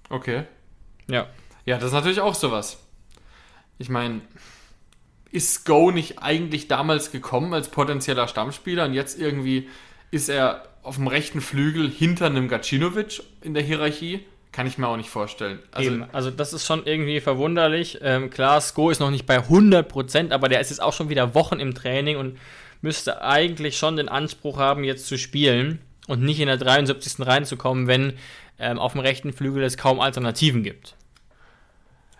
Okay. 0.09 0.43
Ja. 1.07 1.27
Ja, 1.65 1.77
das 1.77 1.87
ist 1.87 1.93
natürlich 1.93 2.21
auch 2.21 2.35
sowas. 2.35 2.79
Ich 3.77 3.89
meine, 3.89 4.21
ist 5.31 5.65
Go 5.65 5.91
nicht 5.91 6.19
eigentlich 6.21 6.67
damals 6.67 7.11
gekommen 7.11 7.53
als 7.53 7.69
potenzieller 7.69 8.27
Stammspieler 8.27 8.85
und 8.85 8.93
jetzt 8.93 9.19
irgendwie 9.19 9.69
ist 10.11 10.29
er 10.29 10.63
auf 10.81 10.95
dem 10.95 11.07
rechten 11.07 11.41
Flügel 11.41 11.89
hinter 11.89 12.25
einem 12.25 12.47
Gacinovic 12.47 13.21
in 13.41 13.53
der 13.53 13.63
Hierarchie? 13.63 14.25
Kann 14.51 14.65
ich 14.65 14.79
mir 14.79 14.87
auch 14.87 14.97
nicht 14.97 15.11
vorstellen. 15.11 15.59
Also, 15.71 15.91
Eben, 15.91 16.05
also 16.11 16.31
das 16.31 16.53
ist 16.53 16.65
schon 16.65 16.85
irgendwie 16.85 17.19
verwunderlich. 17.19 17.99
Ähm, 18.01 18.31
klar, 18.31 18.59
Sko 18.61 18.89
ist 18.89 18.99
noch 18.99 19.11
nicht 19.11 19.27
bei 19.27 19.37
100%, 19.37 20.31
aber 20.31 20.49
der 20.49 20.59
ist 20.59 20.71
jetzt 20.71 20.81
auch 20.81 20.93
schon 20.93 21.09
wieder 21.09 21.35
Wochen 21.35 21.59
im 21.59 21.75
Training 21.75 22.17
und 22.17 22.39
müsste 22.81 23.21
eigentlich 23.21 23.77
schon 23.77 23.95
den 23.95 24.09
Anspruch 24.09 24.57
haben, 24.57 24.83
jetzt 24.83 25.05
zu 25.05 25.19
spielen 25.19 25.79
und 26.07 26.23
nicht 26.23 26.39
in 26.39 26.47
der 26.47 26.57
73. 26.57 27.25
reinzukommen, 27.27 27.85
wenn 27.85 28.13
ähm, 28.59 28.79
auf 28.79 28.93
dem 28.93 29.01
rechten 29.01 29.33
Flügel 29.33 29.63
es 29.63 29.77
kaum 29.77 29.99
Alternativen 29.99 30.63
gibt. 30.63 30.95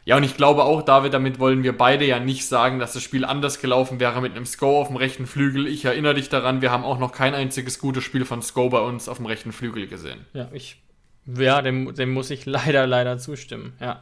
ja, 0.05 0.17
und 0.17 0.23
ich 0.23 0.37
glaube 0.37 0.63
auch, 0.63 0.81
David, 0.81 1.13
damit 1.13 1.39
wollen 1.39 1.63
wir 1.63 1.77
beide 1.77 2.05
ja 2.05 2.19
nicht 2.19 2.47
sagen, 2.47 2.79
dass 2.79 2.93
das 2.93 3.03
Spiel 3.03 3.25
anders 3.25 3.59
gelaufen 3.59 3.99
wäre 3.99 4.21
mit 4.21 4.35
einem 4.35 4.45
Sko 4.45 4.81
auf 4.81 4.87
dem 4.87 4.95
rechten 4.95 5.27
Flügel. 5.27 5.67
Ich 5.67 5.85
erinnere 5.85 6.15
dich 6.15 6.29
daran, 6.29 6.61
wir 6.61 6.71
haben 6.71 6.83
auch 6.83 6.97
noch 6.97 7.11
kein 7.11 7.35
einziges 7.35 7.79
gutes 7.79 8.03
Spiel 8.03 8.25
von 8.25 8.41
Sko 8.41 8.69
bei 8.69 8.79
uns 8.79 9.07
auf 9.07 9.17
dem 9.17 9.25
rechten 9.25 9.51
Flügel 9.51 9.87
gesehen. 9.87 10.25
Ja, 10.33 10.49
ich, 10.51 10.81
ja, 11.25 11.61
dem, 11.61 11.93
dem 11.93 12.11
muss 12.11 12.29
ich 12.31 12.45
leider, 12.47 12.87
leider 12.87 13.17
zustimmen. 13.17 13.73
Ja. 13.79 14.01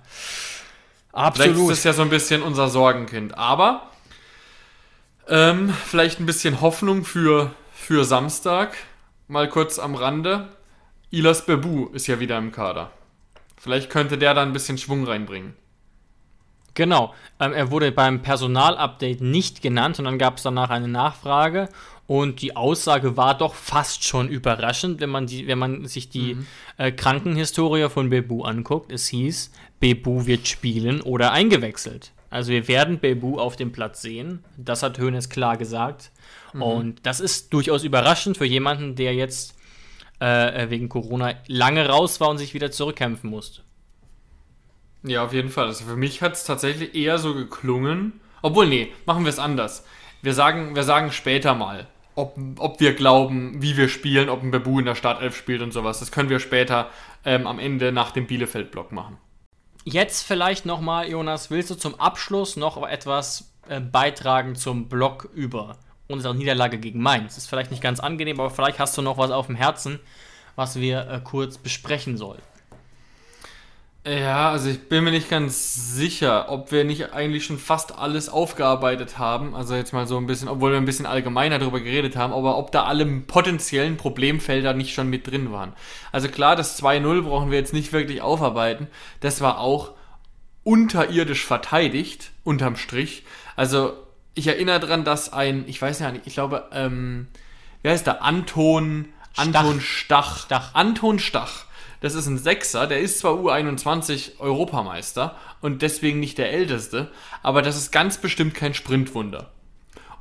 Vielleicht 1.11 1.51
Absolut. 1.51 1.71
ist 1.71 1.79
das 1.79 1.83
ja 1.83 1.93
so 1.93 2.03
ein 2.03 2.09
bisschen 2.09 2.43
unser 2.43 2.67
Sorgenkind. 2.67 3.37
Aber 3.37 3.89
ähm, 5.27 5.73
vielleicht 5.85 6.19
ein 6.19 6.25
bisschen 6.25 6.61
Hoffnung 6.61 7.03
für, 7.03 7.51
für 7.73 8.05
Samstag. 8.05 8.77
Mal 9.27 9.49
kurz 9.49 9.79
am 9.79 9.95
Rande. 9.95 10.47
Ilas 11.09 11.45
Bebu 11.45 11.87
ist 11.93 12.07
ja 12.07 12.19
wieder 12.19 12.37
im 12.37 12.51
Kader. 12.51 12.91
Vielleicht 13.55 13.89
könnte 13.89 14.17
der 14.17 14.33
da 14.33 14.41
ein 14.41 14.51
bisschen 14.51 14.77
Schwung 14.77 15.05
reinbringen. 15.05 15.53
Genau. 16.73 17.13
Ähm, 17.39 17.53
er 17.53 17.71
wurde 17.71 17.91
beim 17.93 18.21
Personalupdate 18.21 19.21
nicht 19.21 19.61
genannt 19.61 19.99
und 19.99 20.05
dann 20.05 20.19
gab 20.19 20.37
es 20.37 20.43
danach 20.43 20.69
eine 20.69 20.89
Nachfrage 20.89 21.69
und 22.07 22.41
die 22.41 22.55
Aussage 22.55 23.15
war 23.15 23.37
doch 23.37 23.55
fast 23.55 24.03
schon 24.03 24.27
überraschend, 24.27 24.99
wenn 24.99 25.09
man, 25.09 25.27
die, 25.27 25.47
wenn 25.47 25.57
man 25.57 25.85
sich 25.85 26.09
die 26.09 26.37
äh, 26.77 26.91
Krankenhistorie 26.91 27.89
von 27.89 28.09
Bebu 28.09 28.43
anguckt. 28.43 28.91
Es 28.91 29.07
hieß, 29.07 29.51
Bebu 29.79 30.25
wird 30.25 30.47
spielen 30.47 31.01
oder 31.01 31.31
eingewechselt. 31.31 32.11
Also 32.29 32.51
wir 32.51 32.67
werden 32.67 32.99
Bebu 32.99 33.39
auf 33.39 33.55
dem 33.55 33.71
Platz 33.71 34.01
sehen. 34.01 34.43
Das 34.57 34.83
hat 34.83 34.99
Hoeneß 34.99 35.29
klar 35.29 35.55
gesagt. 35.55 36.11
Und 36.53 37.05
das 37.05 37.19
ist 37.19 37.53
durchaus 37.53 37.83
überraschend 37.83 38.37
für 38.37 38.45
jemanden, 38.45 38.95
der 38.95 39.13
jetzt 39.13 39.56
äh, 40.19 40.69
wegen 40.69 40.89
Corona 40.89 41.35
lange 41.47 41.87
raus 41.87 42.19
war 42.19 42.29
und 42.29 42.37
sich 42.37 42.53
wieder 42.53 42.71
zurückkämpfen 42.71 43.29
musste. 43.29 43.61
Ja, 45.03 45.23
auf 45.23 45.33
jeden 45.33 45.49
Fall. 45.49 45.67
Also 45.67 45.85
für 45.85 45.95
mich 45.95 46.21
hat 46.21 46.33
es 46.33 46.43
tatsächlich 46.43 46.95
eher 46.95 47.17
so 47.17 47.33
geklungen. 47.33 48.19
Obwohl, 48.41 48.67
nee, 48.67 48.91
machen 49.05 49.23
wir 49.23 49.29
es 49.29 49.39
anders. 49.39 49.85
Wir 50.21 50.33
sagen, 50.33 50.75
wir 50.75 50.83
sagen 50.83 51.11
später 51.11 51.55
mal, 51.55 51.87
ob, 52.15 52.35
ob 52.57 52.79
wir 52.79 52.93
glauben, 52.93 53.61
wie 53.61 53.77
wir 53.77 53.89
spielen, 53.89 54.29
ob 54.29 54.41
ein 54.41 54.51
Bebu 54.51 54.79
in 54.79 54.85
der 54.85 54.95
Startelf 54.95 55.35
spielt 55.35 55.61
und 55.61 55.71
sowas. 55.71 55.99
Das 55.99 56.11
können 56.11 56.29
wir 56.29 56.39
später 56.39 56.89
ähm, 57.23 57.45
am 57.45 57.59
Ende 57.59 57.91
nach 57.91 58.11
dem 58.11 58.25
Bielefeld-Block 58.25 58.91
machen. 58.91 59.17
Jetzt 59.83 60.23
vielleicht 60.23 60.65
nochmal, 60.65 61.07
Jonas, 61.09 61.51
willst 61.51 61.69
du 61.69 61.75
zum 61.75 61.99
Abschluss 61.99 62.57
noch 62.57 62.85
etwas 62.85 63.53
äh, 63.69 63.79
beitragen 63.79 64.55
zum 64.55 64.89
Block 64.89 65.29
über 65.33 65.77
unsere 66.07 66.35
Niederlage 66.35 66.77
gegen 66.77 67.01
Mainz? 67.01 67.37
Ist 67.37 67.47
vielleicht 67.47 67.71
nicht 67.71 67.83
ganz 67.83 67.99
angenehm, 67.99 68.39
aber 68.39 68.49
vielleicht 68.49 68.79
hast 68.79 68.97
du 68.97 69.01
noch 69.01 69.17
was 69.17 69.31
auf 69.31 69.47
dem 69.47 69.55
Herzen, 69.55 69.99
was 70.55 70.79
wir 70.79 71.07
äh, 71.09 71.21
kurz 71.23 71.57
besprechen 71.57 72.17
sollen. 72.17 72.41
Ja, 74.07 74.51
also 74.51 74.69
ich 74.69 74.87
bin 74.87 75.03
mir 75.03 75.11
nicht 75.11 75.29
ganz 75.29 75.95
sicher, 75.95 76.49
ob 76.49 76.71
wir 76.71 76.85
nicht 76.85 77.11
eigentlich 77.11 77.43
schon 77.43 77.57
fast 77.57 77.97
alles 77.97 78.29
aufgearbeitet 78.29 79.19
haben. 79.19 79.53
Also 79.53 79.75
jetzt 79.75 79.91
mal 79.91 80.07
so 80.07 80.15
ein 80.15 80.27
bisschen, 80.27 80.47
obwohl 80.47 80.71
wir 80.71 80.77
ein 80.77 80.85
bisschen 80.85 81.05
allgemeiner 81.05 81.59
darüber 81.59 81.81
geredet 81.81 82.15
haben, 82.15 82.31
aber 82.31 82.57
ob 82.57 82.71
da 82.71 82.85
alle 82.85 83.05
potenziellen 83.05 83.97
Problemfelder 83.97 84.73
nicht 84.73 84.93
schon 84.93 85.09
mit 85.09 85.29
drin 85.29 85.51
waren. 85.51 85.73
Also 86.13 86.29
klar, 86.29 86.55
das 86.55 86.81
2-0 86.81 87.23
brauchen 87.23 87.51
wir 87.51 87.57
jetzt 87.57 87.73
nicht 87.73 87.91
wirklich 87.91 88.21
aufarbeiten. 88.21 88.87
Das 89.19 89.41
war 89.41 89.59
auch 89.59 89.91
unterirdisch 90.63 91.45
verteidigt, 91.45 92.31
unterm 92.45 92.77
Strich. 92.77 93.23
Also 93.57 93.91
ich 94.37 94.47
erinnere 94.47 94.79
daran, 94.79 95.03
dass 95.03 95.33
ein, 95.33 95.65
ich 95.67 95.81
weiß 95.81 95.99
ja 95.99 96.11
nicht, 96.11 96.27
ich 96.27 96.35
glaube, 96.35 96.67
ähm, 96.71 97.27
wie 97.81 97.89
heißt 97.89 98.05
der? 98.05 98.23
Anton, 98.23 99.09
Anton 99.35 99.81
Stach. 99.81 100.45
Stach. 100.45 100.75
Anton 100.75 101.19
Stach. 101.19 101.65
Das 102.01 102.13
ist 102.13 102.27
ein 102.27 102.37
Sechser, 102.37 102.85
der 102.85 102.99
ist 102.99 103.19
zwar 103.19 103.33
U21 103.33 104.39
Europameister 104.39 105.35
und 105.61 105.81
deswegen 105.81 106.19
nicht 106.19 106.37
der 106.37 106.51
Älteste, 106.51 107.09
aber 107.41 107.63
das 107.63 107.75
ist 107.75 107.91
ganz 107.91 108.19
bestimmt 108.19 108.53
kein 108.53 108.75
Sprintwunder. 108.75 109.51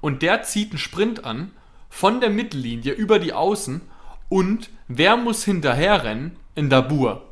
Und 0.01 0.23
der 0.23 0.43
zieht 0.43 0.71
einen 0.71 0.79
Sprint 0.79 1.25
an, 1.25 1.51
von 1.91 2.21
der 2.21 2.31
Mittellinie 2.31 2.93
über 2.93 3.19
die 3.19 3.35
Außen 3.35 3.83
und 4.29 4.71
wer 4.89 5.17
muss 5.17 5.45
hinterherrennen? 5.45 6.37
In 6.55 6.71
Dabur. 6.71 7.29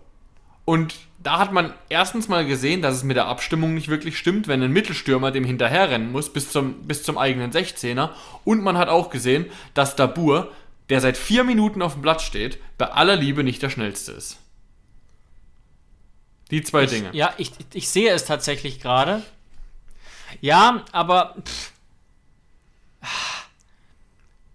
Und 0.66 0.94
da 1.24 1.38
hat 1.38 1.52
man 1.52 1.72
erstens 1.88 2.28
mal 2.28 2.46
gesehen, 2.46 2.82
dass 2.82 2.94
es 2.94 3.02
mit 3.02 3.16
der 3.16 3.26
Abstimmung 3.26 3.74
nicht 3.74 3.88
wirklich 3.88 4.18
stimmt, 4.18 4.46
wenn 4.46 4.62
ein 4.62 4.72
Mittelstürmer 4.72 5.30
dem 5.32 5.44
hinterherrennen 5.44 6.12
muss 6.12 6.30
bis 6.30 6.52
zum, 6.52 6.82
bis 6.82 7.02
zum 7.02 7.16
eigenen 7.16 7.50
16er. 7.50 8.10
Und 8.44 8.62
man 8.62 8.76
hat 8.76 8.88
auch 8.88 9.08
gesehen, 9.08 9.46
dass 9.72 9.96
Dabur, 9.96 10.52
der 10.90 11.00
seit 11.00 11.16
vier 11.16 11.42
Minuten 11.42 11.80
auf 11.80 11.94
dem 11.94 12.02
Platz 12.02 12.24
steht, 12.24 12.58
bei 12.76 12.86
aller 12.86 13.16
Liebe 13.16 13.42
nicht 13.42 13.62
der 13.62 13.70
schnellste 13.70 14.12
ist. 14.12 14.38
Die 16.50 16.62
zwei 16.62 16.84
Dinge. 16.84 17.08
Ja, 17.12 17.32
ich, 17.38 17.52
ich 17.72 17.88
sehe 17.88 18.12
es 18.12 18.26
tatsächlich 18.26 18.78
gerade. 18.80 19.22
Ja, 20.42 20.84
aber 20.92 21.36
pff, 21.42 21.72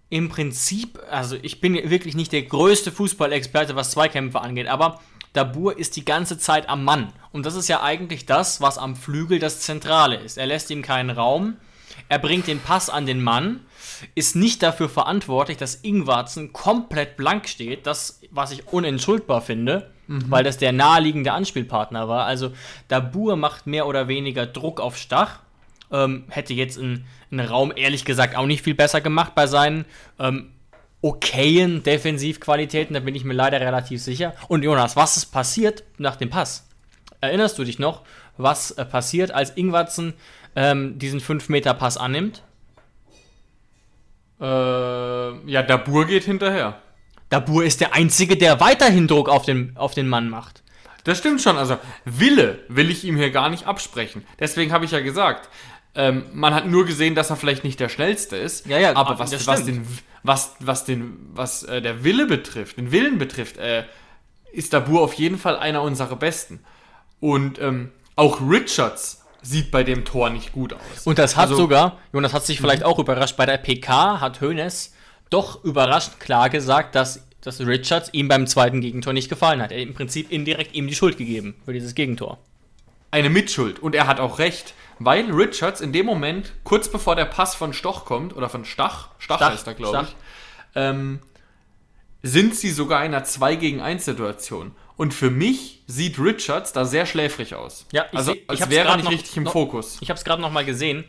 im 0.08 0.28
Prinzip, 0.28 1.00
also 1.10 1.36
ich 1.42 1.60
bin 1.60 1.74
wirklich 1.90 2.14
nicht 2.14 2.30
der 2.30 2.42
größte 2.42 2.92
Fußballexperte, 2.92 3.74
was 3.74 3.90
Zweikämpfe 3.90 4.40
angeht, 4.40 4.68
aber 4.68 5.00
Dabur 5.32 5.78
ist 5.78 5.96
die 5.96 6.04
ganze 6.04 6.38
Zeit 6.38 6.68
am 6.68 6.84
Mann. 6.84 7.12
Und 7.32 7.46
das 7.46 7.54
ist 7.54 7.68
ja 7.68 7.82
eigentlich 7.82 8.26
das, 8.26 8.60
was 8.60 8.78
am 8.78 8.96
Flügel 8.96 9.38
das 9.38 9.60
Zentrale 9.60 10.16
ist. 10.16 10.38
Er 10.38 10.46
lässt 10.46 10.70
ihm 10.70 10.82
keinen 10.82 11.10
Raum, 11.10 11.56
er 12.08 12.18
bringt 12.18 12.46
den 12.46 12.60
Pass 12.60 12.90
an 12.90 13.06
den 13.06 13.22
Mann, 13.22 13.60
ist 14.14 14.34
nicht 14.34 14.62
dafür 14.62 14.88
verantwortlich, 14.88 15.58
dass 15.58 15.76
Ingwarzen 15.76 16.52
komplett 16.52 17.16
blank 17.16 17.48
steht, 17.48 17.86
das, 17.86 18.20
was 18.30 18.50
ich 18.50 18.68
unentschuldbar 18.68 19.42
finde, 19.42 19.90
weil 20.28 20.42
das 20.42 20.58
der 20.58 20.72
naheliegende 20.72 21.32
Anspielpartner 21.32 22.08
war. 22.08 22.26
Also 22.26 22.52
Dabur 22.88 23.36
macht 23.36 23.66
mehr 23.66 23.86
oder 23.86 24.08
weniger 24.08 24.46
Druck 24.46 24.80
auf 24.80 24.96
Stach, 24.96 25.40
ähm, 25.92 26.24
hätte 26.28 26.54
jetzt 26.54 26.78
einen, 26.78 27.06
einen 27.30 27.46
Raum 27.46 27.72
ehrlich 27.74 28.04
gesagt 28.04 28.36
auch 28.36 28.46
nicht 28.46 28.62
viel 28.62 28.74
besser 28.74 29.00
gemacht 29.00 29.34
bei 29.34 29.46
seinen 29.46 29.84
ähm, 30.18 30.50
okayen 31.02 31.82
Defensivqualitäten, 31.82 32.94
da 32.94 33.00
bin 33.00 33.14
ich 33.14 33.24
mir 33.24 33.34
leider 33.34 33.60
relativ 33.60 34.02
sicher. 34.02 34.34
Und 34.48 34.62
Jonas, 34.62 34.96
was 34.96 35.16
ist 35.16 35.26
passiert 35.26 35.84
nach 35.98 36.16
dem 36.16 36.30
Pass? 36.30 36.66
Erinnerst 37.20 37.58
du 37.58 37.64
dich 37.64 37.78
noch, 37.78 38.02
was 38.36 38.72
äh, 38.72 38.84
passiert, 38.84 39.30
als 39.30 39.50
Ingwarzen 39.50 40.14
ähm, 40.56 40.98
diesen 40.98 41.20
5-Meter-Pass 41.20 41.96
annimmt? 41.96 42.42
Äh, 44.40 44.44
ja, 44.44 45.62
Dabur 45.62 46.06
geht 46.06 46.24
hinterher. 46.24 46.80
Dabur 47.28 47.64
ist 47.64 47.80
der 47.80 47.94
Einzige, 47.94 48.36
der 48.36 48.60
weiterhin 48.60 49.06
Druck 49.06 49.28
auf 49.28 49.44
den, 49.44 49.76
auf 49.76 49.94
den 49.94 50.08
Mann 50.08 50.28
macht. 50.28 50.62
Das 51.04 51.18
stimmt 51.18 51.40
schon. 51.40 51.56
Also 51.56 51.78
Wille 52.04 52.58
will 52.68 52.90
ich 52.90 53.04
ihm 53.04 53.16
hier 53.16 53.30
gar 53.30 53.48
nicht 53.48 53.66
absprechen. 53.66 54.26
Deswegen 54.38 54.72
habe 54.72 54.84
ich 54.84 54.90
ja 54.90 55.00
gesagt, 55.00 55.48
ähm, 55.94 56.24
man 56.32 56.54
hat 56.54 56.66
nur 56.66 56.86
gesehen, 56.86 57.14
dass 57.14 57.30
er 57.30 57.36
vielleicht 57.36 57.64
nicht 57.64 57.80
der 57.80 57.88
schnellste 57.88 58.36
ist. 58.36 58.66
Ja, 58.66 58.78
ja, 58.78 58.94
aber 58.96 59.18
was, 59.18 59.46
was 59.46 59.64
den, 59.64 59.86
was, 60.22 60.52
was 60.60 60.84
den, 60.84 61.16
was 61.32 61.62
äh, 61.62 61.80
der 61.82 62.04
Wille 62.04 62.26
betrifft, 62.26 62.76
den 62.76 62.92
Willen 62.92 63.18
betrifft, 63.18 63.56
äh, 63.58 63.84
ist 64.52 64.72
Dabur 64.72 65.02
auf 65.02 65.14
jeden 65.14 65.38
Fall 65.38 65.56
einer 65.56 65.82
unserer 65.82 66.16
besten. 66.16 66.60
Und 67.20 67.58
ähm, 67.60 67.90
auch 68.16 68.40
Richards 68.40 69.22
sieht 69.42 69.70
bei 69.70 69.84
dem 69.84 70.04
Tor 70.04 70.30
nicht 70.30 70.52
gut 70.52 70.72
aus. 70.74 71.04
Und 71.06 71.18
das 71.18 71.36
hat 71.36 71.44
Also- 71.44 71.56
sogar, 71.56 71.98
Jonas 72.12 72.32
hat 72.32 72.44
sich 72.44 72.60
vielleicht 72.60 72.82
auch 72.84 72.98
überrascht, 72.98 73.36
bei 73.36 73.46
der 73.46 73.56
PK 73.58 74.20
hat 74.20 74.40
Hoeneß 74.40 74.94
doch 75.30 75.64
überraschend 75.64 76.18
klar 76.20 76.50
gesagt, 76.50 76.94
dass, 76.94 77.24
dass 77.40 77.60
Richards 77.60 78.10
ihm 78.12 78.28
beim 78.28 78.46
zweiten 78.46 78.80
Gegentor 78.80 79.12
nicht 79.12 79.28
gefallen 79.28 79.62
hat. 79.62 79.70
Er 79.72 79.80
hat 79.80 79.86
im 79.86 79.94
Prinzip 79.94 80.30
indirekt 80.32 80.74
ihm 80.74 80.88
die 80.88 80.94
Schuld 80.94 81.16
gegeben 81.16 81.54
für 81.64 81.72
dieses 81.72 81.94
Gegentor. 81.94 82.38
eine 83.12 83.30
Mitschuld. 83.30 83.78
Und 83.80 83.94
er 83.96 84.06
hat 84.06 84.20
auch 84.20 84.38
recht, 84.38 84.72
weil 85.00 85.28
Richards 85.32 85.80
in 85.80 85.92
dem 85.92 86.06
Moment, 86.06 86.52
kurz 86.62 86.88
bevor 86.88 87.16
der 87.16 87.24
Pass 87.24 87.56
von 87.56 87.72
Stoch 87.72 88.04
kommt, 88.04 88.36
oder 88.36 88.48
von 88.48 88.64
Stach, 88.64 89.08
Stach, 89.18 89.36
Stach, 89.38 89.50
heißt 89.50 89.66
er, 89.66 89.74
glaube 89.74 90.06
ich, 90.08 90.16
ähm, 90.76 91.18
sind 92.22 92.54
sie 92.54 92.70
sogar 92.70 93.04
in 93.04 93.12
einer 93.14 93.24
2 93.24 93.56
gegen 93.56 93.80
1 93.80 94.04
Situation. 94.04 94.72
Und 94.96 95.14
für 95.14 95.30
mich 95.30 95.82
sieht 95.86 96.18
Richards 96.18 96.74
da 96.74 96.84
sehr 96.84 97.06
schläfrig 97.06 97.54
aus. 97.54 97.86
Ja, 97.92 98.04
ich 98.12 98.18
also 98.18 98.32
seh- 98.32 98.38
ich 98.38 98.50
als 98.50 98.60
hab's 98.60 98.70
wäre 98.70 98.88
er 98.88 98.96
nicht 98.96 99.04
noch- 99.06 99.12
richtig 99.12 99.36
im 99.38 99.44
noch- 99.44 99.52
Fokus. 99.52 99.96
Ich 100.02 100.10
habe 100.10 100.18
es 100.18 100.24
gerade 100.24 100.42
noch 100.42 100.52
mal 100.52 100.64
gesehen. 100.66 101.04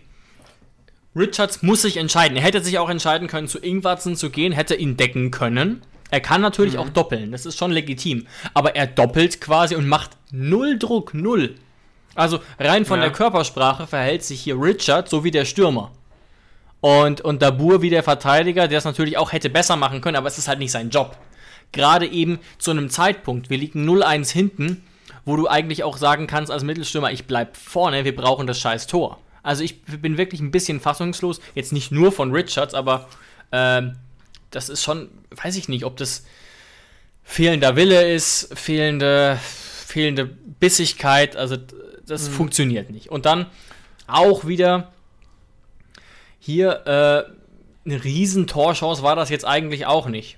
Richards 1.16 1.62
muss 1.62 1.82
sich 1.82 1.98
entscheiden. 1.98 2.38
Er 2.38 2.44
hätte 2.44 2.62
sich 2.64 2.80
auch 2.80 2.90
entscheiden 2.90 3.28
können, 3.28 3.50
zu 3.50 3.60
Ingwarzen 3.60 4.16
zu 4.16 4.30
gehen, 4.30 4.54
hätte 4.54 4.76
ihn 4.76 4.96
decken 4.96 5.30
können. 5.32 5.82
Er 6.10 6.22
kann 6.22 6.40
natürlich 6.42 6.78
auch 6.78 6.90
doppeln, 6.90 7.32
das 7.32 7.46
ist 7.46 7.58
schon 7.58 7.72
legitim. 7.72 8.28
Aber 8.54 8.76
er 8.78 8.88
doppelt 8.88 9.42
quasi 9.42 9.76
und 9.76 9.88
macht 9.88 10.12
null 10.32 10.78
Druck, 10.80 11.14
null. 11.14 11.56
Also 12.16 12.40
rein 12.60 12.86
von 12.86 13.00
Ja. 13.00 13.06
der 13.06 13.14
Körpersprache 13.14 13.88
verhält 13.88 14.24
sich 14.24 14.42
hier 14.42 14.56
Richard 14.62 15.10
so 15.10 15.24
wie 15.24 15.32
der 15.32 15.46
Stürmer. 15.46 15.92
Und, 16.82 17.22
und 17.22 17.42
Dabur 17.42 17.82
wie 17.82 17.90
der 17.92 18.04
Verteidiger, 18.04 18.68
der 18.68 18.80
es 18.80 18.86
natürlich 18.86 19.18
auch 19.18 19.32
hätte 19.32 19.50
besser 19.50 19.76
machen 19.76 20.02
können, 20.02 20.18
aber 20.18 20.28
es 20.28 20.38
ist 20.38 20.48
halt 20.48 20.60
nicht 20.60 20.72
sein 20.72 20.90
Job. 20.90 21.16
Gerade 21.72 22.08
eben 22.08 22.40
zu 22.58 22.72
einem 22.72 22.90
Zeitpunkt, 22.90 23.50
wir 23.50 23.58
liegen 23.58 23.88
0-1 23.88 24.32
hinten, 24.32 24.84
wo 25.24 25.36
du 25.36 25.48
eigentlich 25.48 25.84
auch 25.84 25.98
sagen 25.98 26.26
kannst 26.28 26.52
als 26.52 26.64
Mittelstürmer, 26.64 27.12
ich 27.12 27.26
bleib 27.28 27.56
vorne, 27.56 28.04
wir 28.04 28.16
brauchen 28.16 28.48
das 28.48 28.60
scheiß 28.60 28.88
Tor. 28.88 29.20
Also 29.44 29.64
ich 29.64 29.84
bin 29.84 30.18
wirklich 30.18 30.42
ein 30.42 30.52
bisschen 30.52 30.80
fassungslos, 30.80 31.40
jetzt 31.56 31.72
nicht 31.72 31.92
nur 31.92 32.12
von 32.12 32.32
Richards, 32.32 32.74
aber 32.74 33.08
ähm, 33.52 33.96
das 34.50 34.70
ist 34.70 34.84
schon, 34.84 35.10
weiß 35.30 35.56
ich 35.58 35.70
nicht, 35.70 35.86
ob 35.86 35.98
das 35.98 36.26
fehlender 37.24 37.76
Wille 37.76 38.12
ist, 38.12 38.58
fehlende, 38.58 39.40
fehlende 39.86 40.26
Bissigkeit, 40.26 41.36
also 41.36 41.58
das 42.06 42.28
funktioniert 42.28 42.90
nicht. 42.90 43.10
Und 43.10 43.26
dann 43.26 43.48
auch 44.08 44.46
wieder 44.46 44.92
hier 46.40 46.86
äh, 46.86 47.90
eine 47.90 48.04
riesen 48.04 48.48
Torchance 48.48 49.04
war 49.04 49.16
das 49.16 49.30
jetzt 49.30 49.46
eigentlich 49.46 49.86
auch 49.86 50.08
nicht. 50.08 50.38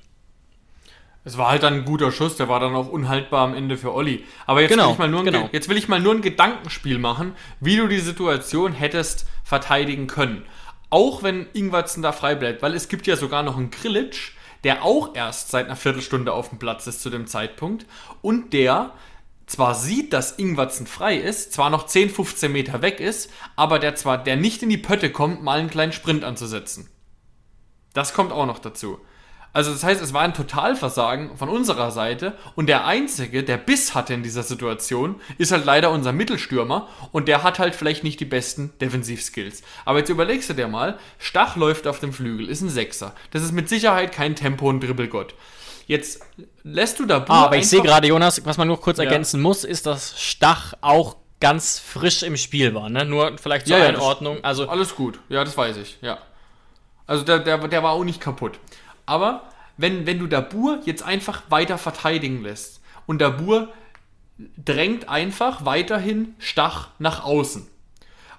Es 1.25 1.37
war 1.37 1.49
halt 1.49 1.63
dann 1.63 1.73
ein 1.75 1.85
guter 1.85 2.11
Schuss, 2.11 2.35
der 2.35 2.49
war 2.49 2.59
dann 2.59 2.75
auch 2.75 2.89
unhaltbar 2.89 3.45
am 3.45 3.55
Ende 3.55 3.77
für 3.77 3.93
Olli. 3.93 4.25
Aber 4.45 4.61
jetzt, 4.61 4.71
Genau, 4.71 4.87
will 4.87 4.93
ich 4.93 4.99
mal 4.99 5.07
nur 5.07 5.21
ein, 5.21 5.25
genau. 5.25 5.49
jetzt 5.53 5.69
will 5.69 5.77
ich 5.77 5.87
mal 5.87 6.01
nur 6.01 6.13
ein 6.13 6.21
Gedankenspiel 6.21 6.99
machen, 6.99 7.33
wie 7.61 7.77
du 7.77 7.87
die 7.87 7.99
Situation 7.99 8.73
hättest 8.73 9.25
verteidigen 9.43 10.07
können. 10.07 10.43
Auch 10.89 11.23
wenn 11.23 11.47
Ingwarzen 11.53 12.03
da 12.03 12.11
frei 12.11 12.35
bleibt, 12.35 12.61
weil 12.61 12.73
es 12.73 12.89
gibt 12.89 13.07
ja 13.07 13.15
sogar 13.15 13.41
noch 13.41 13.57
einen 13.57 13.71
Grillitsch, 13.71 14.33
der 14.65 14.83
auch 14.83 15.15
erst 15.15 15.49
seit 15.49 15.65
einer 15.67 15.77
Viertelstunde 15.77 16.33
auf 16.33 16.49
dem 16.49 16.59
Platz 16.59 16.87
ist 16.87 17.01
zu 17.01 17.09
dem 17.09 17.25
Zeitpunkt 17.25 17.85
und 18.21 18.51
der 18.51 18.91
zwar 19.53 19.75
sieht, 19.75 20.13
dass 20.13 20.39
Ingwarzen 20.39 20.87
frei 20.87 21.15
ist, 21.15 21.53
zwar 21.53 21.69
noch 21.69 21.85
10, 21.85 22.09
15 22.09 22.51
Meter 22.51 22.81
weg 22.81 22.99
ist, 22.99 23.29
aber 23.55 23.77
der 23.77 23.95
zwar, 23.95 24.17
der 24.17 24.35
nicht 24.35 24.63
in 24.63 24.69
die 24.69 24.77
Pötte 24.77 25.11
kommt, 25.11 25.43
mal 25.43 25.59
einen 25.59 25.69
kleinen 25.69 25.91
Sprint 25.91 26.23
anzusetzen. 26.23 26.89
Das 27.93 28.15
kommt 28.15 28.31
auch 28.31 28.47
noch 28.47 28.57
dazu. 28.57 28.99
Also 29.53 29.71
das 29.71 29.83
heißt, 29.83 30.01
es 30.01 30.11
war 30.11 30.23
ein 30.23 30.33
Totalversagen 30.33 31.37
von 31.37 31.49
unserer 31.49 31.91
Seite 31.91 32.35
und 32.55 32.65
der 32.67 32.87
Einzige, 32.87 33.43
der 33.43 33.57
Biss 33.57 33.93
hatte 33.93 34.15
in 34.15 34.23
dieser 34.23 34.41
Situation, 34.41 35.21
ist 35.37 35.51
halt 35.51 35.65
leider 35.65 35.91
unser 35.91 36.13
Mittelstürmer 36.13 36.89
und 37.11 37.27
der 37.27 37.43
hat 37.43 37.59
halt 37.59 37.75
vielleicht 37.75 38.03
nicht 38.03 38.19
die 38.19 38.25
besten 38.25 38.73
Defensivskills. 38.81 39.61
Aber 39.85 39.99
jetzt 39.99 40.09
überlegst 40.09 40.49
du 40.49 40.55
dir 40.55 40.67
mal, 40.67 40.97
Stach 41.19 41.55
läuft 41.55 41.85
auf 41.85 41.99
dem 41.99 42.13
Flügel, 42.13 42.49
ist 42.49 42.61
ein 42.61 42.69
Sechser. 42.69 43.13
Das 43.29 43.43
ist 43.43 43.51
mit 43.51 43.69
Sicherheit 43.69 44.11
kein 44.11 44.35
Tempo- 44.35 44.67
und 44.67 44.79
Dribbelgott. 44.79 45.35
Jetzt 45.87 46.21
lässt 46.63 46.99
du 46.99 47.05
da 47.05 47.19
Bur 47.19 47.35
Ah, 47.35 47.45
aber 47.45 47.57
ich 47.57 47.67
sehe 47.67 47.81
gerade, 47.81 48.07
Jonas, 48.07 48.45
was 48.45 48.57
man 48.57 48.67
nur 48.67 48.79
kurz 48.79 48.99
ergänzen 48.99 49.41
muss, 49.41 49.63
ist, 49.63 49.85
dass 49.85 50.19
Stach 50.19 50.73
auch 50.81 51.17
ganz 51.39 51.77
frisch 51.79 52.23
im 52.23 52.37
Spiel 52.37 52.73
war. 52.73 52.89
Ne? 52.89 53.03
Nur 53.05 53.37
vielleicht 53.37 53.67
zur 53.67 53.77
Ja, 53.77 53.83
ja, 53.83 53.89
Einordnung. 53.89 54.43
Also 54.43 54.67
Alles 54.69 54.95
gut, 54.95 55.19
ja, 55.27 55.43
das 55.43 55.57
weiß 55.57 55.77
ich, 55.77 55.97
ja. 56.01 56.17
Also 57.05 57.23
der, 57.25 57.39
der, 57.39 57.57
der 57.67 57.83
war 57.83 57.91
auch 57.91 58.05
nicht 58.05 58.21
kaputt. 58.21 58.59
Aber 59.05 59.43
wenn, 59.75 60.05
wenn 60.05 60.19
du 60.19 60.27
Dabur 60.27 60.79
jetzt 60.85 61.03
einfach 61.03 61.43
weiter 61.49 61.77
verteidigen 61.77 62.43
lässt 62.43 62.79
und 63.07 63.19
Dabur 63.19 63.67
drängt 64.63 65.09
einfach 65.09 65.65
weiterhin 65.65 66.35
Stach 66.39 66.89
nach 66.99 67.23
außen. 67.23 67.67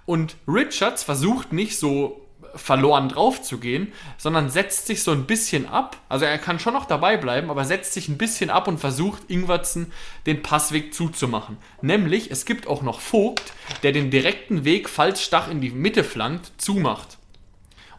Und 0.06 0.36
Richards 0.48 1.02
versucht 1.02 1.52
nicht 1.52 1.78
so 1.78 2.23
verloren 2.56 3.08
drauf 3.08 3.42
zu 3.42 3.58
gehen, 3.58 3.92
sondern 4.16 4.50
setzt 4.50 4.86
sich 4.86 5.02
so 5.02 5.12
ein 5.12 5.26
bisschen 5.26 5.68
ab. 5.68 5.96
Also 6.08 6.24
er 6.24 6.38
kann 6.38 6.58
schon 6.58 6.74
noch 6.74 6.86
dabei 6.86 7.16
bleiben, 7.16 7.50
aber 7.50 7.64
setzt 7.64 7.94
sich 7.94 8.08
ein 8.08 8.18
bisschen 8.18 8.50
ab 8.50 8.68
und 8.68 8.78
versucht 8.78 9.22
Ingwertsen 9.28 9.92
den 10.26 10.42
Passweg 10.42 10.94
zuzumachen. 10.94 11.58
Nämlich, 11.82 12.30
es 12.30 12.44
gibt 12.44 12.66
auch 12.66 12.82
noch 12.82 13.00
Vogt, 13.00 13.52
der 13.82 13.92
den 13.92 14.10
direkten 14.10 14.64
Weg, 14.64 14.88
falls 14.88 15.22
Stach 15.22 15.50
in 15.50 15.60
die 15.60 15.70
Mitte 15.70 16.04
flankt, 16.04 16.52
zumacht. 16.58 17.18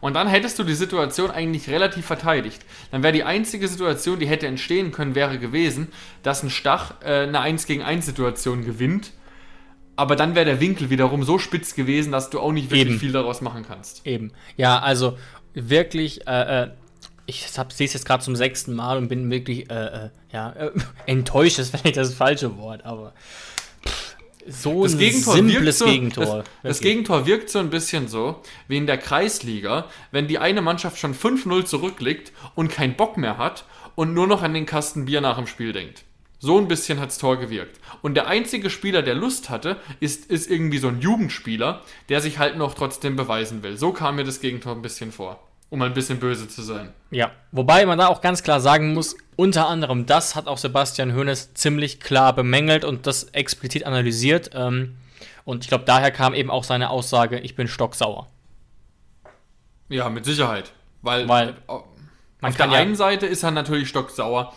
Und 0.00 0.14
dann 0.14 0.28
hättest 0.28 0.58
du 0.58 0.64
die 0.64 0.74
Situation 0.74 1.30
eigentlich 1.30 1.68
relativ 1.68 2.06
verteidigt. 2.06 2.62
Dann 2.90 3.02
wäre 3.02 3.12
die 3.12 3.24
einzige 3.24 3.66
Situation, 3.66 4.18
die 4.18 4.28
hätte 4.28 4.46
entstehen 4.46 4.92
können, 4.92 5.14
wäre 5.14 5.38
gewesen, 5.38 5.88
dass 6.22 6.42
ein 6.42 6.50
Stach 6.50 6.94
äh, 7.02 7.22
eine 7.22 7.40
1 7.40 7.66
gegen 7.66 7.82
1 7.82 8.04
Situation 8.04 8.64
gewinnt 8.64 9.12
aber 9.96 10.16
dann 10.16 10.34
wäre 10.34 10.44
der 10.44 10.60
Winkel 10.60 10.90
wiederum 10.90 11.24
so 11.24 11.38
spitz 11.38 11.74
gewesen, 11.74 12.12
dass 12.12 12.30
du 12.30 12.40
auch 12.40 12.52
nicht 12.52 12.70
wirklich 12.70 12.88
Eben. 12.90 13.00
viel 13.00 13.12
daraus 13.12 13.40
machen 13.40 13.64
kannst. 13.66 14.06
Eben. 14.06 14.32
Ja, 14.56 14.78
also 14.78 15.18
wirklich, 15.54 16.26
äh, 16.26 16.64
äh, 16.64 16.70
ich 17.26 17.46
sehe 17.48 17.64
es 17.86 17.92
jetzt 17.92 18.04
gerade 18.06 18.22
zum 18.22 18.36
sechsten 18.36 18.74
Mal 18.74 18.98
und 18.98 19.08
bin 19.08 19.30
wirklich, 19.30 19.70
äh, 19.70 20.06
äh, 20.06 20.10
ja, 20.32 20.52
äh, 20.52 20.70
enttäuscht 21.06 21.58
ist 21.58 21.74
vielleicht 21.74 21.96
das 21.96 22.14
falsche 22.14 22.56
Wort, 22.58 22.84
aber 22.84 23.14
so 24.48 24.84
Das 24.84 24.92
ein 24.92 24.98
Gegentor 24.98 25.34
simples 25.34 25.78
so, 25.78 25.84
Gegentor. 25.86 26.36
Das, 26.36 26.46
das. 26.62 26.80
Gegentor 26.80 27.26
wirkt 27.26 27.50
so 27.50 27.58
ein 27.58 27.70
bisschen 27.70 28.06
so, 28.06 28.42
wie 28.68 28.76
in 28.76 28.86
der 28.86 28.98
Kreisliga, 28.98 29.86
wenn 30.12 30.28
die 30.28 30.38
eine 30.38 30.62
Mannschaft 30.62 30.98
schon 30.98 31.14
5-0 31.14 31.64
zurückliegt 31.64 32.32
und 32.54 32.70
keinen 32.70 32.94
Bock 32.94 33.16
mehr 33.16 33.38
hat 33.38 33.64
und 33.96 34.14
nur 34.14 34.26
noch 34.26 34.42
an 34.42 34.54
den 34.54 34.66
Kasten 34.66 35.06
Bier 35.06 35.20
nach 35.20 35.36
dem 35.36 35.46
Spiel 35.46 35.72
denkt. 35.72 36.04
So 36.38 36.58
ein 36.58 36.68
bisschen 36.68 37.00
hat's 37.00 37.18
Tor 37.18 37.38
gewirkt. 37.38 37.80
Und 38.02 38.14
der 38.14 38.26
einzige 38.28 38.70
Spieler, 38.70 39.02
der 39.02 39.14
Lust 39.14 39.50
hatte, 39.50 39.76
ist, 40.00 40.30
ist 40.30 40.50
irgendwie 40.50 40.78
so 40.78 40.88
ein 40.88 41.00
Jugendspieler, 41.00 41.82
der 42.08 42.20
sich 42.20 42.38
halt 42.38 42.56
noch 42.56 42.74
trotzdem 42.74 43.16
beweisen 43.16 43.62
will. 43.62 43.76
So 43.76 43.92
kam 43.92 44.16
mir 44.16 44.24
das 44.24 44.40
Gegentor 44.40 44.72
ein 44.74 44.82
bisschen 44.82 45.12
vor. 45.12 45.42
Um 45.68 45.82
ein 45.82 45.94
bisschen 45.94 46.20
böse 46.20 46.46
zu 46.48 46.62
sein. 46.62 46.92
Ja, 47.10 47.32
wobei 47.50 47.84
man 47.86 47.98
da 47.98 48.06
auch 48.06 48.20
ganz 48.20 48.44
klar 48.44 48.60
sagen 48.60 48.94
muss, 48.94 49.16
unter 49.34 49.66
anderem 49.66 50.06
das 50.06 50.36
hat 50.36 50.46
auch 50.46 50.58
Sebastian 50.58 51.14
Hoeneß 51.16 51.54
ziemlich 51.54 51.98
klar 51.98 52.32
bemängelt 52.34 52.84
und 52.84 53.06
das 53.08 53.24
explizit 53.30 53.84
analysiert. 53.84 54.50
Ähm, 54.54 54.96
und 55.44 55.64
ich 55.64 55.68
glaube, 55.68 55.84
daher 55.84 56.12
kam 56.12 56.34
eben 56.34 56.50
auch 56.50 56.62
seine 56.62 56.90
Aussage, 56.90 57.40
ich 57.40 57.56
bin 57.56 57.66
stocksauer. 57.66 58.28
Ja, 59.88 60.08
mit 60.08 60.24
Sicherheit. 60.24 60.72
Weil, 61.02 61.28
Weil 61.28 61.56
man 61.66 61.82
auf 62.50 62.56
der 62.56 62.66
ja- 62.66 62.72
einen 62.78 62.94
Seite 62.96 63.26
ist 63.26 63.42
er 63.42 63.50
natürlich 63.50 63.88
stocksauer, 63.88 64.52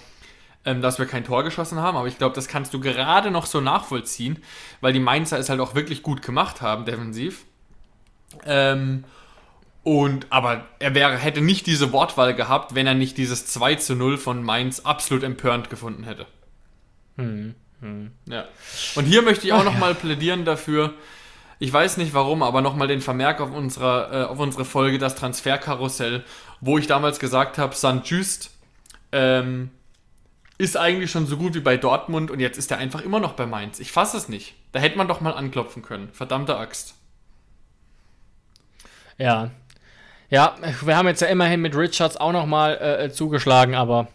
ähm, 0.65 0.81
dass 0.81 0.99
wir 0.99 1.05
kein 1.05 1.23
Tor 1.23 1.43
geschossen 1.43 1.79
haben, 1.79 1.97
aber 1.97 2.07
ich 2.07 2.17
glaube, 2.17 2.35
das 2.35 2.47
kannst 2.47 2.73
du 2.73 2.79
gerade 2.79 3.31
noch 3.31 3.45
so 3.45 3.61
nachvollziehen, 3.61 4.41
weil 4.81 4.93
die 4.93 4.99
Mainzer 4.99 5.39
es 5.39 5.49
halt 5.49 5.59
auch 5.59 5.75
wirklich 5.75 6.03
gut 6.03 6.21
gemacht 6.21 6.61
haben, 6.61 6.85
defensiv. 6.85 7.45
Ähm, 8.45 9.05
und, 9.83 10.27
aber 10.29 10.65
er 10.79 10.93
wäre, 10.93 11.17
hätte 11.17 11.41
nicht 11.41 11.65
diese 11.65 11.91
Wortwahl 11.93 12.35
gehabt, 12.35 12.75
wenn 12.75 12.85
er 12.85 12.93
nicht 12.93 13.17
dieses 13.17 13.47
2 13.47 13.75
zu 13.75 13.95
0 13.95 14.17
von 14.17 14.43
Mainz 14.43 14.81
absolut 14.81 15.23
empörend 15.23 15.69
gefunden 15.69 16.03
hätte. 16.03 16.25
Ja. 18.25 18.45
Und 18.95 19.05
hier 19.05 19.21
möchte 19.21 19.47
ich 19.47 19.53
auch 19.53 19.63
nochmal 19.63 19.95
plädieren 19.95 20.45
dafür, 20.45 20.93
ich 21.61 21.73
weiß 21.73 21.97
nicht 21.97 22.13
warum, 22.13 22.41
aber 22.41 22.61
nochmal 22.61 22.87
den 22.87 23.01
Vermerk 23.01 23.41
auf, 23.41 23.51
unserer, 23.51 24.13
äh, 24.13 24.23
auf 24.25 24.39
unsere 24.39 24.63
Folge, 24.63 24.97
das 24.97 25.15
Transferkarussell, 25.15 26.23
wo 26.61 26.77
ich 26.77 26.87
damals 26.87 27.19
gesagt 27.19 27.57
habe, 27.57 27.75
St. 27.75 28.01
Just 28.05 28.51
ähm, 29.11 29.69
ist 30.59 30.77
eigentlich 30.77 31.09
schon 31.09 31.25
so 31.25 31.37
gut 31.37 31.55
wie 31.55 31.61
bei 31.61 31.77
Dortmund 31.77 32.29
und 32.29 32.39
jetzt 32.39 32.57
ist 32.57 32.69
er 32.69 32.77
einfach 32.77 33.01
immer 33.01 33.19
noch 33.19 33.33
bei 33.33 33.47
Mainz. 33.47 33.79
Ich 33.79 33.91
fasse 33.91 34.17
es 34.17 34.29
nicht. 34.29 34.53
Da 34.73 34.79
hätte 34.79 34.97
man 34.97 35.07
doch 35.07 35.21
mal 35.21 35.31
anklopfen 35.33 35.81
können. 35.81 36.09
Verdammte 36.13 36.57
Axt. 36.57 36.93
Ja. 39.17 39.51
Ja, 40.29 40.55
wir 40.83 40.95
haben 40.95 41.07
jetzt 41.07 41.21
ja 41.21 41.27
immerhin 41.27 41.61
mit 41.61 41.75
Richards 41.75 42.17
auch 42.17 42.31
nochmal 42.31 42.77
äh, 42.77 43.09
zugeschlagen, 43.09 43.73
aber 43.73 44.07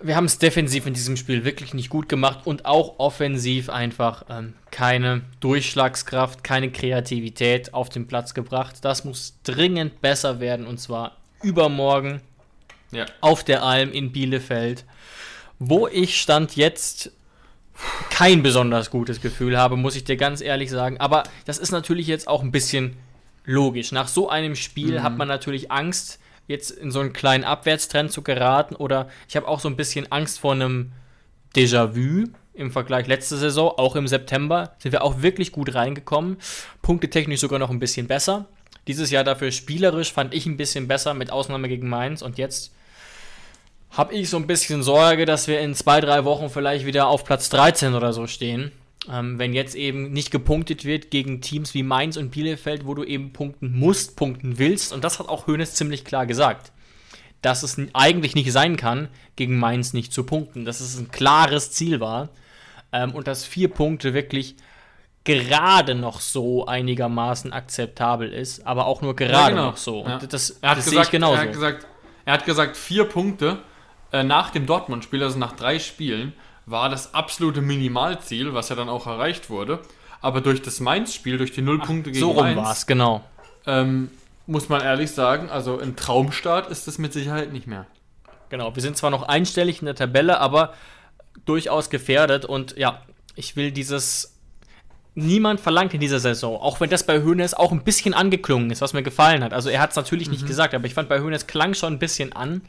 wir 0.00 0.14
haben 0.14 0.26
es 0.26 0.38
defensiv 0.38 0.86
in 0.86 0.94
diesem 0.94 1.16
Spiel 1.16 1.44
wirklich 1.44 1.74
nicht 1.74 1.88
gut 1.88 2.08
gemacht 2.08 2.40
und 2.44 2.66
auch 2.66 2.98
offensiv 2.98 3.70
einfach 3.70 4.24
ähm, 4.28 4.54
keine 4.70 5.22
Durchschlagskraft, 5.40 6.44
keine 6.44 6.70
Kreativität 6.70 7.74
auf 7.74 7.88
den 7.88 8.06
Platz 8.06 8.34
gebracht. 8.34 8.76
Das 8.84 9.04
muss 9.04 9.38
dringend 9.42 10.00
besser 10.00 10.38
werden 10.38 10.66
und 10.66 10.78
zwar 10.78 11.16
übermorgen 11.42 12.20
Ja. 12.92 13.06
auf 13.20 13.42
der 13.42 13.64
Alm 13.64 13.90
in 13.90 14.12
Bielefeld, 14.12 14.84
wo 15.58 15.88
ich 15.88 16.20
stand 16.20 16.56
jetzt 16.56 17.12
kein 18.10 18.42
besonders 18.42 18.90
gutes 18.90 19.20
Gefühl 19.20 19.58
habe, 19.58 19.76
muss 19.76 19.96
ich 19.96 20.04
dir 20.04 20.16
ganz 20.16 20.40
ehrlich 20.40 20.70
sagen. 20.70 20.98
Aber 20.98 21.24
das 21.44 21.58
ist 21.58 21.72
natürlich 21.72 22.06
jetzt 22.06 22.28
auch 22.28 22.42
ein 22.42 22.52
bisschen 22.52 22.96
logisch. 23.44 23.92
Nach 23.92 24.08
so 24.08 24.28
einem 24.28 24.54
Spiel 24.54 25.02
hat 25.02 25.16
man 25.16 25.28
natürlich 25.28 25.70
Angst, 25.70 26.20
jetzt 26.46 26.70
in 26.70 26.90
so 26.90 27.00
einen 27.00 27.12
kleinen 27.12 27.44
Abwärtstrend 27.44 28.12
zu 28.12 28.22
geraten. 28.22 28.76
Oder 28.76 29.08
ich 29.28 29.36
habe 29.36 29.48
auch 29.48 29.60
so 29.60 29.68
ein 29.68 29.76
bisschen 29.76 30.10
Angst 30.12 30.38
vor 30.40 30.52
einem 30.52 30.92
Déjà-vu 31.54 32.28
im 32.54 32.70
Vergleich 32.70 33.06
letzte 33.06 33.36
Saison. 33.36 33.72
Auch 33.76 33.96
im 33.96 34.08
September 34.08 34.74
sind 34.78 34.92
wir 34.92 35.02
auch 35.02 35.22
wirklich 35.22 35.52
gut 35.52 35.74
reingekommen. 35.74 36.36
Punktetechnisch 36.82 37.40
sogar 37.40 37.58
noch 37.58 37.70
ein 37.70 37.80
bisschen 37.80 38.06
besser. 38.06 38.46
Dieses 38.86 39.10
Jahr 39.10 39.24
dafür 39.24 39.50
spielerisch 39.50 40.12
fand 40.12 40.34
ich 40.34 40.46
ein 40.46 40.56
bisschen 40.56 40.86
besser, 40.88 41.14
mit 41.14 41.30
Ausnahme 41.30 41.68
gegen 41.68 41.88
Mainz. 41.88 42.22
Und 42.22 42.38
jetzt 42.38 42.72
habe 43.96 44.14
ich 44.14 44.28
so 44.28 44.36
ein 44.36 44.46
bisschen 44.46 44.82
Sorge, 44.82 45.24
dass 45.24 45.46
wir 45.46 45.60
in 45.60 45.74
zwei, 45.74 46.00
drei 46.00 46.24
Wochen 46.24 46.50
vielleicht 46.50 46.84
wieder 46.84 47.06
auf 47.06 47.24
Platz 47.24 47.48
13 47.48 47.94
oder 47.94 48.12
so 48.12 48.26
stehen. 48.26 48.72
Ähm, 49.10 49.38
wenn 49.38 49.52
jetzt 49.52 49.74
eben 49.74 50.12
nicht 50.12 50.30
gepunktet 50.30 50.84
wird 50.84 51.10
gegen 51.10 51.40
Teams 51.40 51.74
wie 51.74 51.82
Mainz 51.82 52.16
und 52.16 52.30
Bielefeld, 52.30 52.86
wo 52.86 52.94
du 52.94 53.04
eben 53.04 53.32
punkten 53.32 53.78
musst, 53.78 54.16
punkten 54.16 54.58
willst. 54.58 54.92
Und 54.92 55.04
das 55.04 55.18
hat 55.18 55.28
auch 55.28 55.46
Hoeneß 55.46 55.74
ziemlich 55.74 56.04
klar 56.04 56.26
gesagt. 56.26 56.72
Dass 57.42 57.62
es 57.62 57.76
eigentlich 57.92 58.34
nicht 58.34 58.50
sein 58.50 58.76
kann, 58.76 59.08
gegen 59.36 59.58
Mainz 59.58 59.92
nicht 59.92 60.12
zu 60.12 60.24
punkten. 60.24 60.64
Dass 60.64 60.80
es 60.80 60.98
ein 60.98 61.10
klares 61.10 61.70
Ziel 61.70 62.00
war. 62.00 62.30
Ähm, 62.92 63.12
und 63.12 63.28
dass 63.28 63.44
vier 63.44 63.68
Punkte 63.68 64.14
wirklich 64.14 64.56
gerade 65.24 65.94
noch 65.94 66.20
so 66.20 66.66
einigermaßen 66.66 67.52
akzeptabel 67.52 68.32
ist, 68.32 68.66
aber 68.66 68.86
auch 68.86 69.02
nur 69.02 69.16
gerade 69.16 69.54
genau. 69.54 69.66
noch 69.66 69.76
so. 69.76 70.04
Ja. 70.06 70.18
Und 70.18 70.32
das, 70.32 70.50
Er 70.60 70.70
hat, 70.70 70.78
das 70.78 70.84
sehe 70.84 70.92
gesagt, 70.92 71.06
ich 71.06 71.12
genauso. 71.12 71.36
er, 71.36 71.42
hat 71.42 71.52
gesagt, 71.52 71.86
er 72.24 72.32
hat 72.34 72.44
gesagt, 72.44 72.76
vier 72.76 73.04
Punkte 73.04 73.58
nach 74.22 74.50
dem 74.50 74.66
Dortmund-Spiel, 74.66 75.22
also 75.22 75.38
nach 75.38 75.52
drei 75.52 75.78
Spielen, 75.78 76.32
war 76.66 76.88
das 76.88 77.14
absolute 77.14 77.60
Minimalziel, 77.60 78.54
was 78.54 78.68
ja 78.68 78.76
dann 78.76 78.88
auch 78.88 79.06
erreicht 79.06 79.50
wurde. 79.50 79.80
Aber 80.20 80.40
durch 80.40 80.62
das 80.62 80.80
Mainz-Spiel, 80.80 81.36
durch 81.36 81.52
die 81.52 81.62
null 81.62 81.80
Punkte 81.80 82.10
gegen 82.10 82.20
so 82.20 82.30
rum 82.30 82.44
Mainz, 82.44 82.56
war 82.56 82.72
es, 82.72 82.86
genau. 82.86 83.22
ähm, 83.66 84.10
muss 84.46 84.68
man 84.68 84.80
ehrlich 84.80 85.10
sagen, 85.10 85.50
also 85.50 85.78
ein 85.78 85.96
Traumstart 85.96 86.70
ist 86.70 86.86
das 86.86 86.98
mit 86.98 87.12
Sicherheit 87.12 87.52
nicht 87.52 87.66
mehr. 87.66 87.86
Genau, 88.48 88.74
wir 88.74 88.82
sind 88.82 88.96
zwar 88.96 89.10
noch 89.10 89.24
einstellig 89.24 89.80
in 89.80 89.86
der 89.86 89.94
Tabelle, 89.94 90.38
aber 90.38 90.74
durchaus 91.44 91.90
gefährdet 91.90 92.44
und 92.44 92.76
ja, 92.76 93.02
ich 93.34 93.56
will 93.56 93.72
dieses. 93.72 94.30
Niemand 95.16 95.60
verlangt 95.60 95.94
in 95.94 96.00
dieser 96.00 96.18
Saison, 96.18 96.56
auch 96.56 96.80
wenn 96.80 96.90
das 96.90 97.06
bei 97.06 97.22
Hoeneß 97.22 97.54
auch 97.54 97.70
ein 97.70 97.84
bisschen 97.84 98.14
angeklungen 98.14 98.70
ist, 98.72 98.80
was 98.80 98.94
mir 98.94 99.04
gefallen 99.04 99.44
hat. 99.44 99.52
Also 99.52 99.70
er 99.70 99.80
hat 99.80 99.90
es 99.90 99.96
natürlich 99.96 100.28
nicht 100.28 100.44
gesagt, 100.44 100.74
aber 100.74 100.86
ich 100.86 100.94
fand 100.94 101.08
bei 101.08 101.20
Hoeneß 101.20 101.46
klang 101.46 101.74
schon 101.74 101.92
ein 101.92 101.98
bisschen 102.00 102.32
an. 102.32 102.62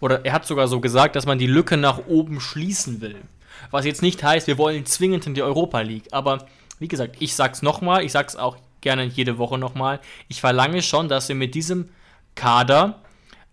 Oder 0.00 0.24
er 0.24 0.32
hat 0.32 0.46
sogar 0.46 0.68
so 0.68 0.80
gesagt, 0.80 1.16
dass 1.16 1.26
man 1.26 1.38
die 1.38 1.46
Lücke 1.46 1.76
nach 1.76 2.06
oben 2.06 2.40
schließen 2.40 3.00
will. 3.00 3.16
Was 3.70 3.86
jetzt 3.86 4.02
nicht 4.02 4.22
heißt, 4.22 4.46
wir 4.46 4.58
wollen 4.58 4.86
zwingend 4.86 5.26
in 5.26 5.34
die 5.34 5.42
Europa 5.42 5.80
League. 5.80 6.08
Aber 6.12 6.46
wie 6.78 6.88
gesagt, 6.88 7.16
ich 7.20 7.34
sag's 7.34 7.62
nochmal, 7.62 8.04
ich 8.04 8.12
sag's 8.12 8.36
auch 8.36 8.58
gerne 8.80 9.04
jede 9.04 9.38
Woche 9.38 9.58
nochmal. 9.58 10.00
Ich 10.28 10.40
verlange 10.40 10.82
schon, 10.82 11.08
dass 11.08 11.28
wir 11.28 11.36
mit 11.36 11.54
diesem 11.54 11.88
Kader 12.34 13.02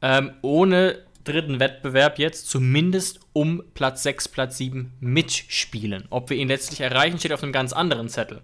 ähm, 0.02 0.34
ohne 0.42 1.00
dritten 1.24 1.60
Wettbewerb 1.60 2.20
jetzt 2.20 2.50
zumindest 2.50 3.22
um 3.32 3.64
Platz 3.74 4.04
6, 4.04 4.28
Platz 4.28 4.58
7 4.58 4.92
mitspielen. 5.00 6.06
Ob 6.10 6.30
wir 6.30 6.38
ihn 6.38 6.50
letztlich 6.50 6.82
erreichen, 6.82 7.18
steht 7.18 7.32
auf 7.32 7.44
einem 7.44 7.54
ganz 7.54 7.72
anderen 7.72 8.10
Zettel. 8.10 8.42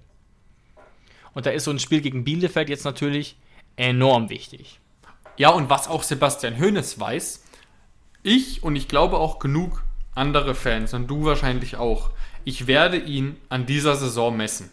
Und 1.34 1.46
da 1.46 1.52
ist 1.52 1.66
so 1.66 1.72
ein 1.72 1.80
Spiel 1.80 2.02
gegen 2.02 2.24
Bielefeld 2.24 2.70
jetzt 2.70 2.86
natürlich 2.86 3.38
enorm 3.76 4.30
wichtig. 4.30 4.80
Ja, 5.38 5.50
und 5.50 5.70
was 5.70 5.88
auch 5.88 6.04
Sebastian 6.04 6.60
Hoeneß 6.60 7.00
weiß, 7.00 7.44
ich 8.24 8.64
und 8.64 8.76
ich 8.76 8.88
glaube 8.88 9.18
auch 9.18 9.40
genug 9.40 9.84
andere 10.16 10.56
Fans 10.56 10.94
und 10.94 11.08
du 11.08 11.26
wahrscheinlich 11.26 11.78
auch, 11.78 12.12
ich 12.44 12.68
werde 12.68 12.98
ihn 12.98 13.38
an 13.50 13.66
dieser 13.66 13.96
Saison 13.96 14.36
messen. 14.36 14.70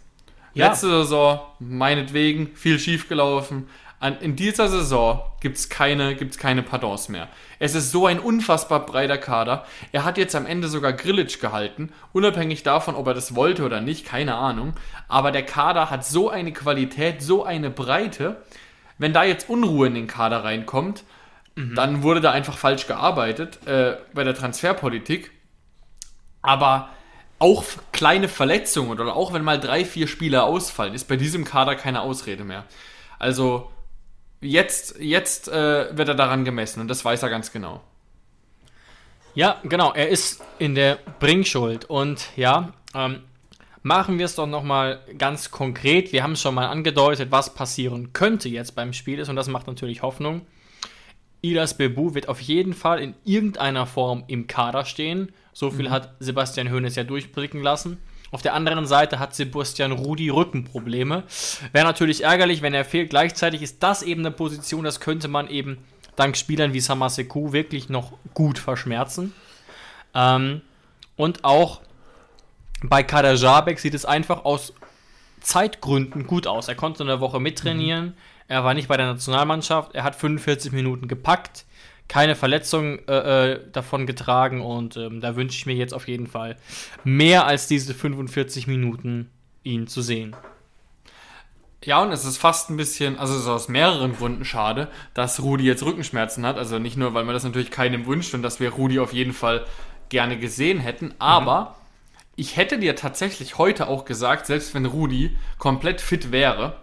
Ja. 0.54 0.68
Letzte 0.68 0.88
Saison, 0.88 1.40
meinetwegen, 1.58 2.54
viel 2.54 2.78
schiefgelaufen. 2.78 3.68
An, 3.98 4.18
in 4.20 4.36
dieser 4.36 4.68
Saison 4.68 5.22
gibt 5.40 5.56
es 5.56 5.68
keine, 5.68 6.14
gibt's 6.16 6.38
keine 6.38 6.62
Pardons 6.62 7.08
mehr. 7.08 7.28
Es 7.58 7.74
ist 7.74 7.92
so 7.92 8.06
ein 8.06 8.18
unfassbar 8.18 8.84
breiter 8.84 9.18
Kader. 9.18 9.66
Er 9.92 10.04
hat 10.04 10.18
jetzt 10.18 10.34
am 10.34 10.46
Ende 10.46 10.68
sogar 10.68 10.92
Grillitsch 10.92 11.40
gehalten, 11.40 11.92
unabhängig 12.12 12.62
davon, 12.62 12.94
ob 12.94 13.06
er 13.06 13.14
das 13.14 13.34
wollte 13.34 13.64
oder 13.64 13.80
nicht, 13.80 14.04
keine 14.04 14.34
Ahnung. 14.34 14.74
Aber 15.08 15.30
der 15.30 15.44
Kader 15.44 15.90
hat 15.90 16.04
so 16.04 16.28
eine 16.28 16.52
Qualität, 16.52 17.22
so 17.22 17.44
eine 17.44 17.70
Breite. 17.70 18.42
Wenn 18.98 19.12
da 19.12 19.24
jetzt 19.24 19.48
Unruhe 19.48 19.86
in 19.86 19.94
den 19.94 20.06
Kader 20.06 20.44
reinkommt, 20.44 21.04
dann 21.56 22.02
wurde 22.02 22.20
da 22.20 22.32
einfach 22.32 22.58
falsch 22.58 22.86
gearbeitet 22.86 23.66
äh, 23.66 23.96
bei 24.12 24.24
der 24.24 24.34
Transferpolitik. 24.34 25.30
Aber 26.42 26.90
auch 27.38 27.64
kleine 27.92 28.28
Verletzungen 28.28 28.90
oder 28.90 29.16
auch 29.16 29.32
wenn 29.32 29.42
mal 29.42 29.58
drei, 29.58 29.84
vier 29.84 30.06
Spieler 30.06 30.44
ausfallen, 30.44 30.94
ist 30.94 31.08
bei 31.08 31.16
diesem 31.16 31.44
Kader 31.44 31.74
keine 31.74 32.02
Ausrede 32.02 32.44
mehr. 32.44 32.64
Also 33.18 33.70
jetzt, 34.40 34.98
jetzt 35.00 35.48
äh, 35.48 35.96
wird 35.96 36.08
er 36.08 36.14
daran 36.14 36.44
gemessen 36.44 36.80
und 36.80 36.88
das 36.88 37.04
weiß 37.04 37.22
er 37.22 37.30
ganz 37.30 37.52
genau. 37.52 37.82
Ja, 39.34 39.60
genau, 39.64 39.92
er 39.92 40.08
ist 40.08 40.42
in 40.58 40.74
der 40.74 40.98
Bringschuld. 41.20 41.84
Und 41.84 42.26
ja, 42.36 42.72
ähm, 42.94 43.22
machen 43.82 44.18
wir 44.18 44.24
es 44.24 44.34
doch 44.34 44.46
nochmal 44.46 45.00
ganz 45.18 45.50
konkret. 45.50 46.10
Wir 46.12 46.22
haben 46.22 46.32
es 46.32 46.40
schon 46.40 46.54
mal 46.54 46.68
angedeutet, 46.68 47.30
was 47.30 47.52
passieren 47.52 48.14
könnte 48.14 48.48
jetzt 48.48 48.74
beim 48.74 48.94
Spiel 48.94 49.18
ist. 49.18 49.28
Und 49.28 49.36
das 49.36 49.48
macht 49.48 49.66
natürlich 49.66 50.00
Hoffnung. 50.00 50.46
Idas 51.42 51.76
Bebu 51.76 52.14
wird 52.14 52.28
auf 52.28 52.40
jeden 52.40 52.74
Fall 52.74 53.00
in 53.00 53.14
irgendeiner 53.24 53.86
Form 53.86 54.24
im 54.26 54.46
Kader 54.46 54.84
stehen. 54.84 55.32
So 55.52 55.70
viel 55.70 55.90
hat 55.90 56.14
Sebastian 56.18 56.70
Hoeneß 56.70 56.96
ja 56.96 57.04
durchblicken 57.04 57.62
lassen. 57.62 57.98
Auf 58.32 58.42
der 58.42 58.54
anderen 58.54 58.86
Seite 58.86 59.18
hat 59.18 59.34
Sebastian 59.34 59.92
Rudi 59.92 60.28
Rückenprobleme. 60.28 61.22
Wäre 61.72 61.86
natürlich 61.86 62.24
ärgerlich, 62.24 62.60
wenn 62.60 62.74
er 62.74 62.84
fehlt. 62.84 63.10
Gleichzeitig 63.10 63.62
ist 63.62 63.82
das 63.82 64.02
eben 64.02 64.22
eine 64.22 64.32
Position, 64.32 64.84
das 64.84 65.00
könnte 65.00 65.28
man 65.28 65.48
eben 65.48 65.78
dank 66.16 66.36
Spielern 66.36 66.72
wie 66.72 66.80
Samaseku 66.80 67.52
wirklich 67.52 67.88
noch 67.88 68.12
gut 68.34 68.58
verschmerzen. 68.58 69.32
Ähm, 70.14 70.62
und 71.14 71.44
auch 71.44 71.80
bei 72.82 73.02
Kader 73.02 73.34
Jabek 73.34 73.78
sieht 73.78 73.94
es 73.94 74.04
einfach 74.04 74.44
aus 74.44 74.72
Zeitgründen 75.40 76.26
gut 76.26 76.46
aus. 76.46 76.68
Er 76.68 76.74
konnte 76.74 77.04
eine 77.04 77.20
Woche 77.20 77.38
mittrainieren, 77.38 78.06
mhm. 78.06 78.14
Er 78.48 78.64
war 78.64 78.74
nicht 78.74 78.88
bei 78.88 78.96
der 78.96 79.06
Nationalmannschaft, 79.06 79.94
er 79.94 80.04
hat 80.04 80.16
45 80.16 80.72
Minuten 80.72 81.08
gepackt, 81.08 81.64
keine 82.08 82.36
Verletzung 82.36 83.00
äh, 83.08 83.52
äh, 83.52 83.60
davon 83.72 84.06
getragen 84.06 84.60
und 84.60 84.96
ähm, 84.96 85.20
da 85.20 85.36
wünsche 85.36 85.56
ich 85.56 85.66
mir 85.66 85.74
jetzt 85.74 85.92
auf 85.92 86.06
jeden 86.06 86.26
Fall 86.26 86.56
mehr 87.04 87.46
als 87.46 87.66
diese 87.66 87.94
45 87.94 88.66
Minuten 88.66 89.30
ihn 89.64 89.88
zu 89.88 90.02
sehen. 90.02 90.36
Ja, 91.84 92.02
und 92.02 92.10
es 92.10 92.24
ist 92.24 92.38
fast 92.38 92.70
ein 92.70 92.76
bisschen, 92.76 93.18
also 93.18 93.34
es 93.34 93.42
ist 93.42 93.48
aus 93.48 93.68
mehreren 93.68 94.16
Gründen 94.16 94.44
schade, 94.44 94.88
dass 95.14 95.42
Rudi 95.42 95.64
jetzt 95.64 95.84
Rückenschmerzen 95.84 96.44
hat. 96.44 96.58
Also 96.58 96.80
nicht 96.80 96.96
nur, 96.96 97.14
weil 97.14 97.24
man 97.24 97.34
das 97.34 97.44
natürlich 97.44 97.70
keinem 97.70 98.06
wünscht 98.06 98.34
und 98.34 98.42
dass 98.42 98.58
wir 98.58 98.70
Rudi 98.70 98.98
auf 98.98 99.12
jeden 99.12 99.32
Fall 99.32 99.64
gerne 100.08 100.38
gesehen 100.38 100.78
hätten, 100.78 101.14
aber 101.18 101.60
mhm. 101.60 101.66
ich 102.36 102.56
hätte 102.56 102.78
dir 102.78 102.96
tatsächlich 102.96 103.58
heute 103.58 103.88
auch 103.88 104.04
gesagt, 104.04 104.46
selbst 104.46 104.74
wenn 104.74 104.86
Rudi 104.86 105.36
komplett 105.58 106.00
fit 106.00 106.30
wäre, 106.30 106.76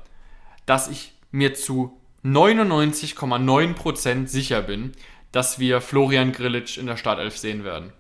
dass 0.66 0.89
ich 0.89 1.12
mir 1.34 1.53
zu 1.55 1.99
99,9% 2.23 4.27
sicher 4.27 4.61
bin, 4.61 4.93
dass 5.34 5.59
wir 5.59 5.81
Florian 5.81 6.31
Grillitsch 6.31 6.77
in 6.77 6.86
der 6.86 6.95
Startelf 6.95 7.38
sehen 7.38 7.65
werden. 7.65 7.91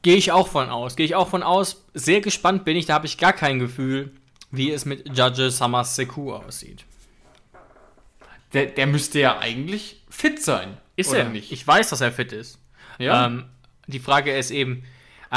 Gehe 0.00 0.16
ich 0.16 0.32
auch 0.32 0.48
von 0.48 0.70
aus. 0.70 0.96
Gehe 0.96 1.04
ich 1.04 1.16
auch 1.16 1.28
von 1.28 1.42
aus. 1.42 1.84
Sehr 1.92 2.20
gespannt 2.20 2.64
bin 2.64 2.76
ich, 2.76 2.86
da 2.86 2.94
habe 2.94 3.06
ich 3.06 3.18
gar 3.18 3.32
kein 3.32 3.58
Gefühl, 3.58 4.12
wie 4.52 4.70
es 4.70 4.84
mit 4.84 5.18
Judge 5.18 5.50
Samaseku 5.50 6.32
aussieht. 6.32 6.84
Der, 8.52 8.66
der 8.66 8.86
müsste 8.86 9.18
ja 9.18 9.38
eigentlich 9.38 10.04
fit 10.08 10.42
sein. 10.42 10.76
Ist 10.94 11.12
er 11.12 11.28
nicht? 11.28 11.50
Ich 11.50 11.66
weiß, 11.66 11.90
dass 11.90 12.00
er 12.00 12.12
fit 12.12 12.32
ist. 12.32 12.60
Ja. 12.98 13.26
Ähm, 13.26 13.46
die 13.88 13.98
Frage 13.98 14.36
ist 14.36 14.52
eben, 14.52 14.84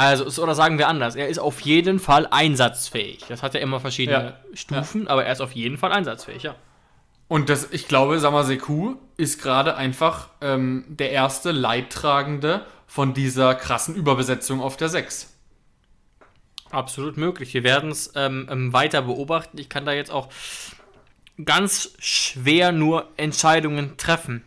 also, 0.00 0.42
oder 0.42 0.54
sagen 0.54 0.78
wir 0.78 0.88
anders, 0.88 1.14
er 1.14 1.28
ist 1.28 1.38
auf 1.38 1.60
jeden 1.60 1.98
Fall 1.98 2.26
einsatzfähig. 2.30 3.24
Das 3.28 3.42
hat 3.42 3.54
ja 3.54 3.60
immer 3.60 3.80
verschiedene 3.80 4.34
ja. 4.50 4.56
Stufen, 4.56 5.04
ja. 5.04 5.10
aber 5.10 5.26
er 5.26 5.32
ist 5.32 5.40
auf 5.40 5.52
jeden 5.52 5.76
Fall 5.76 5.92
einsatzfähig, 5.92 6.42
ja. 6.42 6.54
Und 7.28 7.48
das, 7.48 7.68
ich 7.70 7.86
glaube, 7.86 8.18
Samaseku 8.18 8.96
ist 9.16 9.40
gerade 9.40 9.76
einfach 9.76 10.30
ähm, 10.40 10.84
der 10.88 11.10
erste 11.12 11.52
Leidtragende 11.52 12.64
von 12.86 13.14
dieser 13.14 13.54
krassen 13.54 13.94
Überbesetzung 13.94 14.60
auf 14.60 14.76
der 14.76 14.88
6. 14.88 15.32
Absolut 16.70 17.16
möglich. 17.16 17.52
Wir 17.54 17.62
werden 17.62 17.90
es 17.90 18.12
ähm, 18.16 18.48
ähm, 18.50 18.72
weiter 18.72 19.02
beobachten. 19.02 19.58
Ich 19.58 19.68
kann 19.68 19.84
da 19.84 19.92
jetzt 19.92 20.10
auch 20.10 20.28
ganz 21.44 21.92
schwer 21.98 22.72
nur 22.72 23.06
Entscheidungen 23.16 23.96
treffen. 23.96 24.44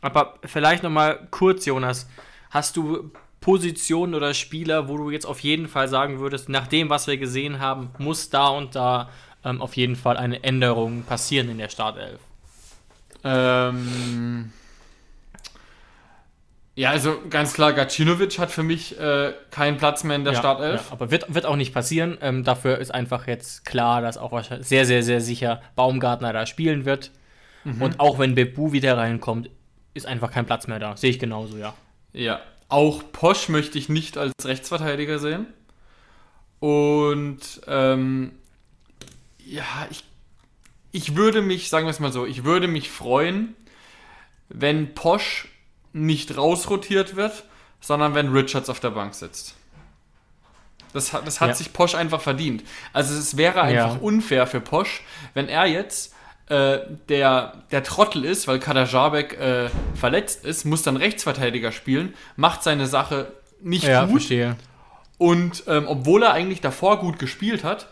Aber 0.00 0.34
vielleicht 0.44 0.82
nochmal 0.82 1.28
kurz, 1.30 1.64
Jonas. 1.64 2.08
Hast 2.50 2.76
du 2.76 3.12
Positionen 3.46 4.16
oder 4.16 4.34
Spieler, 4.34 4.88
wo 4.88 4.96
du 4.96 5.08
jetzt 5.08 5.24
auf 5.24 5.38
jeden 5.38 5.68
Fall 5.68 5.86
sagen 5.86 6.18
würdest, 6.18 6.48
nach 6.48 6.66
dem, 6.66 6.90
was 6.90 7.06
wir 7.06 7.16
gesehen 7.16 7.60
haben, 7.60 7.90
muss 7.96 8.28
da 8.28 8.48
und 8.48 8.74
da 8.74 9.08
ähm, 9.44 9.62
auf 9.62 9.76
jeden 9.76 9.94
Fall 9.94 10.16
eine 10.16 10.42
Änderung 10.42 11.04
passieren 11.04 11.48
in 11.48 11.58
der 11.58 11.68
Startelf? 11.68 12.18
Ähm. 13.22 14.50
Ja, 16.74 16.90
also 16.90 17.20
ganz 17.30 17.54
klar, 17.54 17.72
Gacinovic 17.72 18.36
hat 18.40 18.50
für 18.50 18.64
mich 18.64 18.98
äh, 18.98 19.32
keinen 19.52 19.76
Platz 19.76 20.02
mehr 20.02 20.16
in 20.16 20.24
der 20.24 20.32
ja, 20.32 20.40
Startelf. 20.40 20.86
Ja, 20.86 20.92
aber 20.92 21.12
wird, 21.12 21.32
wird 21.32 21.46
auch 21.46 21.54
nicht 21.54 21.72
passieren. 21.72 22.18
Ähm, 22.22 22.42
dafür 22.42 22.78
ist 22.78 22.92
einfach 22.92 23.28
jetzt 23.28 23.64
klar, 23.64 24.02
dass 24.02 24.18
auch 24.18 24.32
wahrscheinlich 24.32 24.66
sehr, 24.66 24.84
sehr, 24.86 25.04
sehr 25.04 25.20
sicher 25.20 25.62
Baumgartner 25.76 26.32
da 26.32 26.46
spielen 26.46 26.84
wird. 26.84 27.12
Mhm. 27.62 27.80
Und 27.80 28.00
auch 28.00 28.18
wenn 28.18 28.34
Bebu 28.34 28.72
wieder 28.72 28.98
reinkommt, 28.98 29.50
ist 29.94 30.06
einfach 30.06 30.32
kein 30.32 30.46
Platz 30.46 30.66
mehr 30.66 30.80
da. 30.80 30.96
Sehe 30.96 31.10
ich 31.10 31.20
genauso, 31.20 31.56
ja. 31.58 31.74
Ja, 32.12 32.40
auch 32.68 33.02
Posch 33.12 33.48
möchte 33.48 33.78
ich 33.78 33.88
nicht 33.88 34.18
als 34.18 34.32
Rechtsverteidiger 34.44 35.18
sehen. 35.18 35.46
Und 36.58 37.60
ähm, 37.66 38.32
ja, 39.44 39.64
ich, 39.90 40.04
ich 40.90 41.14
würde 41.14 41.42
mich, 41.42 41.68
sagen 41.68 41.86
wir 41.86 41.90
es 41.90 42.00
mal 42.00 42.12
so, 42.12 42.26
ich 42.26 42.44
würde 42.44 42.66
mich 42.66 42.90
freuen, 42.90 43.54
wenn 44.48 44.94
Posch 44.94 45.48
nicht 45.92 46.36
rausrotiert 46.36 47.16
wird, 47.16 47.44
sondern 47.80 48.14
wenn 48.14 48.32
Richards 48.32 48.68
auf 48.68 48.80
der 48.80 48.90
Bank 48.90 49.14
sitzt. 49.14 49.54
Das 50.92 51.12
hat, 51.12 51.26
das 51.26 51.40
hat 51.40 51.48
ja. 51.48 51.54
sich 51.54 51.72
Posch 51.72 51.94
einfach 51.94 52.20
verdient. 52.20 52.64
Also 52.92 53.14
es 53.14 53.36
wäre 53.36 53.60
einfach 53.62 53.96
ja. 53.96 54.00
unfair 54.00 54.46
für 54.46 54.60
Posch, 54.60 55.02
wenn 55.34 55.48
er 55.48 55.66
jetzt 55.66 56.14
äh, 56.48 56.78
der, 57.08 57.64
der 57.70 57.82
Trottel 57.82 58.24
ist, 58.24 58.46
weil 58.46 58.58
Kader 58.58 58.84
Jabek 58.84 59.38
äh, 59.38 59.68
verletzt 59.94 60.44
ist, 60.44 60.64
muss 60.64 60.82
dann 60.82 60.96
Rechtsverteidiger 60.96 61.72
spielen, 61.72 62.14
macht 62.36 62.62
seine 62.62 62.86
Sache 62.86 63.32
nicht 63.60 63.84
ja, 63.84 64.04
gut. 64.04 64.12
Verstehe. 64.22 64.56
Und 65.18 65.64
ähm, 65.66 65.86
obwohl 65.88 66.22
er 66.22 66.32
eigentlich 66.32 66.60
davor 66.60 67.00
gut 67.00 67.18
gespielt 67.18 67.64
hat, 67.64 67.88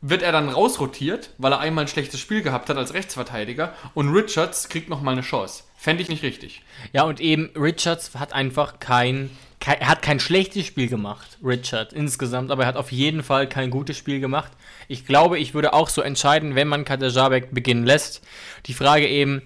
wird 0.00 0.22
er 0.22 0.32
dann 0.32 0.48
rausrotiert, 0.48 1.30
weil 1.38 1.52
er 1.52 1.60
einmal 1.60 1.84
ein 1.84 1.88
schlechtes 1.88 2.18
Spiel 2.18 2.42
gehabt 2.42 2.68
hat 2.68 2.76
als 2.76 2.92
Rechtsverteidiger 2.92 3.72
und 3.94 4.08
Richards 4.12 4.68
kriegt 4.68 4.88
nochmal 4.88 5.12
eine 5.12 5.22
Chance. 5.22 5.62
Fände 5.76 6.02
ich 6.02 6.08
nicht 6.08 6.22
richtig. 6.22 6.62
Ja, 6.92 7.04
und 7.04 7.20
eben 7.20 7.50
Richards 7.56 8.12
hat 8.16 8.32
einfach 8.32 8.80
kein, 8.80 9.30
er 9.66 9.88
hat 9.88 10.02
kein 10.02 10.20
schlechtes 10.20 10.66
Spiel 10.66 10.88
gemacht, 10.88 11.38
Richard 11.42 11.92
insgesamt, 11.92 12.50
aber 12.50 12.64
er 12.64 12.68
hat 12.68 12.76
auf 12.76 12.92
jeden 12.92 13.22
Fall 13.22 13.48
kein 13.48 13.70
gutes 13.70 13.96
Spiel 13.96 14.20
gemacht. 14.20 14.52
Ich 14.88 15.06
glaube, 15.06 15.38
ich 15.38 15.54
würde 15.54 15.72
auch 15.72 15.88
so 15.88 16.02
entscheiden, 16.02 16.54
wenn 16.54 16.68
man 16.68 16.84
Katajabek 16.84 17.52
beginnen 17.52 17.84
lässt. 17.84 18.22
Die 18.66 18.74
Frage 18.74 19.08
eben, 19.08 19.42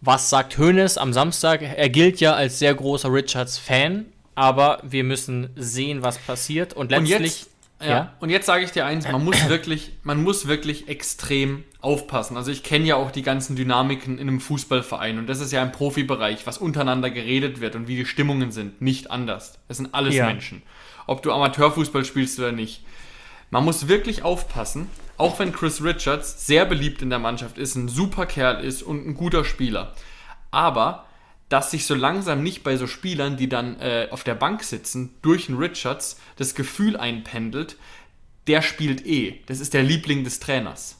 was 0.00 0.30
sagt 0.30 0.58
Hoeneß 0.58 0.98
am 0.98 1.12
Samstag? 1.12 1.62
Er 1.62 1.88
gilt 1.88 2.20
ja 2.20 2.34
als 2.34 2.58
sehr 2.58 2.74
großer 2.74 3.12
Richards-Fan, 3.12 4.06
aber 4.34 4.80
wir 4.82 5.04
müssen 5.04 5.50
sehen, 5.56 6.02
was 6.02 6.18
passiert. 6.18 6.72
Und 6.72 6.90
letztlich. 6.90 7.16
Und 7.16 7.24
jetzt, 7.24 7.50
ja. 7.80 7.88
ja. 7.88 8.12
Und 8.20 8.30
jetzt 8.30 8.46
sage 8.46 8.64
ich 8.64 8.72
dir 8.72 8.86
eins, 8.86 9.10
man 9.10 9.24
muss 9.24 9.48
wirklich, 9.48 9.92
man 10.02 10.22
muss 10.22 10.46
wirklich 10.46 10.88
extrem 10.88 11.64
aufpassen. 11.80 12.36
Also 12.36 12.50
ich 12.50 12.62
kenne 12.62 12.86
ja 12.86 12.96
auch 12.96 13.10
die 13.10 13.22
ganzen 13.22 13.56
Dynamiken 13.56 14.18
in 14.18 14.28
einem 14.28 14.40
Fußballverein 14.40 15.18
und 15.18 15.26
das 15.28 15.40
ist 15.40 15.52
ja 15.52 15.62
im 15.62 15.72
Profibereich, 15.72 16.46
was 16.46 16.58
untereinander 16.58 17.10
geredet 17.10 17.60
wird 17.60 17.76
und 17.76 17.88
wie 17.88 17.96
die 17.96 18.06
Stimmungen 18.06 18.50
sind, 18.50 18.80
nicht 18.80 19.10
anders. 19.10 19.58
Das 19.68 19.76
sind 19.76 19.94
alles 19.94 20.14
ja. 20.14 20.26
Menschen. 20.26 20.62
Ob 21.06 21.22
du 21.22 21.32
Amateurfußball 21.32 22.04
spielst 22.04 22.38
oder 22.38 22.52
nicht. 22.52 22.84
Man 23.50 23.64
muss 23.64 23.88
wirklich 23.88 24.22
aufpassen, 24.24 24.90
auch 25.18 25.38
wenn 25.38 25.52
Chris 25.52 25.82
Richards 25.82 26.46
sehr 26.46 26.66
beliebt 26.66 27.00
in 27.02 27.10
der 27.10 27.18
Mannschaft 27.20 27.58
ist, 27.58 27.76
ein 27.76 27.88
super 27.88 28.26
Kerl 28.26 28.64
ist 28.64 28.82
und 28.82 29.06
ein 29.06 29.14
guter 29.14 29.44
Spieler. 29.44 29.94
Aber 30.50 31.05
dass 31.48 31.70
sich 31.70 31.86
so 31.86 31.94
langsam 31.94 32.42
nicht 32.42 32.64
bei 32.64 32.76
so 32.76 32.86
Spielern, 32.86 33.36
die 33.36 33.48
dann 33.48 33.80
äh, 33.80 34.08
auf 34.10 34.24
der 34.24 34.34
Bank 34.34 34.62
sitzen, 34.64 35.14
durch 35.22 35.48
einen 35.48 35.58
Richards 35.58 36.20
das 36.36 36.54
Gefühl 36.54 36.96
einpendelt, 36.96 37.76
der 38.46 38.62
spielt 38.62 39.06
eh. 39.06 39.40
Das 39.46 39.60
ist 39.60 39.74
der 39.74 39.82
Liebling 39.82 40.24
des 40.24 40.40
Trainers. 40.40 40.98